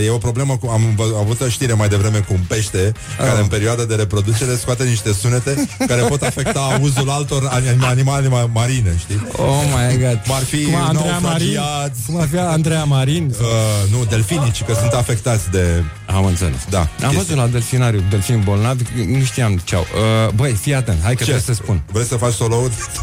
E, 0.00 0.04
e 0.04 0.10
o 0.10 0.16
problemă 0.18 0.56
cu... 0.56 0.68
Am 0.72 0.82
vă- 0.96 1.16
avut 1.20 1.40
o 1.40 1.48
știre 1.48 1.72
mai 1.72 1.88
devreme 1.88 2.18
cu 2.18 2.32
un 2.32 2.40
pește 2.48 2.92
Ah. 3.18 3.26
care 3.26 3.40
în 3.40 3.46
perioada 3.46 3.84
de 3.84 3.94
reproducere 3.94 4.56
scoate 4.56 4.84
niște 4.84 5.12
sunete 5.12 5.68
care 5.86 6.00
pot 6.02 6.22
afecta 6.22 6.60
auzul 6.78 7.10
altor 7.10 7.48
anim- 7.52 7.80
animale 7.84 8.26
ma- 8.28 8.52
marine, 8.52 8.94
știi? 8.98 9.26
Oh 9.36 9.62
my 9.74 9.98
god. 9.98 10.20
Cum 10.26 10.34
ar 10.34 10.42
fi 10.42 10.64
Cum 10.64 10.74
Andreea 10.74 11.18
Marin? 11.18 11.46
naufragiați. 11.54 12.00
Cum 12.06 12.20
ar 12.20 12.28
fi 12.28 12.36
Andreea 12.38 12.84
Marin? 12.84 13.34
Uh, 13.40 13.90
nu, 13.90 14.04
delfinici, 14.04 14.62
că 14.66 14.74
sunt 14.80 14.92
afectați 14.92 15.50
de... 15.50 15.82
Am 16.06 16.24
înțeles. 16.24 16.58
Da. 16.70 16.78
Am 16.78 16.86
chestii. 16.98 17.16
văzut 17.16 17.36
la 17.36 17.46
delfinariu, 17.46 18.02
delfin 18.10 18.40
bolnav, 18.44 18.78
nu 19.08 19.24
știam 19.24 19.60
ce 19.64 19.74
au. 19.74 19.86
Uh, 20.26 20.32
băi, 20.34 20.52
fii 20.52 20.74
atent, 20.74 20.98
hai 21.02 21.14
că 21.14 21.24
Ce? 21.24 21.30
trebuie 21.30 21.54
să 21.56 21.62
spun. 21.62 21.82
Vrei 21.92 22.04
să 22.04 22.16
faci 22.16 22.32
solo 22.32 22.56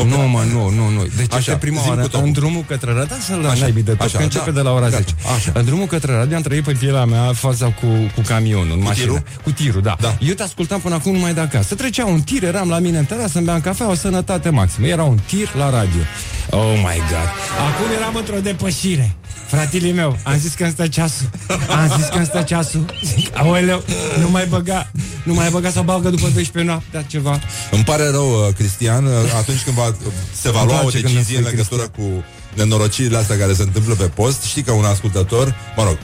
Nu, 0.07 0.17
mă, 0.17 0.43
nu, 0.53 0.69
nu, 0.69 0.89
nu. 0.89 1.01
Deci 1.17 1.25
Așa, 1.33 1.37
Așa, 1.37 1.55
prima 1.57 1.78
zi-mi 1.79 1.89
oară, 1.89 2.01
cu 2.01 2.07
topul. 2.07 2.25
în 2.27 2.31
drumul 2.33 2.63
către 2.67 2.93
radio, 2.93 3.15
să-l 3.27 3.45
Așa, 3.45 3.59
naibii 3.59 3.83
de 3.83 3.91
tot, 3.91 4.01
așa, 4.05 4.17
că 4.17 4.23
începe 4.23 4.45
da. 4.45 4.51
de 4.51 4.61
la 4.61 4.71
ora 4.71 4.89
Gata, 4.89 4.97
10. 4.97 5.13
așa. 5.35 5.51
În 5.53 5.65
drumul 5.65 5.85
către 5.85 6.13
radio 6.13 6.35
am 6.35 6.41
trăit 6.41 6.63
pe 6.63 6.71
pielea 6.71 7.05
mea 7.05 7.33
faza 7.33 7.65
cu, 7.65 7.87
cu 8.15 8.21
camionul, 8.27 8.71
în 8.71 8.81
mașină. 8.83 9.05
tirul? 9.05 9.23
Cu 9.43 9.51
tirul, 9.51 9.81
da. 9.81 9.95
Da. 10.01 10.17
Eu 10.19 10.33
te 10.33 10.43
ascultam 10.43 10.79
până 10.79 10.95
acum 10.95 11.11
numai 11.11 11.33
de 11.33 11.39
acasă. 11.39 11.75
Trecea 11.75 12.05
un 12.05 12.21
tir, 12.21 12.43
eram 12.43 12.69
la 12.69 12.79
mine 12.79 12.97
în 12.97 13.05
terasă, 13.05 13.37
îmi 13.37 13.45
beam 13.45 13.61
cafea, 13.61 13.89
o 13.89 13.93
sănătate 13.95 14.49
maximă. 14.49 14.87
Era 14.87 15.03
un 15.03 15.19
tir 15.25 15.49
la 15.57 15.69
radio. 15.69 16.01
Oh 16.49 16.73
my 16.75 16.97
God. 17.09 17.29
Acum 17.69 17.85
eram 17.99 18.15
într-o 18.15 18.39
depășire. 18.39 19.15
Fratele 19.47 19.91
meu, 19.91 20.17
am 20.23 20.37
zis 20.37 20.53
că 20.53 20.63
îmi 20.63 20.71
stă 20.71 20.87
ceasul 20.87 21.29
Am 21.69 21.91
zis 21.97 22.05
că 22.05 22.17
îmi 22.17 22.25
stă 22.25 22.41
ceasul 22.41 22.85
Zic, 23.03 23.37
Aoleu, 23.37 23.83
nu 24.19 24.29
mai 24.29 24.45
băga 24.49 24.91
Nu 25.23 25.33
mai 25.33 25.49
băga 25.49 25.69
sau 25.69 25.83
bagă 25.83 26.09
după 26.09 26.29
12 26.33 26.71
noaptea 26.71 27.01
ceva 27.01 27.39
Îmi 27.71 27.83
pare 27.83 28.09
rău, 28.09 28.29
uh, 28.29 28.53
Cristian, 28.53 29.05
uh, 29.05 29.11
atunci 29.37 29.63
când 29.63 29.75
va, 29.75 29.95
se 30.41 30.51
va 30.51 30.59
Îmi 30.61 30.69
lua 30.69 30.77
o 30.77 30.81
place 30.81 31.01
când 31.01 31.13
decizie 31.13 31.37
în 31.37 31.43
îmi 31.43 31.53
spui 31.63 31.77
legătură 31.77 31.87
cu 31.97 32.23
nenorocirile 32.53 33.17
astea 33.17 33.37
care 33.37 33.53
se 33.53 33.61
întâmplă 33.61 33.93
pe 33.93 34.05
post, 34.05 34.43
știi 34.43 34.61
că 34.61 34.71
un 34.71 34.85
ascultător, 34.85 35.55
mă 35.75 35.83
rog, 35.83 35.97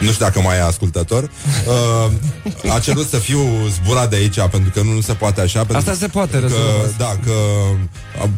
nu 0.00 0.10
știu 0.10 0.24
dacă 0.24 0.40
mai 0.40 0.56
e 0.56 0.62
ascultător, 0.62 1.30
uh, 2.64 2.72
a 2.74 2.78
cerut 2.78 3.08
să 3.08 3.16
fiu 3.16 3.40
zburat 3.68 4.10
de 4.10 4.16
aici, 4.16 4.40
pentru 4.50 4.70
că 4.74 4.82
nu, 4.82 4.92
nu 4.92 5.00
se 5.00 5.12
poate 5.12 5.40
așa. 5.40 5.58
Pentru 5.58 5.76
Asta 5.76 5.94
se 5.94 6.06
poate 6.06 6.32
că, 6.32 6.38
rezolva. 6.38 6.88
Da, 6.96 7.18
că 7.24 7.32
uh, 8.22 8.28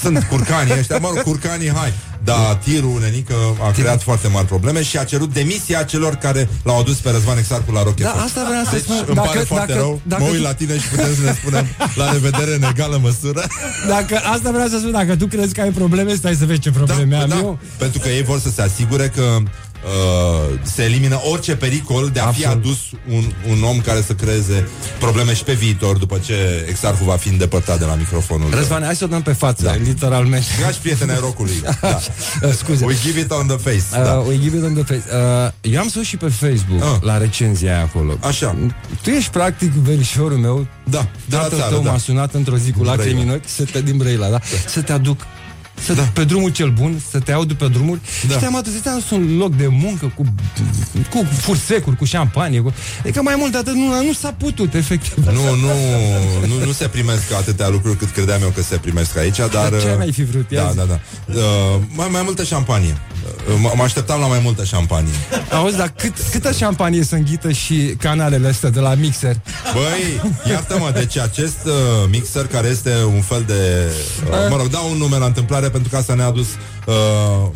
sunt 0.00 0.22
curcanii 0.30 0.78
ăștia, 0.78 0.98
mă 0.98 1.10
rog, 1.14 1.22
curcanii, 1.22 1.70
hai. 1.70 1.92
Da, 2.26 2.58
tirul 2.64 2.98
nenică 3.00 3.34
a 3.62 3.70
creat 3.70 4.02
foarte 4.02 4.28
mari 4.28 4.46
probleme 4.46 4.82
și 4.82 4.98
a 4.98 5.04
cerut 5.04 5.32
demisia 5.32 5.82
celor 5.82 6.14
care 6.14 6.48
l-au 6.62 6.78
adus 6.78 6.96
pe 6.96 7.10
Răzvan 7.10 7.38
Exarcu 7.38 7.72
la 7.72 7.82
Rock 7.82 8.00
Da, 8.00 8.08
FM. 8.08 8.18
asta 8.24 8.44
vreau 8.48 8.64
să 8.64 8.70
deci, 8.72 8.80
spun. 8.82 9.02
Îmi 9.06 9.14
Dacă- 9.14 9.26
pare 9.28 9.38
foarte 9.40 9.66
dacă- 9.72 9.78
rău. 9.84 10.00
dacă 10.02 10.22
mă 10.22 10.28
uit 10.28 10.36
tu- 10.36 10.42
la 10.42 10.54
tine 10.54 10.78
și 10.78 10.88
putem 10.88 11.14
să 11.14 11.20
ne 11.24 11.32
spunem 11.40 11.66
la 11.94 12.12
revedere 12.12 12.54
în 12.54 12.62
egală 12.62 12.98
măsură. 13.02 13.42
Dacă 13.88 14.16
asta 14.34 14.50
vreau 14.50 14.68
să 14.68 14.78
spun, 14.78 14.90
dacă 14.90 15.16
tu 15.16 15.26
crezi 15.26 15.54
că 15.54 15.60
ai 15.60 15.70
probleme, 15.70 16.14
stai 16.14 16.34
să 16.34 16.44
vezi 16.44 16.60
ce 16.60 16.70
probleme 16.70 17.16
am 17.16 17.28
da, 17.28 17.36
eu. 17.36 17.58
pentru 17.78 17.98
că 18.00 18.08
ei 18.08 18.22
vor 18.22 18.38
să 18.40 18.50
se 18.50 18.62
asigure 18.62 19.08
că 19.16 19.36
uh, 19.86 20.58
se 20.62 20.82
elimină 20.82 21.20
orice 21.30 21.56
pericol 21.56 22.10
de 22.12 22.20
a 22.20 22.26
fi 22.32 22.44
Absolut. 22.46 22.64
adus 22.64 22.78
un, 23.16 23.24
un 23.50 23.62
om 23.62 23.80
care 23.80 24.02
să 24.06 24.12
creeze 24.12 24.68
probleme 24.98 25.34
și 25.34 25.44
pe 25.44 25.52
viitor 25.52 25.96
după 25.96 26.18
ce 26.24 26.66
Exarhu 26.68 27.04
va 27.04 27.16
fi 27.16 27.28
îndepărtat 27.28 27.78
de 27.78 27.84
la 27.84 27.94
microfonul. 27.94 28.50
Răzvan, 28.54 28.82
hai 28.82 28.96
să 28.96 29.04
o 29.04 29.06
dăm 29.06 29.22
pe 29.22 29.32
față, 29.32 29.62
Da. 29.64 29.74
literalmente. 29.74 30.46
Dragi 30.60 30.78
prieteni 30.78 31.10
ai 31.10 31.18
rocului. 31.20 31.52
Da. 31.80 31.98
Uh, 32.42 32.52
Scuze. 32.52 32.84
We 32.84 32.94
give 33.04 33.20
it 33.20 33.30
on 33.30 33.46
the 33.46 33.56
face. 33.56 33.82
Uh, 34.00 34.04
da. 34.04 34.12
We 34.12 34.38
give 34.38 34.56
it 34.56 34.62
on 34.64 34.74
the 34.74 34.82
face. 34.84 35.02
Uh, 35.12 35.72
eu 35.72 35.80
am 35.80 35.88
sus 35.88 36.04
și 36.04 36.16
pe 36.16 36.28
Facebook 36.28 36.82
Ah. 36.82 36.98
la 37.00 37.18
recenzia 37.18 37.72
aia 37.74 37.82
acolo. 37.82 38.16
Așa. 38.20 38.56
Tu 39.02 39.10
ești 39.10 39.30
practic 39.30 39.72
verișorul 39.72 40.36
meu. 40.38 40.66
Da, 40.90 41.06
de 41.28 41.36
la 41.36 41.42
Tatăl 41.42 41.58
țară, 41.58 41.70
tău 41.74 41.82
da. 41.82 41.90
m-a 41.90 41.98
sunat 41.98 42.34
într-o 42.34 42.56
zi 42.56 42.70
cu 42.70 42.78
Din 42.78 42.86
lacrimi 42.86 43.10
în 43.10 43.16
Brăila. 43.26 43.34
ochi 43.34 43.48
să 43.48 43.64
te, 43.64 43.80
din 43.82 43.96
Brăila, 43.96 44.28
da? 44.28 44.40
Să 44.68 44.80
te 44.82 44.92
aduc 44.92 45.20
să, 45.84 45.92
da. 45.92 46.02
pe 46.02 46.24
drumul 46.24 46.50
cel 46.50 46.70
bun, 46.70 47.00
să 47.10 47.18
te 47.18 47.32
aud 47.32 47.52
pe 47.52 47.68
drumuri 47.68 48.00
Da. 48.28 48.32
și 48.34 48.40
te-am 48.40 48.56
adus, 48.56 48.72
te-am 48.72 48.94
adus 48.94 49.10
un 49.10 49.36
loc 49.36 49.56
de 49.56 49.66
muncă 49.66 50.12
cu, 50.16 50.34
cu 51.10 51.26
fursecuri, 51.38 51.96
cu 51.96 52.04
șampanie 52.04 52.60
cu... 52.60 52.74
Adică 53.02 53.22
mai 53.22 53.34
mult 53.38 53.52
de 53.52 53.58
atât 53.58 53.74
nu, 53.74 54.04
nu 54.04 54.12
s-a 54.12 54.34
putut, 54.38 54.74
efectiv 54.74 55.24
Nu, 55.24 55.54
nu, 55.54 55.68
nu, 56.46 56.64
nu 56.64 56.72
se 56.72 56.88
primesc 56.88 57.32
atâtea 57.32 57.68
lucruri 57.68 57.96
cât 57.96 58.10
credeam 58.10 58.42
eu 58.42 58.48
că 58.48 58.62
se 58.62 58.76
primesc 58.76 59.16
aici, 59.16 59.36
dar... 59.36 59.48
Dar 59.50 59.80
ce 59.80 59.90
uh, 59.90 59.96
mai 59.96 60.12
fi 60.12 60.24
vrut? 60.24 60.50
Ia 60.50 60.62
Da, 60.62 60.70
zi. 60.70 60.76
da, 60.76 60.84
da. 60.84 61.00
Uh, 61.34 61.80
mai, 61.94 62.08
mai 62.10 62.22
multă 62.24 62.44
șampanie. 62.44 62.96
Uh, 63.48 63.54
mă- 63.60 63.72
mă 63.76 63.82
așteptam 63.82 64.20
la 64.20 64.26
mai 64.26 64.40
multă 64.42 64.64
șampanie. 64.64 65.12
Auzi, 65.50 65.76
dar 65.76 65.92
cât, 65.96 66.14
câtă 66.30 66.52
șampanie 66.52 67.04
să 67.04 67.14
înghită 67.14 67.52
și 67.52 67.94
canalele 67.98 68.48
astea 68.48 68.70
de 68.70 68.80
la 68.80 68.94
mixer? 68.94 69.36
Băi, 69.72 70.30
iartă-mă, 70.50 70.90
deci 70.94 71.18
acest 71.18 71.58
uh, 71.64 71.72
mixer 72.10 72.46
care 72.46 72.68
este 72.68 72.92
un 73.14 73.20
fel 73.20 73.44
de... 73.46 73.92
Uh, 74.30 74.30
mă 74.50 74.56
rog, 74.56 74.68
dau 74.68 74.90
un 74.90 74.96
nume 74.96 75.16
la 75.18 75.26
întâmplare 75.26 75.68
pentru 75.68 75.88
că 75.90 75.96
asta 75.96 76.14
ne-a 76.14 76.26
adus 76.26 76.46
uh, 76.86 76.94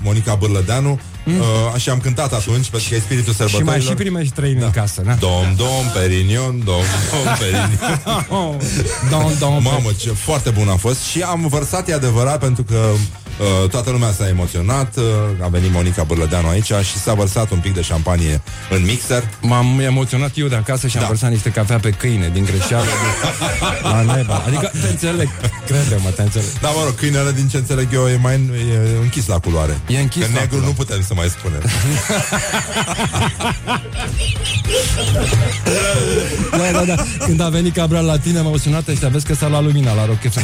Monica 0.03 0.35
Bârlădeanu 0.35 1.01
uh, 1.27 1.81
și 1.81 1.91
am 1.91 1.99
cântat 1.99 2.33
atunci 2.33 2.69
pentru 2.69 2.89
că 2.89 2.95
e 2.95 2.99
spiritul 3.01 3.35
Mm. 3.39 3.47
Și 3.47 3.53
mai 3.55 3.59
sărbătorilor. 3.59 3.89
și 3.97 4.03
primești 4.03 4.33
trăini 4.35 4.63
în 4.63 4.71
casă, 4.71 5.03
da? 5.07 5.13
Dom, 5.15 5.55
dom, 5.57 5.85
perinion, 5.95 6.63
dom, 6.65 6.83
dom, 7.11 7.35
perinion. 7.43 8.59
Don, 9.11 9.33
don, 9.39 9.63
Mamă, 9.63 9.91
ce 10.01 10.11
foarte 10.13 10.51
bun 10.51 10.69
a 10.69 10.77
fost 10.77 11.01
și 11.01 11.21
am 11.23 11.47
vărsat, 11.49 11.89
e 11.89 11.95
adevărat, 11.95 12.39
pentru 12.39 12.63
că 12.63 12.87
uh, 13.63 13.69
toată 13.69 13.91
lumea 13.91 14.13
s-a 14.13 14.29
emoționat, 14.29 14.97
uh, 14.97 15.05
a 15.41 15.49
venit 15.49 15.73
Monica 15.73 16.03
Bârlădeanu 16.03 16.49
aici 16.49 16.65
și 16.83 16.99
s-a 17.05 17.15
vărsat 17.15 17.51
un 17.51 17.59
pic 17.59 17.75
de 17.75 17.83
șampanie 17.83 18.43
în 18.71 18.85
mixer. 18.85 19.23
M-am 19.41 19.81
emoționat 19.81 20.31
eu 20.35 20.47
de 20.47 20.55
acasă 20.55 20.87
și 20.87 20.97
am 20.97 21.03
Da. 21.03 21.09
vărsat 21.09 21.31
niște 21.31 21.51
cafea 21.51 21.79
pe 21.79 21.91
câine 21.91 22.31
din 22.33 22.45
greșeală. 22.45 22.85
la 23.83 24.01
neba. 24.15 24.43
Adică 24.47 24.71
te 24.81 24.89
înțeleg. 24.89 25.29
Crede-mă, 25.67 26.09
te 26.17 26.23
înțeleg. 26.23 26.49
Da, 26.61 26.69
mă 26.69 26.83
rog, 26.85 26.95
câinele, 26.95 27.33
din 27.33 27.49
ce 27.49 27.57
înțeleg 27.57 27.89
eu, 27.93 28.09
e 28.09 28.17
mai 28.23 28.35
e 28.35 29.01
închis 29.03 29.27
la 29.27 29.39
culoare. 29.39 29.79
E 29.87 29.99
închis 29.99 30.23
Că 30.25 30.29
la 30.35 30.41
negru 30.41 30.49
culoare. 30.57 30.67
nu 30.79 30.85
putem 30.85 31.03
să 31.07 31.15
mai 31.15 31.29
spunem. 31.29 31.61
Da, 36.51 36.79
da, 36.79 36.85
da. 36.85 37.05
Când 37.19 37.41
a 37.41 37.49
venit 37.49 37.75
Cabral 37.75 38.05
la 38.05 38.19
tine, 38.19 38.41
m-au 38.41 38.57
sunat 38.57 38.89
ăștia, 38.89 39.09
vezi 39.09 39.27
că 39.27 39.35
s-a 39.35 39.49
luat 39.49 39.63
lumina 39.63 39.95
la 39.95 40.07
Rock 40.07 40.19
FM. 40.31 40.41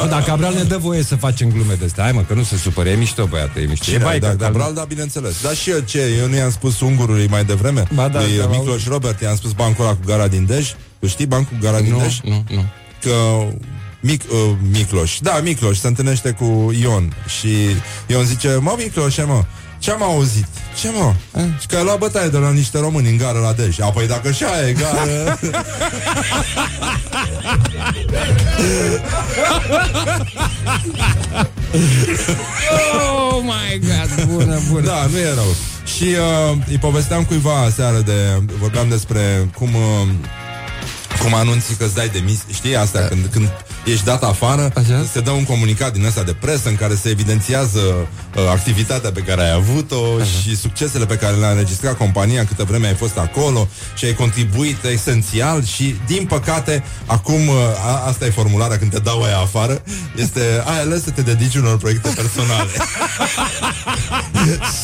Nu, 0.00 0.06
Dar 0.08 0.22
Cabral 0.22 0.54
ne 0.54 0.62
dă 0.62 0.76
voie 0.76 1.02
să 1.02 1.16
facem 1.16 1.50
glume 1.50 1.74
de 1.78 1.84
astea. 1.84 2.02
Hai 2.02 2.12
mă, 2.12 2.20
că 2.20 2.34
nu 2.34 2.42
se 2.42 2.56
supără. 2.56 2.88
E 2.88 2.94
mișto, 2.94 3.26
băiată, 3.26 3.60
e 3.60 3.66
mișto. 3.66 3.84
E 3.88 3.92
Cine? 3.92 4.04
bai, 4.04 4.18
da, 4.18 4.28
dar 4.28 4.36
Cabral, 4.50 4.74
da, 4.74 4.84
bineînțeles. 4.88 5.42
Dar 5.42 5.54
și 5.54 5.70
eu 5.70 5.78
ce? 5.78 6.16
Eu 6.20 6.28
nu 6.28 6.36
i-am 6.36 6.50
spus 6.50 6.80
ungurului 6.80 7.26
mai 7.26 7.44
devreme? 7.44 7.84
Ba 7.94 8.08
da, 8.08 8.20
lui 8.20 8.38
da, 8.38 8.46
Micloș 8.46 8.86
Robert, 8.86 9.20
i-am 9.20 9.36
spus 9.36 9.52
bancul 9.52 9.84
ăla 9.84 9.92
cu 9.94 10.00
gara 10.06 10.28
din 10.28 10.46
Dej. 10.46 10.74
Tu 10.98 11.06
știi 11.06 11.26
bancul 11.26 11.56
cu 11.58 11.64
gara 11.64 11.80
din 11.80 11.92
Nu, 11.92 11.98
Dej? 11.98 12.20
nu, 12.24 12.44
nu. 12.50 12.64
Că 13.02 13.12
Mic, 14.00 14.22
uh, 14.30 14.56
Micloș, 14.70 15.18
da, 15.20 15.40
Micloș 15.42 15.78
se 15.78 15.86
întâlnește 15.86 16.30
cu 16.30 16.72
Ion 16.80 17.12
și 17.38 17.48
Ion 18.06 18.24
zice, 18.24 18.58
mă, 18.60 18.74
Micloșe, 18.78 19.22
mă, 19.22 19.44
ce 19.80 19.90
am 19.90 20.02
auzit? 20.02 20.46
Ce 20.80 20.90
mă? 20.90 21.14
Și 21.60 21.66
că 21.66 21.76
a 21.76 21.82
luat 21.82 21.98
bătaie 21.98 22.28
de 22.28 22.38
la 22.38 22.50
niște 22.50 22.78
români 22.78 23.08
în 23.08 23.16
gară 23.16 23.38
la 23.38 23.52
Dej. 23.52 23.80
Apoi 23.80 24.06
dacă 24.06 24.28
așa 24.28 24.68
e 24.68 24.72
gară... 24.72 25.38
Oh 33.30 33.42
my 33.42 33.78
God, 33.78 34.24
bună, 34.24 34.60
bună. 34.70 34.86
Da, 34.86 35.06
nu 35.10 35.18
e 35.18 35.34
rău. 35.34 35.54
Și 35.96 36.04
uh, 36.04 36.56
îi 36.68 36.78
povesteam 36.78 37.24
cuiva 37.24 37.70
seară 37.74 37.98
de... 37.98 38.42
Vorbeam 38.58 38.88
despre 38.88 39.50
cum... 39.54 39.74
Uh, 39.74 40.08
cum 41.22 41.34
anunți 41.34 41.74
că 41.74 41.84
îți 41.84 41.94
dai 41.94 42.08
demisia, 42.08 42.44
știi 42.52 42.76
asta, 42.76 42.98
când, 43.08 43.26
când 43.30 43.48
ești 43.90 44.04
dat 44.04 44.22
afară, 44.22 44.72
Așa. 44.74 45.04
se 45.12 45.20
dă 45.20 45.30
un 45.30 45.44
comunicat 45.44 45.92
din 45.92 46.04
ăsta 46.04 46.22
de 46.22 46.32
presă 46.32 46.68
în 46.68 46.76
care 46.76 46.94
se 46.94 47.08
evidențiază 47.08 47.78
uh, 48.36 48.48
activitatea 48.50 49.10
pe 49.12 49.20
care 49.20 49.42
ai 49.42 49.52
avut-o 49.52 50.04
și 50.40 50.56
succesele 50.56 51.06
pe 51.06 51.14
care 51.16 51.36
le-a 51.36 51.50
înregistrat 51.50 51.96
compania 51.96 52.44
câtă 52.44 52.64
vreme 52.64 52.86
ai 52.86 52.94
fost 52.94 53.18
acolo 53.18 53.68
și 53.94 54.04
ai 54.04 54.14
contribuit 54.14 54.84
esențial 54.84 55.64
și, 55.64 55.94
din 56.06 56.26
păcate, 56.26 56.84
acum, 57.06 57.48
uh, 57.48 57.54
a, 57.86 58.04
asta 58.06 58.26
e 58.26 58.30
formularea 58.30 58.78
când 58.78 58.90
te 58.90 58.98
dau 58.98 59.22
aia 59.22 59.38
afară, 59.38 59.82
este 60.16 60.62
ai 60.64 60.80
ales 60.80 61.02
să 61.02 61.10
te 61.10 61.22
dedici 61.22 61.54
unor 61.54 61.76
proiecte 61.78 62.08
personale. 62.14 62.70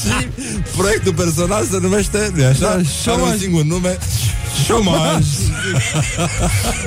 și 0.00 0.28
proiectul 0.76 1.14
personal 1.14 1.64
se 1.70 1.78
numește, 1.80 2.30
nu 2.34 2.44
așa? 2.44 2.58
Da, 2.58 2.68
Are 2.68 2.78
un 2.78 2.84
șomaj. 3.02 3.38
singur 3.38 3.62
nume, 3.62 3.98
Șomaj! 4.64 5.24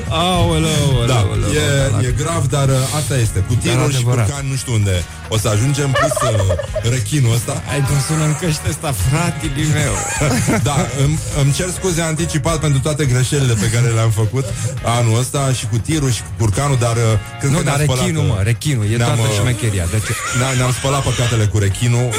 Aoleu, 0.10 1.06
Da, 1.08 1.16
aoleu, 1.16 1.50
e, 1.52 1.90
aoleu. 1.94 2.09
E 2.10 2.14
grav, 2.24 2.44
dar 2.56 2.68
uh, 2.70 2.98
asta 3.00 3.16
este. 3.26 3.40
Cu 3.48 3.54
tirul 3.54 3.90
și 3.90 3.96
adevărat. 3.96 4.26
curcan, 4.26 4.46
nu 4.52 4.56
știu 4.62 4.74
unde 4.74 4.96
o 5.34 5.38
să 5.38 5.48
ajungem, 5.56 5.90
plus 6.00 6.18
uh, 6.32 6.92
rechinul 6.96 7.34
ăsta. 7.38 7.54
Ai 7.72 7.82
cum 7.88 8.00
sună 8.08 8.24
în 8.30 8.36
căște 8.42 8.68
ăsta, 8.74 8.90
fratele 9.06 9.64
meu. 9.80 9.96
da, 10.70 10.78
îmi, 11.04 11.20
îmi 11.42 11.52
cer 11.58 11.70
scuze 11.78 12.02
anticipat 12.02 12.58
pentru 12.66 12.80
toate 12.80 13.04
greșelile 13.06 13.54
pe 13.54 13.70
care 13.74 13.88
le-am 13.98 14.12
făcut 14.22 14.46
anul 14.84 15.20
ăsta 15.20 15.42
și 15.58 15.66
cu 15.72 15.78
tirul 15.78 16.12
și 16.12 16.22
cu 16.22 16.32
curcanul, 16.38 16.78
dar 16.86 16.96
uh, 16.96 17.04
cred 17.40 17.52
Nu, 17.52 17.58
că 17.58 17.64
dar 17.64 17.76
ne-am 17.76 17.88
spălat, 17.88 18.06
rechinul, 18.06 18.26
uh, 18.30 18.34
mă, 18.36 18.42
rechinul, 18.52 18.86
e 18.92 18.96
ne-am, 18.96 19.16
toată 19.16 19.32
uh, 19.32 19.38
șmecheria. 19.40 19.86
Deci, 19.92 20.10
ne-am, 20.40 20.54
ne-am 20.58 20.74
spălat 20.80 21.02
păcatele 21.04 21.46
cu 21.46 21.58
rechinul. 21.58 22.10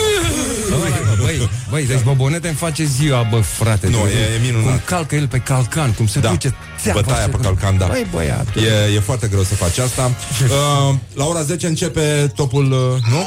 Băi, 1.22 1.36
băi, 1.36 1.48
băi, 1.70 1.86
deci 1.86 2.02
Bobonete 2.02 2.48
îmi 2.48 2.56
face 2.56 2.84
ziua, 2.84 3.26
bă, 3.30 3.36
frate. 3.40 3.86
Nu, 3.88 3.98
Deci, 4.04 4.14
e- 4.14 4.34
e 4.34 4.38
minunat. 4.52 4.68
Cum 4.70 4.80
calcă 4.84 5.14
el 5.14 5.28
pe 5.28 5.38
calcan, 5.38 5.92
cum 5.92 6.06
se 6.06 6.20
Da. 6.20 6.28
duce 6.28 6.54
țeapă 6.82 7.00
Bătaia 7.00 7.16
așa, 7.18 7.26
pe 7.26 7.32
cum- 7.32 7.42
calcan, 7.44 7.78
da. 7.78 7.86
Băi, 7.86 8.06
băiat. 8.10 8.46
E, 8.56 8.94
e 8.94 9.00
foarte 9.00 9.26
greu 9.26 9.42
să 9.42 9.54
faci 9.54 9.78
asta. 9.78 10.10
Uh, 10.40 10.94
la 11.14 11.24
ora 11.26 11.42
10 11.42 11.66
începe 11.66 12.32
topul, 12.34 12.64
uh, 12.72 13.12
nu? 13.12 13.24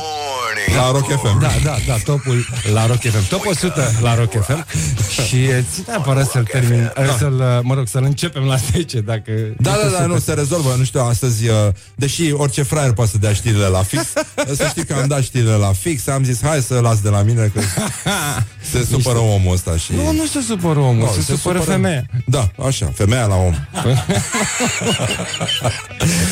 La 0.75 0.91
Rock 0.91 1.07
FM. 1.21 1.39
Da, 1.39 1.51
da, 1.63 1.75
da, 1.87 1.97
topul 2.03 2.45
la 2.73 2.85
Rock 2.85 2.99
FM. 3.01 3.27
Top 3.29 3.45
100 3.45 3.91
la 4.01 4.15
Rock 4.15 4.31
FM. 4.45 4.65
Și 5.27 5.35
e, 5.43 5.65
țin 5.73 5.83
neapărat 5.87 6.29
să-l 6.29 6.43
termin, 6.51 6.91
da. 6.95 7.15
să-l, 7.17 7.33
uh, 7.33 7.59
mă 7.61 7.73
rog, 7.73 7.87
să-l 7.87 8.03
începem 8.03 8.43
la 8.43 8.55
10, 8.71 8.99
dacă... 8.99 9.31
Da, 9.57 9.71
este 9.71 9.83
da, 9.83 9.89
da, 9.89 9.95
super. 9.95 10.05
nu, 10.07 10.19
se 10.19 10.33
rezolvă, 10.33 10.75
nu 10.77 10.83
știu, 10.83 11.01
astăzi, 11.01 11.47
uh, 11.47 11.55
deși 11.95 12.31
orice 12.31 12.63
fraier 12.63 12.91
poate 12.91 13.11
să 13.11 13.17
dea 13.17 13.33
știrile 13.33 13.65
la 13.65 13.83
fix, 13.83 14.03
să 14.57 14.65
știi 14.69 14.85
că 14.85 14.93
am 15.01 15.07
dat 15.07 15.21
știrile 15.21 15.55
la 15.55 15.71
fix, 15.73 16.07
am 16.07 16.23
zis, 16.23 16.41
hai 16.41 16.61
să 16.61 16.79
las 16.79 16.99
de 16.99 17.09
la 17.09 17.21
mine, 17.21 17.51
că 17.53 17.59
se 18.71 18.87
supără 18.91 19.17
omul 19.19 19.53
ăsta 19.53 19.77
și... 19.77 19.91
Nu, 19.93 20.11
nu 20.11 20.25
se 20.25 20.41
supără 20.47 20.79
omul, 20.79 20.95
Nu, 21.15 21.21
se, 21.21 21.35
supără 21.35 21.59
femeia. 21.59 22.05
Da, 22.25 22.47
așa, 22.67 22.91
femeia 22.95 23.25
la 23.25 23.35
om. 23.35 23.53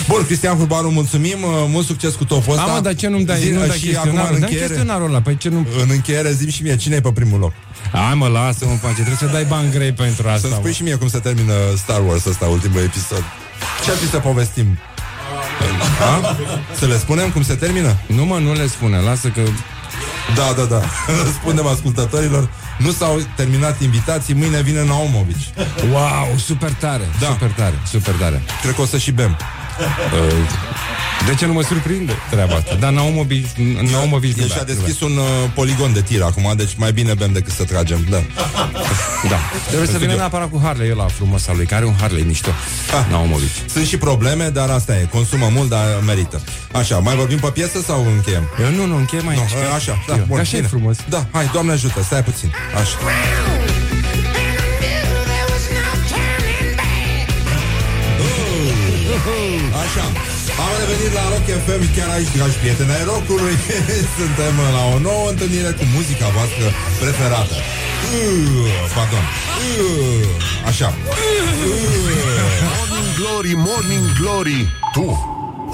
Bun, 0.07 0.25
Cristian 0.25 0.55
Hurbaru, 0.57 0.91
mulțumim, 0.91 1.43
uh, 1.43 1.49
mult 1.67 1.85
succes 1.85 2.13
cu 2.13 2.25
topul 2.25 2.53
ăsta. 2.53 2.65
Da, 2.65 2.71
mă, 2.73 2.79
dar 2.79 2.95
ce 2.95 3.07
nu-mi 3.07 3.25
dai, 3.25 3.39
Zi- 3.39 3.49
nu 3.49 3.59
dai 3.65 3.77
și 3.77 3.95
acum 3.95 4.11
chestionarul? 4.11 4.33
în 4.33 4.39
Dai 4.39 4.49
încheiere, 4.49 4.67
chestionarul 4.67 5.07
ăla, 5.07 5.21
păi 5.21 5.37
ce 5.37 5.49
nu... 5.49 5.67
în 5.81 5.87
încheiere 5.89 6.31
zi 6.31 6.49
și 6.49 6.63
mie, 6.63 6.75
cine 6.75 6.95
e 6.95 7.01
pe 7.01 7.11
primul 7.11 7.39
loc? 7.39 7.53
Hai 7.91 8.13
mă, 8.15 8.27
lasă-mă 8.27 8.71
în 8.71 8.77
pace, 8.77 8.93
trebuie 8.93 9.15
să 9.15 9.25
dai 9.25 9.43
bani 9.43 9.71
grei 9.71 9.91
pentru 9.91 10.27
asta, 10.27 10.39
Să-mi 10.39 10.53
spui 10.53 10.69
mă. 10.69 10.75
și 10.75 10.83
mie 10.83 10.95
cum 10.95 11.09
se 11.09 11.19
termină 11.19 11.53
Star 11.77 12.01
Wars 12.07 12.25
ăsta, 12.25 12.45
ultimul 12.45 12.79
episod. 12.81 13.23
Ce 13.85 13.91
ar 13.91 13.97
fi 13.97 14.09
să 14.09 14.17
povestim? 14.17 14.77
A? 16.01 16.35
Să 16.79 16.85
le 16.85 16.97
spunem 16.97 17.29
cum 17.31 17.43
se 17.43 17.53
termină? 17.53 17.97
Nu 18.05 18.25
mă, 18.25 18.37
nu 18.37 18.53
le 18.53 18.67
spune, 18.67 18.97
lasă 18.97 19.27
că... 19.27 19.41
Da, 20.35 20.53
da, 20.55 20.63
da. 20.63 20.81
Spunem 21.39 21.65
ascultătorilor, 21.65 22.49
nu 22.77 22.91
s-au 22.91 23.21
terminat 23.35 23.81
invitații, 23.81 24.33
mâine 24.33 24.61
vine 24.61 24.85
Naumovic. 24.85 25.37
Wow, 25.91 26.37
super 26.37 26.71
tare, 26.73 27.03
Da. 27.19 27.25
super 27.27 27.49
tare, 27.51 27.73
super 27.91 28.13
tare. 28.13 28.41
Cred 28.61 28.75
că 28.75 28.81
o 28.81 28.85
să 28.85 28.97
și 28.97 29.11
bem. 29.11 29.37
Uh, 29.79 30.47
De 31.25 31.35
ce 31.35 31.45
nu 31.45 31.53
mă 31.53 31.61
surprinde 31.61 32.13
treaba 32.29 32.53
asta? 32.55 32.75
Dar 32.79 32.91
Naumovic, 32.91 33.45
Naumovic 33.91 34.35
nu 34.35 34.41
El 34.41 34.47
bea, 34.47 34.55
și-a 34.57 34.65
nu 34.67 34.73
deschis 34.73 35.01
un 35.01 35.11
uh, 35.17 35.25
poligon 35.53 35.93
de 35.93 36.01
tir 36.01 36.21
acum, 36.21 36.53
deci 36.55 36.75
mai 36.75 36.91
bine 36.91 37.13
bem 37.13 37.31
decât 37.31 37.53
să 37.53 37.63
tragem. 37.63 38.05
Da. 38.09 38.17
bea. 38.17 38.27
Da. 39.29 39.37
Trebuie 39.67 39.87
să 39.87 39.97
vină 39.97 40.13
neapărat 40.13 40.49
cu 40.49 40.59
Harley 40.63 40.91
ăla 40.91 41.05
frumos 41.05 41.47
al 41.47 41.55
lui, 41.55 41.65
care 41.65 41.75
are 41.81 41.85
un 41.85 41.95
Harley 41.99 42.23
mișto. 42.23 42.49
Ah. 42.49 43.05
Naumovic. 43.09 43.49
Sunt 43.69 43.85
și 43.85 43.97
probleme, 43.97 44.47
dar 44.49 44.69
asta 44.69 44.95
e. 44.95 45.07
Consumă 45.11 45.49
mult, 45.53 45.69
dar 45.69 45.85
merită. 46.05 46.41
Așa, 46.73 46.97
mai 46.97 47.15
vorbim 47.15 47.39
pe 47.39 47.47
piesă 47.47 47.81
sau 47.81 48.05
încheiem? 48.15 48.49
Eu 48.61 48.69
nu, 48.69 48.85
nu, 48.85 48.95
încheiem 48.95 49.27
aici. 49.27 49.39
Nu, 49.39 49.45
că- 49.45 49.73
așa, 49.75 50.03
da, 50.07 50.13
Eu, 50.15 50.23
bun, 50.27 50.35
că 50.35 50.41
așa 50.41 50.51
e 50.55 50.55
bine. 50.55 50.67
frumos. 50.67 50.97
Da, 51.09 51.25
hai, 51.31 51.49
Doamne 51.53 51.71
ajută, 51.71 52.03
stai 52.03 52.23
puțin. 52.23 52.51
Așa. 52.81 52.97
Așa. 59.83 60.05
Am 60.63 60.73
revenit 60.81 61.11
la 61.19 61.23
Rock 61.33 61.47
FM 61.65 61.83
chiar 61.95 62.09
aici, 62.17 62.31
dragi 62.37 62.57
prieteni 62.61 62.91
ai 62.97 63.03
rockului. 63.11 63.55
Suntem 64.19 64.53
la 64.77 64.83
o 64.95 64.97
nouă 65.07 65.25
întâlnire 65.33 65.71
cu 65.79 65.85
muzica 65.95 66.27
voastră 66.37 66.65
preferată. 67.01 67.55
Uh, 67.57 68.71
Pardon. 68.95 69.23
Uh, 69.27 70.69
Așa. 70.71 70.89
Morning 72.75 73.09
Glory, 73.19 73.53
Morning 73.67 74.07
Glory 74.19 74.59
Tu 74.95 75.05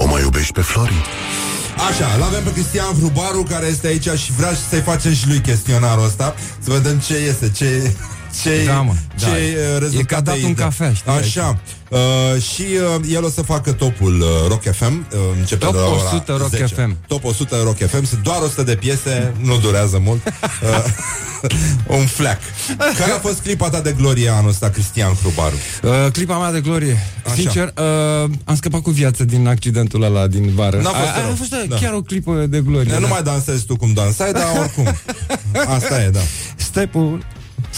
o 0.02 0.06
mai 0.06 0.20
iubești 0.22 0.52
pe 0.52 0.60
Flori? 0.60 1.00
Așa, 1.88 2.16
l-avem 2.20 2.42
pe 2.42 2.52
Cristian 2.52 2.94
Hrubaru 2.98 3.42
care 3.42 3.66
este 3.66 3.86
aici 3.86 4.08
și 4.22 4.32
vrea 4.32 4.52
să-i 4.68 4.80
facem 4.80 5.12
și 5.14 5.28
lui 5.28 5.40
chestionarul 5.40 6.04
ăsta 6.04 6.34
Să 6.64 6.70
vedem 6.70 6.98
ce 6.98 7.14
este, 7.14 7.50
ce, 7.50 7.92
ce, 8.42 8.64
Da, 8.66 8.80
mă, 8.80 8.92
ce 9.18 9.24
da. 9.26 9.30
uh, 9.30 9.78
rezultate 9.78 9.96
E 9.98 10.02
ca 10.14 10.20
dat 10.20 10.36
un 10.44 10.54
dă. 10.54 10.62
cafea, 10.62 10.92
știi? 10.92 11.10
Așa, 11.12 11.58
uh, 11.88 12.42
și 12.42 12.62
uh, 12.96 13.04
el 13.14 13.24
o 13.24 13.28
să 13.28 13.42
facă 13.42 13.72
topul 13.72 14.20
uh, 14.20 14.48
Rock 14.48 14.62
FM 14.62 15.06
uh, 15.12 15.18
începe 15.38 15.64
Top 15.64 15.72
de 15.74 15.78
la 15.78 15.86
ora 15.86 15.94
100 16.12 16.36
Rock 16.36 16.48
10. 16.50 16.64
FM. 16.74 16.96
Top 17.06 17.24
100 17.24 17.60
Rock 17.64 17.76
FM, 17.76 18.04
sunt 18.04 18.22
doar 18.22 18.40
100 18.42 18.62
de 18.62 18.74
piese, 18.74 19.32
nu 19.42 19.58
durează 19.58 19.98
mult 20.04 20.20
uh, 20.26 20.84
Un 21.98 22.06
fleac 22.06 22.38
Care 22.98 23.10
a 23.10 23.18
fost 23.18 23.40
clipa 23.40 23.68
ta 23.68 23.80
de 23.80 23.92
glorie 23.98 24.28
anul 24.28 24.48
ăsta, 24.50 24.68
Cristian 24.68 25.14
Hrubaru? 25.14 25.54
Uh, 25.82 26.12
clipa 26.12 26.38
mea 26.38 26.52
de 26.52 26.60
glorie 26.60 26.96
Așa. 27.24 27.34
Sincer, 27.34 27.72
uh, 27.78 28.30
am 28.44 28.56
scăpat 28.56 28.80
cu 28.80 28.90
viață 28.90 29.24
din 29.24 29.46
accidentul 29.46 30.02
ăla 30.02 30.26
din 30.26 30.50
vară 30.54 30.76
N-a 30.76 30.90
fost 30.90 31.10
a, 31.16 31.20
rău. 31.20 31.30
a 31.30 31.34
fost 31.34 31.50
Da. 31.68 31.76
chiar 31.76 31.92
o 31.92 32.00
clipă 32.02 32.46
de 32.48 32.60
glorie 32.60 32.92
Nu 32.94 33.00
da. 33.00 33.06
mai 33.06 33.22
dansezi 33.22 33.64
tu 33.66 33.76
cum 33.76 33.92
dansai, 33.92 34.32
dar 34.32 34.44
oricum 34.58 34.94
Asta 35.76 36.02
e, 36.02 36.08
da 36.08 36.20
Stepul 36.56 37.24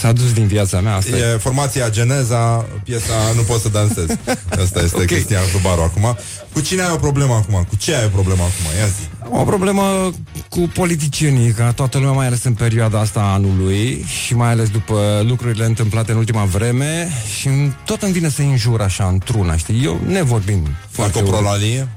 s-a 0.01 0.11
dus 0.11 0.33
din 0.33 0.47
viața 0.47 0.79
mea 0.79 0.95
asta 0.95 1.17
e. 1.17 1.19
E 1.19 1.37
formația 1.37 1.89
Geneza, 1.89 2.65
piesa 2.83 3.13
Nu 3.35 3.41
pot 3.41 3.61
să 3.61 3.69
dansez. 3.69 4.05
Asta 4.49 4.79
este 4.79 4.79
Ok. 4.79 4.93
okay. 4.93 5.05
Cristian 5.05 5.41
Rubaru 5.53 5.81
acum. 5.81 6.17
Cu 6.53 6.61
cine 6.61 6.81
ai 6.81 6.91
o 6.91 6.95
problemă 6.95 7.33
acum? 7.33 7.65
Cu 7.69 7.75
ce 7.75 7.95
ai 7.95 8.05
o 8.05 8.07
problemă 8.07 8.41
acum? 8.41 8.79
Ia 8.79 8.85
zi. 8.85 9.07
Am 9.23 9.39
o 9.39 9.43
problemă 9.43 10.11
cu 10.49 10.59
politicienii, 10.59 11.51
ca 11.51 11.71
toată 11.71 11.97
lumea, 11.97 12.13
mai 12.13 12.25
ales 12.25 12.43
în 12.43 12.53
perioada 12.53 12.99
asta 12.99 13.19
a 13.19 13.33
anului 13.33 14.05
și 14.25 14.35
mai 14.35 14.49
ales 14.49 14.69
după 14.69 15.23
lucrurile 15.27 15.65
întâmplate 15.65 16.11
în 16.11 16.17
ultima 16.17 16.43
vreme 16.43 17.09
și 17.39 17.49
tot 17.85 18.01
îmi 18.01 18.11
vine 18.11 18.29
să 18.29 18.41
înjur 18.41 18.81
așa 18.81 19.07
într-una, 19.07 19.57
știi? 19.57 19.83
Eu 19.83 19.99
ne 20.07 20.21
vorbim 20.21 20.67
Fac 20.89 21.15
o 21.15 21.21
prolalie? 21.21 21.87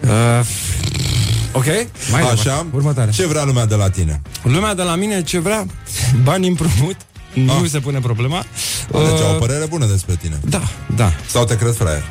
Uh, 0.00 0.46
ok, 1.56 1.64
mai 2.10 2.20
Așa. 2.22 2.34
departe. 2.42 2.66
Următoare. 2.72 3.10
Ce 3.10 3.26
vrea 3.26 3.44
lumea 3.44 3.66
de 3.66 3.74
la 3.74 3.90
tine? 3.90 4.20
Lumea 4.42 4.74
de 4.74 4.82
la 4.82 4.94
mine 4.94 5.22
ce 5.22 5.38
vrea? 5.38 5.66
Bani 6.22 6.48
împrumut. 6.48 6.96
Nu 7.34 7.52
Ah. 7.52 7.68
se 7.70 7.78
pune 7.78 7.98
problema. 7.98 8.44
Deci 8.90 8.96
au 9.00 9.30
o 9.30 9.32
Uh, 9.32 9.36
părere 9.38 9.66
bună 9.66 9.86
despre 9.86 10.14
tine. 10.14 10.38
da, 10.48 10.62
da. 10.96 11.12
Sau 11.30 11.44
te 11.44 11.56
cred 11.56 11.74
fraier? 11.74 12.02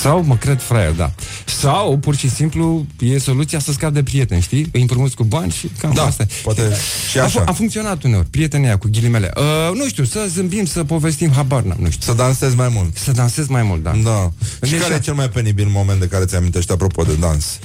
Sau 0.00 0.22
mă 0.24 0.36
cred 0.36 0.60
fraier, 0.60 0.90
da. 0.92 1.12
Sau, 1.44 1.96
pur 1.98 2.16
și 2.16 2.30
simplu, 2.30 2.86
e 2.98 3.18
soluția 3.18 3.58
să 3.58 3.72
scap 3.72 3.92
de 3.92 4.02
prieteni, 4.02 4.40
știi? 4.42 4.68
Îi 4.72 4.80
împrumuți 4.80 5.14
cu 5.16 5.24
bani 5.24 5.50
și 5.52 5.70
cam 5.80 5.92
Da, 5.94 6.02
asta 6.04 6.22
e. 6.22 6.26
poate 6.42 6.62
și 7.10 7.18
a, 7.18 7.22
așa. 7.24 7.40
fu- 7.40 7.50
a 7.50 7.52
funcționat 7.52 8.02
uneori, 8.02 8.26
prietenia 8.30 8.68
aia 8.68 8.78
cu 8.78 8.88
ghilimele. 8.90 9.30
Uh, 9.36 9.42
nu 9.78 9.86
știu, 9.88 10.04
să 10.04 10.26
zâmbim, 10.28 10.64
să 10.64 10.84
povestim, 10.84 11.32
habar 11.32 11.62
n-am, 11.62 11.76
nu 11.80 11.90
știu. 11.90 12.00
Să 12.06 12.12
dansezi 12.12 12.56
mai 12.56 12.68
mult. 12.74 12.96
Să 12.96 13.12
dansez 13.12 13.46
mai 13.46 13.62
mult, 13.62 13.82
da. 13.82 13.90
Da. 14.02 14.30
Și 14.64 14.70
Deci- 14.70 14.80
care 14.80 14.94
e 14.94 14.98
cel 14.98 15.14
mai 15.14 15.28
penibil 15.28 15.66
moment 15.70 16.00
de 16.00 16.06
care 16.06 16.24
ți 16.24 16.36
amintești 16.36 16.72
apropo 16.72 17.02
de 17.02 17.14
dans? 17.20 17.58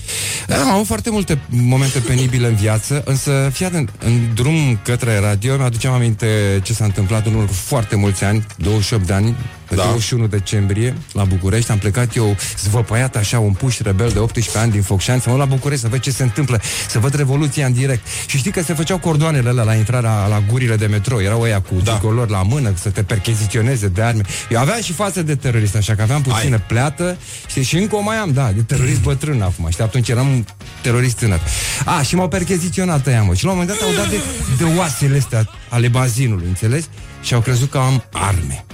Da, 0.47 0.61
am 0.61 0.69
avut 0.71 0.85
foarte 0.85 1.09
multe 1.09 1.39
momente 1.49 1.99
penibile 1.99 2.47
în 2.47 2.55
viață, 2.55 3.01
însă, 3.05 3.49
fii 3.53 3.65
atent, 3.65 3.89
în 3.99 4.29
drum 4.33 4.79
către 4.83 5.19
radio, 5.19 5.55
mi-aduceam 5.57 5.93
aminte 5.93 6.59
ce 6.63 6.73
s-a 6.73 6.85
întâmplat 6.85 7.25
în 7.25 7.33
urmă 7.33 7.45
cu 7.45 7.53
foarte 7.53 7.95
mulți 7.95 8.23
ani, 8.23 8.45
28 8.57 9.05
de 9.07 9.13
ani, 9.13 9.35
pe 9.71 9.77
Da. 9.77 9.83
21 9.83 10.27
decembrie, 10.27 10.95
la 11.13 11.23
București, 11.23 11.71
am 11.71 11.77
plecat 11.77 12.15
eu 12.15 12.35
zvăpăiat 12.63 13.15
așa, 13.15 13.39
un 13.39 13.51
puș 13.51 13.79
rebel 13.79 14.09
de 14.09 14.19
18 14.19 14.57
ani 14.57 14.71
din 14.71 14.81
Focșani, 14.81 15.21
să 15.21 15.29
mă 15.29 15.35
duc 15.35 15.43
la 15.47 15.55
București, 15.55 15.83
să 15.83 15.89
văd 15.89 15.99
ce 15.99 16.11
se 16.11 16.23
întâmplă, 16.23 16.61
să 16.89 16.99
văd 16.99 17.13
revoluția 17.13 17.65
în 17.65 17.73
direct. 17.73 18.07
Și 18.25 18.37
știi 18.37 18.51
că 18.51 18.61
se 18.63 18.73
făceau 18.73 18.97
cordoanele 18.99 19.49
alea 19.49 19.63
la 19.63 19.73
intrarea 19.75 20.25
la 20.27 20.43
gurile 20.51 20.75
de 20.75 20.85
metro, 20.85 21.21
erau 21.21 21.41
ăia 21.41 21.61
cu 21.61 21.75
Da. 21.83 21.91
tricolor 21.91 22.29
la 22.29 22.41
mână, 22.43 22.73
să 22.81 22.89
te 22.89 23.03
percheziționeze 23.03 23.87
de 23.87 24.01
arme. 24.01 24.21
Eu 24.49 24.59
aveam 24.59 24.81
și 24.81 24.93
față 24.93 25.21
de 25.23 25.35
terorist, 25.35 25.75
așa 25.75 25.95
că 25.95 26.01
aveam 26.01 26.21
puțină 26.21 26.55
Ai. 26.55 26.63
pleată, 26.67 27.17
știi, 27.47 27.63
și 27.63 27.77
încă 27.77 27.95
o 27.95 28.01
mai 28.01 28.15
am, 28.17 28.31
da, 28.33 28.51
de 28.55 28.61
terorist 28.61 29.01
bătrân 29.01 29.41
acum, 29.41 29.67
știi, 29.69 29.83
atunci 29.83 30.09
eram 30.09 30.27
un 30.27 30.45
terorist 30.81 31.17
tânăr. 31.17 31.39
A, 31.85 32.01
și 32.01 32.15
m-au 32.15 32.27
percheziționat 32.27 33.07
ăia, 33.07 33.21
mă, 33.23 33.33
și 33.33 33.43
la 33.45 33.51
un 33.51 33.57
moment 33.57 33.77
dat 33.79 33.87
au 33.87 33.95
dat 33.95 34.09
de, 34.09 34.19
de 34.57 34.63
oasele 34.77 35.17
astea 35.17 35.49
ale 35.69 35.87
bazinului, 35.87 36.45
înțelegi? 36.47 36.85
Și 37.21 37.33
au 37.33 37.39
crezut 37.39 37.69
că 37.69 37.77
am 37.77 38.03
arme. 38.11 38.65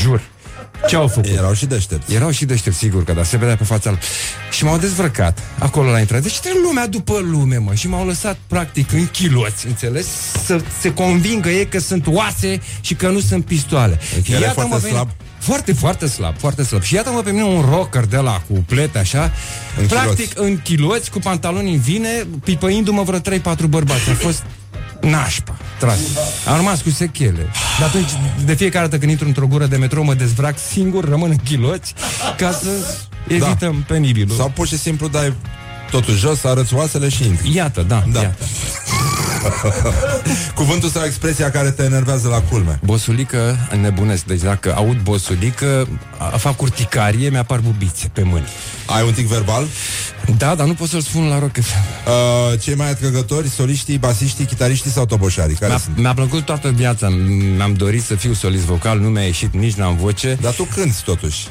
Jur. 0.00 0.20
Ce 0.88 0.96
au 0.96 1.08
făcut? 1.08 1.30
Erau 1.30 1.52
și 1.54 1.66
deștepți. 1.66 2.14
Erau 2.14 2.30
și 2.30 2.44
deștept, 2.44 2.76
sigur 2.76 3.04
că 3.04 3.12
da, 3.12 3.22
se 3.24 3.36
vedea 3.36 3.56
pe 3.56 3.64
fața 3.64 3.90
lor. 3.90 3.98
Și 4.50 4.64
m-au 4.64 4.78
dezbrăcat 4.78 5.38
acolo 5.58 5.90
la 5.90 5.98
intrare. 5.98 6.22
Deci 6.22 6.40
trebuie 6.40 6.62
lumea 6.66 6.86
după 6.86 7.18
lume, 7.30 7.56
mă. 7.56 7.74
Și 7.74 7.88
m-au 7.88 8.06
lăsat, 8.06 8.38
practic, 8.46 8.92
în 8.92 9.06
chiloți, 9.06 9.66
înțeles? 9.66 10.06
Să 10.44 10.60
se 10.80 10.92
convingă 10.94 11.48
ei 11.48 11.66
că 11.66 11.78
sunt 11.78 12.06
oase 12.06 12.60
și 12.80 12.94
că 12.94 13.08
nu 13.08 13.20
sunt 13.20 13.44
pistoale. 13.44 13.98
Deci 14.14 14.28
erai 14.28 14.40
Iată-mă 14.40 14.66
foarte 14.66 14.86
pe 14.86 14.92
mine- 14.92 14.98
slab. 14.98 15.10
Foarte, 15.42 15.72
foarte 15.72 16.06
slab, 16.06 16.38
foarte 16.38 16.62
slab. 16.62 16.82
Și 16.82 16.94
iată-mă 16.94 17.20
pe 17.20 17.30
mine 17.30 17.44
un 17.44 17.64
rocker 17.70 18.04
de 18.04 18.16
la 18.16 18.42
cu 18.50 18.64
plete 18.66 18.98
așa, 18.98 19.32
În 19.80 19.86
practic 19.86 20.40
în 20.40 20.58
chiloți, 20.62 21.10
cu 21.10 21.18
pantaloni 21.18 21.72
în 21.72 21.80
vine, 21.80 22.26
pipăindu-mă 22.44 23.02
vreo 23.02 23.18
3-4 23.18 23.20
bărbați. 23.68 24.10
A 24.10 24.14
fost 24.14 24.42
Nașpa, 25.00 25.56
tras. 25.78 25.98
Am 26.46 26.56
rămas 26.56 26.80
cu 26.80 26.90
sechele. 26.90 27.50
Dar 27.78 27.88
atunci, 27.88 28.10
de 28.44 28.54
fiecare 28.54 28.84
dată 28.84 28.98
când 28.98 29.10
intru 29.10 29.26
într-o 29.26 29.46
gură 29.46 29.66
de 29.66 29.76
metrou, 29.76 30.04
mă 30.04 30.14
dezbrac 30.14 30.58
singur, 30.72 31.08
rămân 31.08 31.30
în 31.30 31.36
chiloți, 31.36 31.94
ca 32.36 32.50
să 32.50 32.68
evităm 33.28 33.84
da. 33.88 33.94
penibilul. 33.94 34.36
Sau 34.36 34.48
pur 34.54 34.66
și 34.66 34.78
simplu 34.78 35.08
dai 35.08 35.34
totul 35.92 36.14
jos, 36.16 36.44
arăți 36.44 36.74
oasele 36.74 37.08
și 37.08 37.26
intri. 37.26 37.54
Iată, 37.54 37.82
da, 37.82 38.04
Da. 38.12 38.20
iată. 38.20 38.44
Cuvântul 40.54 40.88
sau 40.88 41.04
expresia 41.04 41.50
care 41.50 41.70
te 41.70 41.82
enervează 41.82 42.28
la 42.28 42.40
culme. 42.40 42.78
Bosulică, 42.84 43.56
nebunesc. 43.80 44.24
Deci 44.24 44.40
dacă 44.40 44.74
aud 44.76 44.96
bosulică, 45.02 45.88
a- 46.18 46.36
fac 46.36 46.62
urticarie, 46.62 47.28
mi-apar 47.28 47.58
bubițe 47.58 48.10
pe 48.12 48.22
mâini. 48.22 48.46
Ai 48.86 49.02
un 49.06 49.12
tic 49.12 49.26
verbal? 49.26 49.66
Da, 50.36 50.54
dar 50.54 50.66
nu 50.66 50.74
pot 50.74 50.88
să-l 50.88 51.00
spun 51.00 51.28
la 51.28 51.38
rock. 51.38 51.56
Uh, 51.56 51.64
cei 52.60 52.74
mai 52.74 52.90
atrăgători, 52.90 53.48
soliștii, 53.48 53.98
basiștii, 53.98 54.44
chitariștii 54.44 54.90
sau 54.90 55.06
toboșarii? 55.06 55.54
Care 55.56 55.70
Mi-a, 55.70 55.78
sunt? 55.80 55.98
mi-a 55.98 56.14
plăcut 56.14 56.44
toată 56.44 56.68
viața. 56.68 57.08
Mi-am 57.56 57.72
dorit 57.72 58.02
să 58.02 58.14
fiu 58.14 58.32
solist 58.32 58.62
vocal, 58.64 58.98
nu 58.98 59.08
mi-a 59.08 59.22
ieșit, 59.22 59.54
nici 59.54 59.74
n-am 59.74 59.96
voce. 59.96 60.38
Dar 60.40 60.52
tu 60.52 60.68
cânti 60.74 61.02
totuși. 61.04 61.46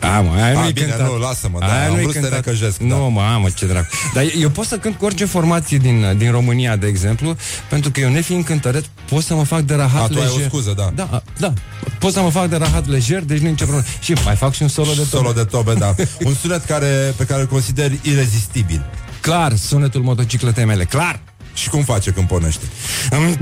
A, 0.00 0.20
mă, 0.20 0.34
aia 0.42 0.58
A, 0.58 0.62
nu-i 0.62 0.72
bine, 0.72 0.86
cântat. 0.86 1.06
nu, 1.06 1.18
lasă-mă, 1.18 1.58
da, 1.58 1.66
Aia 1.66 1.86
am 1.86 1.92
nu-i 1.92 2.00
vrut 2.02 2.14
să 2.14 2.20
te 2.20 2.26
cântat. 2.28 2.44
necăjesc, 2.46 2.78
da. 2.78 2.84
Nu, 2.84 3.10
mă, 3.10 3.38
mă, 3.40 3.48
ce 3.54 3.66
dracu. 3.66 3.86
Dar 4.14 4.24
eu 4.38 4.50
pot 4.50 4.66
să 4.66 4.76
cânt 4.78 4.96
cu 4.96 5.04
orice 5.04 5.24
formație 5.24 5.78
din, 5.78 6.14
din 6.16 6.30
România, 6.30 6.76
de 6.76 6.86
exemplu, 6.86 7.36
pentru 7.68 7.90
că 7.90 8.00
eu 8.00 8.10
nefiind 8.10 8.44
cântăret, 8.44 8.84
pot 9.08 9.24
să 9.24 9.34
mă 9.34 9.42
fac 9.44 9.60
de 9.60 9.74
rahat 9.74 10.02
A, 10.02 10.06
tu 10.06 10.18
ai 10.18 10.24
lejer. 10.24 10.44
o 10.44 10.48
scuză, 10.48 10.72
da. 10.76 10.90
Da, 10.94 11.22
da. 11.38 11.52
Pot 11.98 12.12
să 12.12 12.20
mă 12.20 12.30
fac 12.30 12.48
de 12.48 12.56
rahat 12.56 12.86
lejer, 12.88 13.22
deci 13.24 13.38
nu 13.38 13.46
e 13.46 13.50
nicio 13.50 13.64
problemă. 13.64 13.86
Și 14.00 14.12
mai 14.24 14.36
fac 14.36 14.52
și 14.52 14.62
un 14.62 14.68
solo 14.68 14.88
de 14.90 15.06
tobe. 15.10 15.22
Solo 15.22 15.32
de 15.32 15.44
tobe, 15.44 15.74
da. 15.74 15.94
Un 16.28 16.34
sunet 16.34 16.64
care, 16.64 17.14
pe 17.16 17.24
care 17.24 17.40
îl 17.40 17.46
consideri 17.46 17.98
irezistibil. 18.02 18.84
Clar, 19.20 19.56
sunetul 19.56 20.02
motocicletei 20.02 20.64
mele, 20.64 20.84
clar. 20.84 21.20
Și 21.54 21.68
cum 21.68 21.82
face 21.82 22.10
când 22.10 22.26
pornește? 22.28 22.64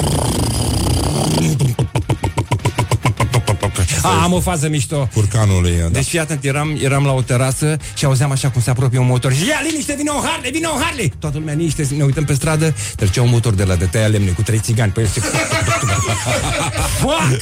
A, 4.09 4.23
am 4.23 4.33
o 4.33 4.41
fază 4.41 4.69
mișto. 4.69 5.09
Curcanului, 5.15 5.77
da. 5.81 5.89
Deci 5.89 6.07
fii 6.07 6.19
atent, 6.19 6.45
eram, 6.45 6.79
eram 6.83 7.05
la 7.05 7.13
o 7.13 7.23
terasă 7.23 7.77
și 7.95 8.05
auzeam 8.05 8.31
așa 8.31 8.51
cum 8.51 8.61
se 8.63 8.71
apropie 8.71 8.99
un 8.99 9.07
motor 9.07 9.33
și 9.33 9.47
ia 9.47 9.61
liniște, 9.71 9.95
vine 9.97 10.11
un 10.11 10.23
Harley, 10.25 10.51
vine 10.51 10.67
un 10.67 10.81
Harley! 10.81 11.13
Toată 11.19 11.39
lumea 11.39 11.55
liniște, 11.55 11.89
ne 11.97 12.05
uităm 12.05 12.25
pe 12.25 12.35
stradă, 12.35 12.75
trecea 12.97 13.23
un 13.23 13.31
motor 13.31 13.55
de 13.55 13.65
la 13.65 13.75
de 13.75 13.85
tăia 13.85 14.07
lemne 14.07 14.31
cu 14.31 14.43
trei 14.43 14.59
țigani 14.59 14.93
pe 14.93 15.01
el 15.01 15.07
și... 15.07 15.21
Fuck! 16.99 17.41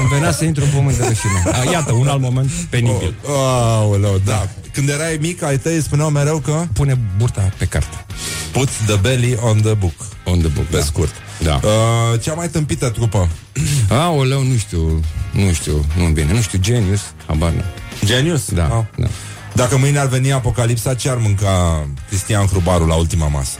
Îmi 0.00 0.08
venea 0.12 0.32
să 0.32 0.44
intru 0.44 0.64
în 0.64 0.70
pământ 0.70 0.96
de 0.96 1.04
rușine. 1.08 1.42
A, 1.52 1.70
Iată, 1.70 1.92
un 1.92 2.08
alt 2.08 2.20
moment 2.20 2.50
penibil. 2.50 3.14
Oh, 3.24 3.32
aoleu, 3.34 4.20
da. 4.24 4.48
Când 4.72 4.88
erai 4.88 5.18
mic, 5.20 5.42
ai 5.42 5.58
tăi 5.58 5.82
spuneau 5.82 6.10
mereu 6.10 6.38
că 6.38 6.64
Pune 6.72 6.98
burta 7.18 7.52
pe 7.56 7.64
carte. 7.64 8.04
Put 8.52 8.68
the 8.86 8.96
belly 8.96 9.36
on 9.42 9.60
the 9.60 9.74
book. 9.74 9.94
On 10.30 10.38
the 10.38 10.48
book, 10.48 10.66
Pe 10.66 10.76
da. 10.76 10.82
scurt. 10.84 11.12
Da. 11.42 11.60
Uh, 11.62 12.20
cea 12.20 12.34
mai 12.34 12.48
tâmpită 12.48 12.88
trupă. 12.88 13.28
Aoleu, 13.88 14.42
nu 14.42 14.56
știu, 14.56 15.00
nu 15.32 15.52
știu, 15.52 15.84
nu 15.96 16.04
bine, 16.08 16.32
nu 16.32 16.40
știu, 16.40 16.58
Genius, 16.58 17.00
habar 17.26 17.50
n 17.50 17.64
Genius? 18.04 18.50
Da, 18.50 18.64
Ah. 18.64 18.84
da. 18.96 19.06
Dacă 19.54 19.76
mâine 19.76 19.98
ar 19.98 20.06
veni 20.06 20.32
apocalipsa, 20.32 20.94
ce 20.94 21.08
ar 21.10 21.16
mânca 21.16 21.86
Cristian 22.08 22.46
Hrubaru 22.46 22.86
la 22.86 22.94
ultima 22.94 23.28
masă? 23.28 23.58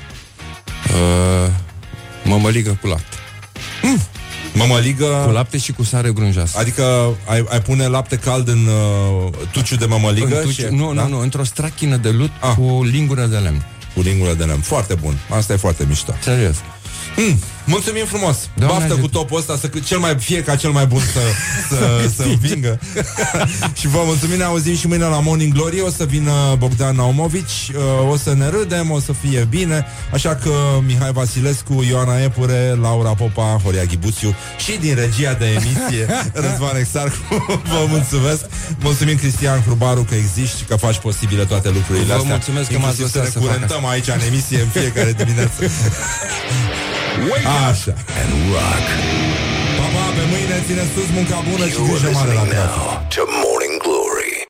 Uh, 0.87 1.51
mămăligă 2.25 2.79
cu 2.81 2.87
lapte. 2.87 3.17
Mămăligă... 4.55 5.05
Cu 5.25 5.31
lapte 5.31 5.59
și 5.59 5.73
cu 5.73 5.83
sare 5.83 6.11
grunjoasă. 6.13 6.59
Adică 6.59 6.83
ai, 7.27 7.45
ai 7.49 7.61
pune 7.61 7.87
lapte 7.87 8.17
cald 8.17 8.49
în 8.49 8.67
uh, 8.67 9.33
tuciu 9.53 9.77
de 9.77 9.85
mămăligă? 9.87 10.41
În 10.41 10.49
tuci- 10.49 10.55
și, 10.55 10.65
nu, 10.71 10.93
da? 10.95 11.03
nu, 11.03 11.09
nu, 11.09 11.21
într-o 11.21 11.45
strachină 11.45 11.97
de 11.97 12.09
lut 12.11 12.31
Ah. 12.41 12.55
cu 12.57 12.83
lingură 12.85 13.25
de 13.27 13.37
lemn. 13.37 13.65
Cu 13.95 14.01
lingură 14.01 14.35
de 14.35 14.45
lemn. 14.45 14.61
Foarte 14.61 14.95
bun. 14.95 15.19
Asta 15.29 15.53
e 15.53 15.57
foarte 15.57 15.85
mișto. 15.89 16.15
Serios. 16.23 16.57
Mm, 17.17 17.39
mulțumim 17.65 18.05
frumos. 18.07 18.37
Doamne 18.55 18.75
Baftă 18.77 18.93
ajută. 18.93 19.01
cu 19.01 19.09
topul 19.09 19.39
ăsta 19.39 19.57
să 19.61 19.71
cel 19.85 19.99
mai 19.99 20.17
fie 20.19 20.43
ca 20.43 20.57
cel 20.57 20.71
mai 20.71 20.87
bun 20.87 21.01
să, 21.01 21.21
să, 21.69 22.01
să 22.17 22.23
învingă. 22.23 22.79
și 23.81 23.89
vă 23.89 24.03
mulțumim, 24.05 24.37
ne 24.37 24.45
auzim 24.45 24.77
și 24.77 24.87
mâine 24.87 25.05
la 25.05 25.21
Morning 25.21 25.53
Glory. 25.53 25.81
O 25.81 25.91
să 25.91 26.05
vină 26.05 26.33
Bogdan 26.59 26.97
Naumovici, 26.97 27.71
uh, 27.75 28.11
o 28.11 28.17
să 28.17 28.35
ne 28.35 28.49
râdem, 28.49 28.91
o 28.91 29.01
să 29.01 29.13
fie 29.13 29.47
bine. 29.51 29.87
Așa 30.13 30.35
că 30.35 30.51
Mihai 30.87 31.13
Vasilescu, 31.13 31.85
Ioana 31.89 32.23
Epure, 32.23 32.79
Laura 32.81 33.11
Popa, 33.15 33.61
Horia 33.65 33.85
Ghibuțiu 33.85 34.35
și 34.59 34.77
din 34.81 34.95
regia 34.95 35.33
de 35.33 35.47
emisie 35.47 36.07
Răzvan 36.45 36.77
Exarcu. 36.79 37.45
vă 37.47 37.85
mulțumesc. 37.89 38.45
Mulțumim 38.81 39.17
Cristian 39.17 39.63
Hrubaru 39.63 40.03
că 40.09 40.15
existi 40.15 40.59
și 40.59 40.65
că 40.65 40.77
faci 40.77 40.99
posibile 40.99 41.45
toate 41.45 41.69
lucrurile 41.69 42.05
Vă 42.05 42.13
astea. 42.13 42.31
mulțumesc 42.31 42.71
că 42.71 42.79
m-ați 42.79 43.01
Inclusiv 43.01 43.13
să 43.13 43.19
lăsat 43.19 43.25
ne 43.25 43.31
să 43.31 43.39
fac 43.39 43.49
curentăm 43.49 43.87
aici 43.87 44.07
în 44.09 44.21
emisie 44.27 44.61
în 44.61 44.69
fiecare 44.69 45.13
dimineață. 45.13 45.63
Așa. 47.69 47.93
And 48.21 48.33
rock. 48.53 48.87
Pa, 49.79 49.87
pa, 49.95 50.05
pe 50.17 50.25
mâine 50.33 50.57
ține 50.67 50.85
sus 50.95 51.09
munca 51.17 51.39
bună 51.49 51.65
și 51.73 51.79
grijă 51.89 52.11
mare 52.19 52.33
la 52.41 52.45
trafic. 52.53 52.83
to 53.15 53.23
more 53.43 53.60